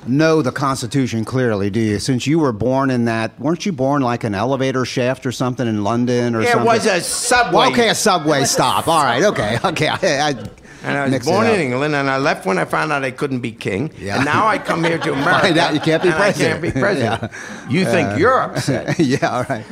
know 0.08 0.42
the 0.42 0.54
Constitution 0.54 1.26
clearly, 1.26 1.70
do 1.70 1.82
you? 1.82 2.00
Since 2.00 2.28
you 2.28 2.40
were 2.40 2.54
born 2.54 2.90
in 2.90 3.04
that, 3.06 3.38
weren't 3.42 3.66
you 3.66 3.74
born 3.74 4.02
like 4.02 4.24
an 4.24 4.36
elevator 4.36 4.86
shaft 4.86 5.26
or 5.26 5.34
something 5.34 5.68
in 5.68 5.84
London 5.84 6.34
or 6.34 6.44
it 6.44 6.48
something? 6.48 6.62
It 6.62 6.66
was 6.66 6.86
a 6.86 7.02
subway. 7.02 7.54
Well, 7.54 7.72
okay, 7.72 7.90
a 7.90 7.96
subway 7.96 8.46
stop. 8.46 8.88
All 8.88 9.04
right, 9.04 9.22
okay, 9.22 9.58
okay. 9.66 9.90
I, 9.90 10.30
I, 10.30 10.46
and 10.84 10.98
I 10.98 11.10
was 11.10 11.26
born 11.26 11.48
in 11.48 11.60
England, 11.60 11.96
and 11.96 12.10
I 12.10 12.18
left 12.18 12.46
when 12.46 12.58
I 12.58 12.66
found 12.66 12.92
out 12.92 13.04
I 13.04 13.12
couldn't 13.12 13.40
be 13.42 13.52
king. 13.52 13.92
Yeah. 13.98 14.18
And 14.18 14.26
now 14.26 14.48
I 14.48 14.58
come 14.58 14.84
here 14.84 14.98
to 14.98 15.14
America. 15.14 15.48
Find 15.48 15.58
out 15.58 15.74
you 15.74 15.80
can't 15.80 16.04
be 16.04 16.12
president. 16.12 16.36
I 16.36 16.52
can't 16.52 16.62
be 16.62 16.72
president. 16.72 17.22
yeah. 17.32 17.70
You 17.70 17.86
think 17.86 18.10
uh, 18.10 18.16
you're 18.16 18.42
upset? 18.42 19.00
yeah, 19.00 19.30
all 19.30 19.44
right. 19.44 19.66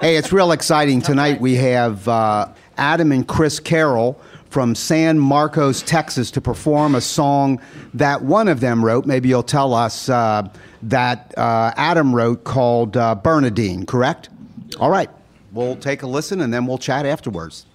hey, 0.00 0.16
it's 0.16 0.32
real 0.32 0.52
exciting 0.52 1.00
tonight. 1.00 1.40
We 1.40 1.54
have 1.56 2.06
uh, 2.08 2.48
Adam 2.76 3.12
and 3.12 3.26
Chris 3.26 3.60
Carroll 3.60 4.20
from 4.50 4.74
San 4.74 5.18
Marcos, 5.18 5.82
Texas, 5.82 6.30
to 6.32 6.40
perform 6.40 6.94
a 6.94 7.00
song 7.00 7.60
that 7.94 8.22
one 8.22 8.48
of 8.48 8.60
them 8.60 8.84
wrote. 8.84 9.06
Maybe 9.06 9.28
you'll 9.28 9.42
tell 9.42 9.74
us 9.74 10.08
uh, 10.08 10.48
that 10.82 11.36
uh, 11.36 11.72
Adam 11.76 12.14
wrote 12.14 12.44
called 12.44 12.96
uh, 12.96 13.14
Bernadine. 13.14 13.86
Correct? 13.86 14.30
All 14.80 14.90
right. 14.90 15.10
We'll 15.52 15.76
take 15.76 16.02
a 16.02 16.06
listen 16.06 16.40
and 16.40 16.52
then 16.52 16.66
we'll 16.66 16.78
chat 16.78 17.06
afterwards. 17.06 17.66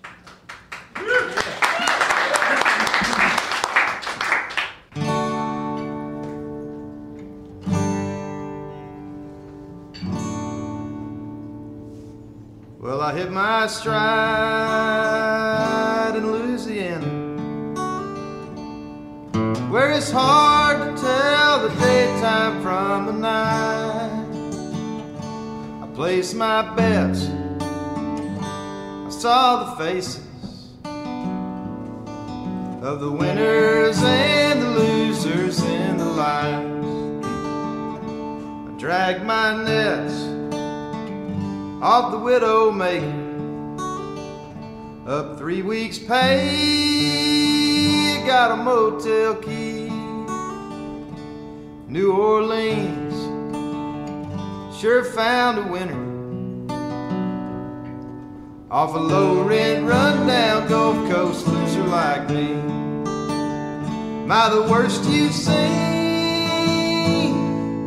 I 13.06 13.12
hit 13.12 13.32
my 13.32 13.68
stride 13.68 13.92
in 16.16 16.26
Louisiana, 16.32 17.06
where 19.70 19.92
it's 19.92 20.10
hard 20.10 20.78
to 20.80 20.86
tell 21.02 21.68
the 21.68 21.76
daytime 21.82 22.62
from 22.62 23.08
the 23.08 23.12
night. 23.12 24.26
I 25.84 25.88
placed 25.94 26.34
my 26.36 26.62
bets, 26.76 27.28
I 27.60 29.10
saw 29.10 29.66
the 29.66 29.76
faces 29.84 30.26
of 32.82 33.02
the 33.02 33.12
winners 33.12 34.02
and 34.02 34.62
the 34.62 34.70
losers 34.80 35.62
in 35.62 35.98
the 35.98 36.06
lights. 36.06 37.26
I 37.26 38.72
dragged 38.80 39.26
my 39.26 39.62
nets 39.62 40.33
of 41.84 42.12
the 42.14 42.18
widow 42.18 42.72
maker. 42.72 43.06
Up 45.06 45.38
three 45.38 45.62
weeks' 45.62 46.00
pay, 46.00 47.44
got 48.26 48.52
a 48.52 48.56
motel 48.56 49.36
key. 49.36 49.90
New 51.90 52.14
Orleans 52.14 53.14
sure 54.80 55.04
found 55.04 55.60
a 55.60 55.64
winner. 55.70 56.02
off 58.72 58.96
a 58.96 58.98
low 58.98 59.44
rent, 59.44 59.86
run 59.86 60.26
down 60.26 60.70
Gulf 60.70 60.96
Coast 61.12 61.46
loser 61.48 61.84
like 61.84 62.30
me. 62.30 62.54
I 64.32 64.50
the 64.50 64.62
worst 64.72 65.04
you've 65.04 65.34
seen? 65.34 65.54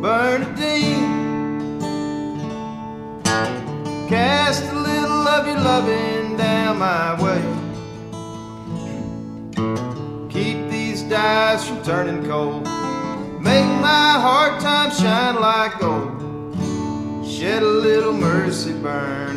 Bernadine. 0.01 0.96
Cast 4.07 4.63
a 4.63 4.73
little 4.73 5.27
of 5.27 5.45
your 5.45 5.59
loving 5.59 6.37
down 6.37 6.79
my 6.79 7.21
way. 7.21 7.41
Keep 10.29 10.69
these 10.71 11.03
dyes 11.03 11.67
from 11.67 11.83
turning 11.83 12.23
cold. 12.25 12.63
Make 13.41 13.65
my 13.81 14.13
hard 14.17 14.61
times 14.61 14.97
shine 14.97 15.41
like 15.41 15.77
gold. 15.79 16.13
Shed 17.27 17.63
a 17.63 17.65
little 17.65 18.13
mercy, 18.13 18.71
Bernadine. 18.71 19.36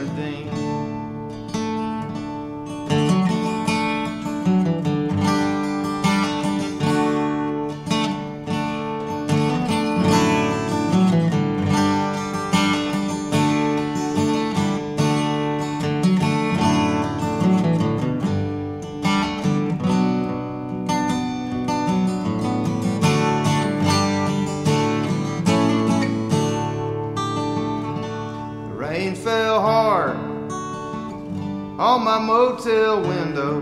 Window. 32.71 33.61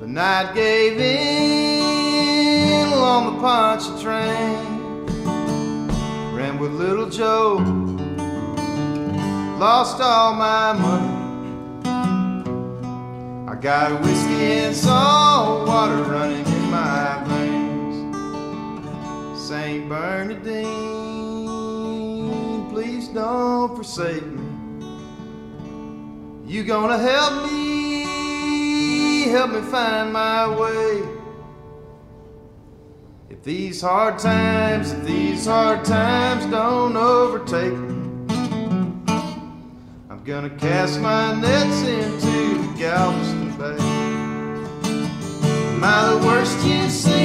The 0.00 0.06
night 0.06 0.54
gave 0.54 0.98
in 0.98 2.92
along 2.94 3.34
the 3.34 3.40
Pontchartrain. 3.42 5.04
Ran 6.34 6.58
with 6.58 6.72
little 6.72 7.10
Joe, 7.10 7.58
lost 9.58 10.00
all 10.00 10.32
my 10.34 10.72
money. 10.72 11.12
I 13.50 13.54
got 13.60 14.00
whiskey 14.00 14.64
and 14.64 14.74
salt 14.74 15.68
water 15.68 16.02
running 16.04 16.46
in 16.46 16.70
my 16.70 17.22
veins. 17.26 17.96
Saint 19.38 19.90
Bernardine, 19.90 20.64
please 22.70 23.08
don't 23.08 23.76
forsake 23.76 24.24
me. 24.24 24.45
You 26.46 26.62
gonna 26.62 26.96
help 26.96 27.50
me, 27.50 29.24
help 29.24 29.50
me 29.50 29.60
find 29.62 30.12
my 30.12 30.46
way. 30.56 31.02
If 33.28 33.42
these 33.42 33.80
hard 33.80 34.20
times, 34.20 34.92
if 34.92 35.04
these 35.04 35.46
hard 35.46 35.84
times 35.84 36.46
don't 36.46 36.96
overtake 36.96 37.72
me, 37.72 38.28
I'm 40.08 40.22
gonna 40.24 40.50
cast 40.50 41.00
my 41.00 41.34
nets 41.34 41.82
into 41.82 42.72
Galveston 42.78 43.50
Bay. 43.58 43.76
Am 45.74 45.82
I 45.82 46.12
the 46.12 46.18
worst 46.24 46.64
you've 46.64 46.92
seen? 46.92 47.16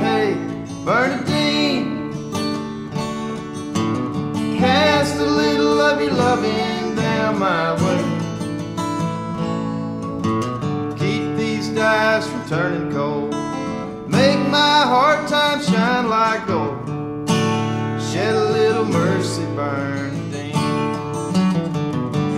Hey, 0.00 0.34
Bernadine, 0.84 2.10
cast 4.58 5.14
a 5.14 5.24
little 5.24 5.80
of 5.80 6.00
your 6.02 6.12
loving 6.12 6.79
down 7.20 7.38
my 7.38 7.72
way. 7.84 8.02
Keep 11.00 11.36
these 11.36 11.68
dyes 11.68 12.26
from 12.28 12.42
turning 12.48 12.90
cold. 12.92 13.30
Make 14.08 14.40
my 14.48 14.78
hard 14.92 15.28
times 15.28 15.68
shine 15.68 16.08
like 16.08 16.46
gold. 16.46 16.76
Shed 18.08 18.34
a 18.34 18.46
little 18.58 18.86
mercy, 18.86 19.44
Bernadine. 19.56 20.54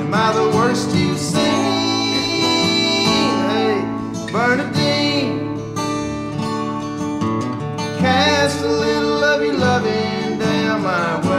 Am 0.02 0.12
I 0.24 0.28
the 0.40 0.48
worst 0.56 0.88
you've 0.96 1.18
seen? 1.32 1.66
Hey, 3.50 3.76
Bernadine. 4.32 5.38
Cast 8.02 8.60
a 8.64 8.72
little 8.86 9.22
of 9.32 9.42
your 9.42 9.58
loving 9.66 10.38
down 10.38 10.82
my 10.82 11.20
way. 11.28 11.31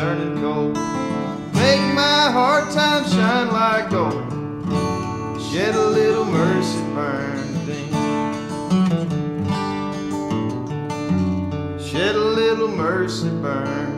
Turning 0.00 0.40
cold. 0.40 0.74
Make 1.52 1.84
my 1.94 2.30
hard 2.32 2.72
times 2.72 3.12
shine 3.12 3.48
like 3.52 3.90
gold. 3.90 4.14
Shed 5.38 5.74
a 5.74 5.88
little 5.98 6.24
mercy, 6.24 6.80
Bernadine. 6.94 7.92
Shed 11.78 12.14
a 12.14 12.18
little 12.18 12.68
mercy, 12.68 13.28
Bernadine. 13.28 13.89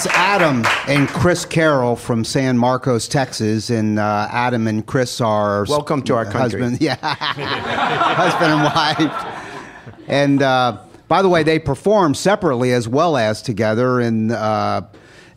That's 0.00 0.16
Adam 0.16 0.64
and 0.88 1.06
Chris 1.08 1.44
Carroll 1.44 1.94
from 1.94 2.24
San 2.24 2.56
Marcos, 2.56 3.06
Texas, 3.06 3.68
and 3.68 3.98
uh, 3.98 4.28
Adam 4.30 4.66
and 4.66 4.86
Chris 4.86 5.20
are 5.20 5.66
Welcome 5.68 6.00
to 6.04 6.14
our 6.14 6.24
country. 6.24 6.58
Husband, 6.58 6.80
yeah, 6.80 6.96
husband 6.96 8.50
and 8.50 8.64
wife. 8.64 10.06
And 10.08 10.40
uh, 10.40 10.78
by 11.06 11.20
the 11.20 11.28
way, 11.28 11.42
they 11.42 11.58
perform 11.58 12.14
separately 12.14 12.72
as 12.72 12.88
well 12.88 13.18
as 13.18 13.42
together. 13.42 14.00
And 14.00 14.32
uh, 14.32 14.86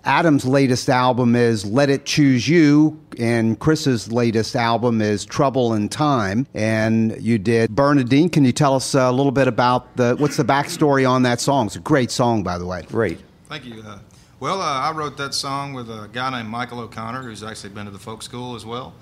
Adam's 0.06 0.46
latest 0.46 0.88
album 0.88 1.36
is 1.36 1.66
"Let 1.66 1.90
It 1.90 2.06
Choose 2.06 2.48
You," 2.48 2.98
and 3.20 3.60
Chris's 3.60 4.14
latest 4.14 4.56
album 4.56 5.02
is 5.02 5.26
"Trouble 5.26 5.74
in 5.74 5.90
Time." 5.90 6.48
And 6.54 7.22
you 7.22 7.38
did 7.38 7.76
Bernadine. 7.76 8.30
Can 8.30 8.46
you 8.46 8.54
tell 8.54 8.76
us 8.76 8.96
a 8.96 9.12
little 9.12 9.34
bit 9.34 9.50
about 9.50 9.98
the 9.98 10.16
what's 10.20 10.38
the 10.38 10.46
backstory 10.46 11.06
on 11.10 11.24
that 11.24 11.42
song? 11.42 11.66
It's 11.66 11.76
a 11.76 11.80
great 11.80 12.12
song, 12.12 12.44
by 12.44 12.58
the 12.58 12.66
way. 12.66 12.84
Great. 12.84 13.20
Thank 13.50 13.66
you. 13.66 13.84
Uh, 13.86 14.00
well, 14.44 14.62
uh, 14.62 14.82
I 14.82 14.92
wrote 14.92 15.16
that 15.16 15.34
song 15.34 15.72
with 15.72 15.90
a 15.90 16.10
guy 16.12 16.30
named 16.30 16.50
Michael 16.50 16.82
O'Connor, 16.82 17.22
who's 17.24 17.44
actually 17.44 17.70
been 17.70 17.86
to 17.86 17.92
the 17.92 17.98
folk 17.98 18.22
school 18.22 18.56
as 18.56 18.66
well, 18.66 18.94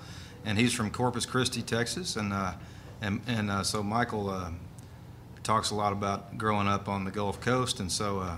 and 0.44 0.56
he's 0.56 0.72
from 0.72 0.88
Corpus 0.88 1.26
Christi, 1.26 1.62
Texas, 1.62 2.14
and 2.14 2.32
uh, 2.32 2.52
and 3.00 3.20
and 3.26 3.50
uh, 3.50 3.64
so 3.64 3.82
Michael 3.82 4.30
uh, 4.30 4.52
talks 5.42 5.72
a 5.72 5.74
lot 5.74 5.92
about 5.92 6.38
growing 6.38 6.68
up 6.68 6.88
on 6.88 7.04
the 7.04 7.10
Gulf 7.10 7.40
Coast, 7.40 7.80
and 7.80 7.90
so 7.90 8.20
uh, 8.20 8.36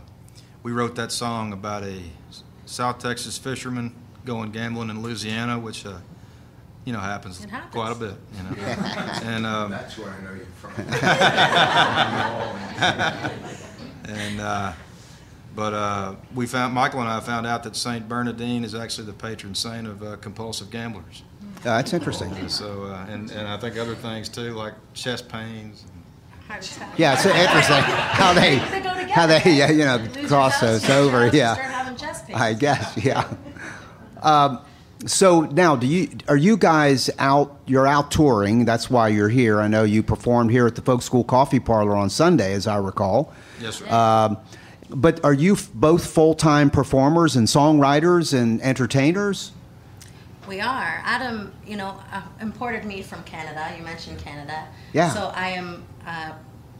we 0.62 0.72
wrote 0.72 0.94
that 0.94 1.12
song 1.12 1.52
about 1.52 1.82
a 1.82 2.00
South 2.64 3.00
Texas 3.00 3.36
fisherman 3.36 3.94
going 4.24 4.50
gambling 4.50 4.88
in 4.88 5.02
Louisiana, 5.02 5.58
which. 5.58 5.84
Uh, 5.84 5.98
you 6.86 6.92
know, 6.92 7.00
happens, 7.00 7.42
It 7.42 7.48
happens. 7.48 7.72
quite 7.72 7.92
a 7.92 7.94
bit. 7.94 8.12
You 8.36 8.42
know, 8.42 8.50
and 9.24 9.46
um, 9.46 9.70
That's 9.70 9.96
where 9.96 10.10
I 10.10 10.20
know 10.22 10.34
you 10.34 10.44
from. 10.60 10.74
And 14.06 14.38
uh, 14.38 14.72
but 15.54 15.72
uh, 15.72 16.14
we 16.34 16.46
found 16.46 16.74
Michael 16.74 17.00
and 17.00 17.08
I 17.08 17.20
found 17.20 17.46
out 17.46 17.62
that 17.64 17.76
Saint 17.76 18.08
Bernardine 18.08 18.64
is 18.64 18.74
actually 18.74 19.06
the 19.06 19.12
patron 19.12 19.54
saint 19.54 19.86
of 19.86 20.02
uh, 20.02 20.16
compulsive 20.16 20.70
gamblers. 20.70 21.22
Uh, 21.60 21.76
that's 21.76 21.92
interesting. 21.92 22.32
And 22.32 22.50
so 22.50 22.84
uh, 22.84 23.06
and 23.08 23.30
and 23.30 23.48
I 23.48 23.56
think 23.56 23.76
other 23.78 23.94
things 23.94 24.28
too, 24.28 24.52
like 24.54 24.74
chest 24.92 25.28
pains. 25.28 25.84
Heart. 26.48 26.70
Yeah, 26.98 27.14
it's 27.14 27.24
interesting 27.24 27.80
how 27.80 28.34
they 28.34 28.56
They 28.56 29.10
how 29.10 29.26
they 29.26 29.42
yeah, 29.46 29.70
you 29.70 29.84
know 29.84 29.96
Lose 30.14 30.28
cross 30.28 30.52
house, 30.52 30.60
those 30.60 30.82
lose 30.82 30.90
over. 30.90 31.34
Yeah, 31.34 31.54
Start 31.54 31.98
chest 31.98 32.26
pains. 32.26 32.40
I 32.40 32.52
guess. 32.52 32.96
Yeah. 33.02 33.32
Um, 34.22 34.60
so 35.06 35.42
now, 35.42 35.76
do 35.76 35.86
you 35.86 36.08
are 36.28 36.36
you 36.36 36.56
guys 36.56 37.10
out? 37.18 37.58
You're 37.66 37.86
out 37.86 38.10
touring. 38.10 38.64
That's 38.64 38.90
why 38.90 39.08
you're 39.08 39.28
here. 39.28 39.60
I 39.60 39.68
know 39.68 39.84
you 39.84 40.02
performed 40.02 40.50
here 40.50 40.66
at 40.66 40.74
the 40.74 40.82
Folk 40.82 41.02
School 41.02 41.24
Coffee 41.24 41.60
Parlor 41.60 41.96
on 41.96 42.10
Sunday, 42.10 42.52
as 42.52 42.66
I 42.66 42.76
recall. 42.76 43.32
Yes, 43.60 43.76
sir. 43.76 43.88
Um, 43.90 44.38
but 44.94 45.24
are 45.24 45.32
you 45.32 45.54
f- 45.54 45.70
both 45.74 46.06
full 46.06 46.34
time 46.34 46.70
performers 46.70 47.36
and 47.36 47.46
songwriters 47.46 48.32
and 48.38 48.60
entertainers? 48.62 49.52
We 50.48 50.60
are. 50.60 51.00
Adam, 51.04 51.52
you 51.66 51.76
know, 51.76 51.98
uh, 52.12 52.22
imported 52.40 52.84
me 52.84 53.02
from 53.02 53.22
Canada. 53.24 53.74
You 53.78 53.82
mentioned 53.84 54.18
Canada. 54.18 54.66
Yeah. 54.92 55.08
So 55.10 55.32
I 55.34 55.48
am 55.50 55.84
uh, 56.06 56.32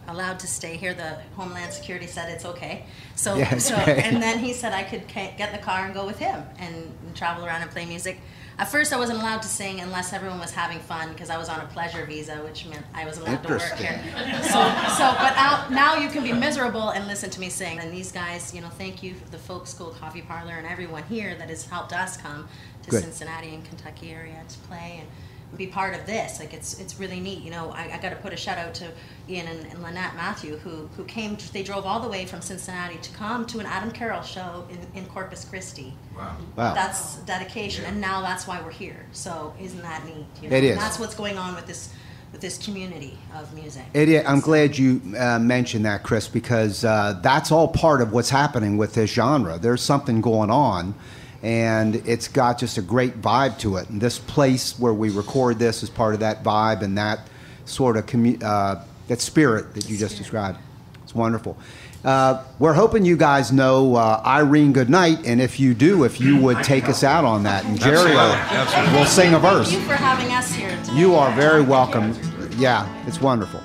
allowed 0.08 0.38
to 0.40 0.46
stay 0.46 0.76
here. 0.76 0.92
The 0.92 1.16
Homeland 1.34 1.72
Security 1.72 2.06
said 2.06 2.28
it's 2.30 2.44
okay. 2.44 2.84
So, 3.14 3.36
Yeah, 3.36 3.54
it's 3.54 3.64
so 3.66 3.74
great. 3.84 4.04
and 4.04 4.22
then 4.22 4.38
he 4.46 4.52
said 4.52 4.72
I 4.74 4.82
could 4.82 5.08
ca- 5.08 5.32
get 5.38 5.52
the 5.52 5.58
car 5.58 5.86
and 5.86 5.94
go 5.94 6.04
with 6.06 6.18
him 6.18 6.42
and 6.58 6.92
travel 7.14 7.44
around 7.46 7.62
and 7.62 7.70
play 7.70 7.86
music. 7.86 8.20
At 8.56 8.68
first, 8.70 8.92
I 8.92 8.96
wasn't 8.96 9.18
allowed 9.18 9.42
to 9.42 9.48
sing 9.48 9.80
unless 9.80 10.12
everyone 10.12 10.38
was 10.38 10.52
having 10.52 10.78
fun 10.78 11.12
because 11.12 11.28
I 11.28 11.36
was 11.36 11.48
on 11.48 11.60
a 11.60 11.66
pleasure 11.66 12.04
visa, 12.06 12.36
which 12.36 12.66
meant 12.66 12.84
I 12.94 13.04
was 13.04 13.18
allowed 13.18 13.42
to 13.42 13.48
work 13.48 13.74
here. 13.76 14.00
So, 14.44 14.60
so 14.96 15.14
but 15.18 15.34
now, 15.34 15.66
now 15.70 15.96
you 15.96 16.08
can 16.08 16.22
be 16.22 16.32
miserable 16.32 16.90
and 16.90 17.08
listen 17.08 17.30
to 17.30 17.40
me 17.40 17.48
sing. 17.48 17.80
And 17.80 17.92
these 17.92 18.12
guys, 18.12 18.54
you 18.54 18.60
know, 18.60 18.68
thank 18.68 19.02
you, 19.02 19.14
the 19.30 19.38
Folk 19.38 19.66
School 19.66 19.90
Coffee 19.90 20.22
Parlor, 20.22 20.54
and 20.54 20.66
everyone 20.66 21.02
here 21.04 21.34
that 21.36 21.48
has 21.48 21.66
helped 21.66 21.92
us 21.92 22.16
come 22.16 22.48
to 22.82 22.90
Good. 22.90 23.02
Cincinnati 23.02 23.54
and 23.54 23.64
Kentucky 23.64 24.12
area 24.12 24.40
to 24.48 24.58
play 24.68 24.98
and 25.00 25.08
be 25.56 25.66
part 25.66 25.94
of 25.94 26.06
this. 26.06 26.40
Like 26.40 26.52
it's 26.52 26.80
it's 26.80 26.98
really 26.98 27.20
neat. 27.20 27.42
You 27.42 27.50
know, 27.50 27.70
I, 27.70 27.92
I 27.94 27.98
got 27.98 28.10
to 28.10 28.16
put 28.16 28.32
a 28.32 28.36
shout 28.36 28.58
out 28.58 28.74
to 28.74 28.90
Ian 29.28 29.46
and, 29.46 29.66
and 29.66 29.82
Lynette 29.82 30.14
Matthew 30.16 30.56
who 30.58 30.88
who 30.96 31.04
came. 31.04 31.36
They 31.52 31.62
drove 31.62 31.86
all 31.86 32.00
the 32.00 32.08
way 32.08 32.26
from 32.26 32.40
Cincinnati 32.40 32.98
to 32.98 33.12
come 33.12 33.46
to 33.46 33.58
an 33.60 33.66
Adam 33.66 33.90
Carroll 33.90 34.22
show 34.22 34.66
in, 34.70 34.98
in 34.98 35.06
Corpus 35.06 35.44
Christi. 35.44 35.94
Wow. 36.16 36.36
Wow. 36.56 36.74
That's 36.74 37.16
dedication, 37.18 37.84
and 37.84 38.00
now 38.00 38.20
that's 38.20 38.46
why 38.46 38.60
we're 38.62 38.70
here. 38.70 39.06
So 39.12 39.54
isn't 39.60 39.82
that 39.82 40.04
neat? 40.04 40.26
You 40.42 40.50
know? 40.50 40.56
It 40.56 40.64
is. 40.64 40.72
And 40.72 40.80
that's 40.80 40.98
what's 40.98 41.14
going 41.14 41.38
on 41.38 41.54
with 41.54 41.66
this 41.66 41.92
with 42.34 42.40
this 42.40 42.58
community 42.58 43.16
of 43.32 43.54
music. 43.54 43.84
It 43.94 44.08
is, 44.08 44.26
I'm 44.26 44.40
glad 44.40 44.76
you 44.76 45.00
uh, 45.16 45.38
mentioned 45.38 45.84
that, 45.84 46.02
Chris, 46.02 46.26
because 46.26 46.84
uh, 46.84 47.20
that's 47.22 47.52
all 47.52 47.68
part 47.68 48.02
of 48.02 48.12
what's 48.12 48.28
happening 48.30 48.76
with 48.76 48.94
this 48.94 49.12
genre. 49.12 49.56
There's 49.56 49.80
something 49.80 50.20
going 50.20 50.50
on, 50.50 50.96
and 51.44 51.96
it's 52.08 52.26
got 52.26 52.58
just 52.58 52.78
a 52.78 52.82
great 52.82 53.20
vibe 53.20 53.58
to 53.58 53.76
it. 53.76 53.90
And 53.90 54.00
this 54.00 54.18
place 54.18 54.78
where 54.78 54.94
we 54.94 55.10
record 55.10 55.58
this 55.58 55.82
is 55.82 55.90
part 55.90 56.14
of 56.14 56.20
that 56.20 56.42
vibe 56.42 56.80
and 56.80 56.96
that 56.96 57.28
sort 57.66 57.98
of 57.98 58.06
commu- 58.06 58.42
uh, 58.42 58.82
that 59.08 59.20
spirit 59.20 59.74
that 59.74 59.88
you 59.88 59.98
just 59.98 60.16
described. 60.16 60.58
It's 61.02 61.14
wonderful. 61.14 61.58
Uh, 62.02 62.42
we're 62.58 62.72
hoping 62.72 63.04
you 63.04 63.16
guys 63.16 63.52
know 63.52 63.94
uh, 63.94 64.22
Irene 64.24 64.72
Goodnight, 64.72 65.26
and 65.26 65.40
if 65.40 65.60
you 65.60 65.74
do, 65.74 66.04
if 66.04 66.18
you 66.20 66.38
would 66.38 66.62
take 66.62 66.88
us 66.88 67.04
out 67.04 67.24
on 67.24 67.42
that, 67.44 67.64
and 67.64 67.78
Jerry 67.80 68.12
will, 68.12 69.06
sing 69.06 69.34
a 69.34 69.38
verse. 69.38 69.70
Thank 69.70 69.80
you 69.80 69.86
for 69.86 69.94
having 69.94 70.32
us 70.32 70.52
here. 70.52 70.70
Today. 70.84 70.98
You 70.98 71.14
are 71.14 71.34
very 71.34 71.62
welcome. 71.62 72.14
Yeah, 72.56 72.86
it's 73.06 73.20
wonderful. 73.20 73.60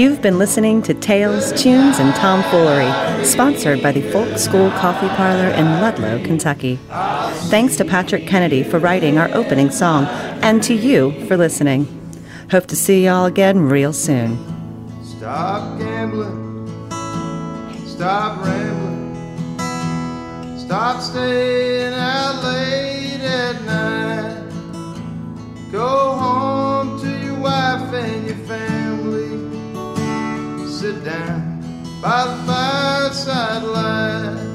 You've 0.00 0.22
been 0.22 0.38
listening 0.38 0.80
to 0.84 0.94
Tales, 0.94 1.52
Tunes, 1.52 1.98
and 1.98 2.14
Tomfoolery, 2.14 2.90
sponsored 3.22 3.82
by 3.82 3.92
the 3.92 4.00
Folk 4.10 4.38
School 4.38 4.70
Coffee 4.70 5.08
Parlor 5.08 5.48
in 5.48 5.66
Ludlow, 5.82 6.24
Kentucky. 6.24 6.76
Thanks 7.50 7.76
to 7.76 7.84
Patrick 7.84 8.26
Kennedy 8.26 8.62
for 8.62 8.78
writing 8.78 9.18
our 9.18 9.28
opening 9.34 9.70
song, 9.70 10.06
and 10.40 10.62
to 10.62 10.72
you 10.72 11.12
for 11.26 11.36
listening. 11.36 11.86
Hope 12.50 12.64
to 12.68 12.76
see 12.76 13.04
y'all 13.04 13.26
again 13.26 13.60
real 13.60 13.92
soon. 13.92 14.38
Stop 15.04 15.78
gambling. 15.78 16.66
Stop 17.84 18.42
rambling. 18.42 19.58
Stop 20.56 21.02
staying 21.02 21.92
out 21.92 22.42
late 22.42 23.20
at 23.20 23.62
night. 23.66 24.50
Go 25.70 26.14
home 26.14 26.98
to 27.02 27.18
your 27.22 27.38
wife 27.38 27.92
and 27.92 28.26
your 28.26 28.36
family. 28.46 28.79
Sit 30.80 31.04
down 31.04 31.60
by 32.00 32.24
the 32.24 32.36
fireside 32.46 33.64
light. 33.64 34.49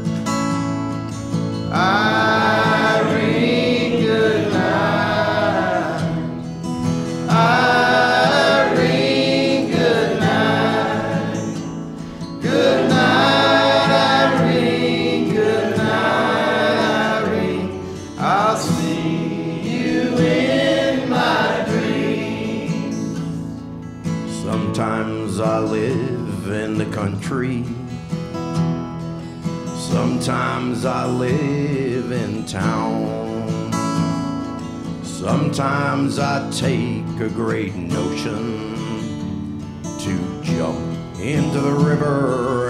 Sometimes 30.76 30.86
I 30.86 31.06
live 31.06 32.12
in 32.12 32.46
town. 32.46 33.72
Sometimes 35.06 36.20
I 36.20 36.50
take 36.52 37.06
a 37.22 37.30
great 37.30 37.74
notion 37.76 39.62
to 40.00 40.44
jump 40.44 40.78
into 41.18 41.62
the 41.62 41.72
river 41.72 42.64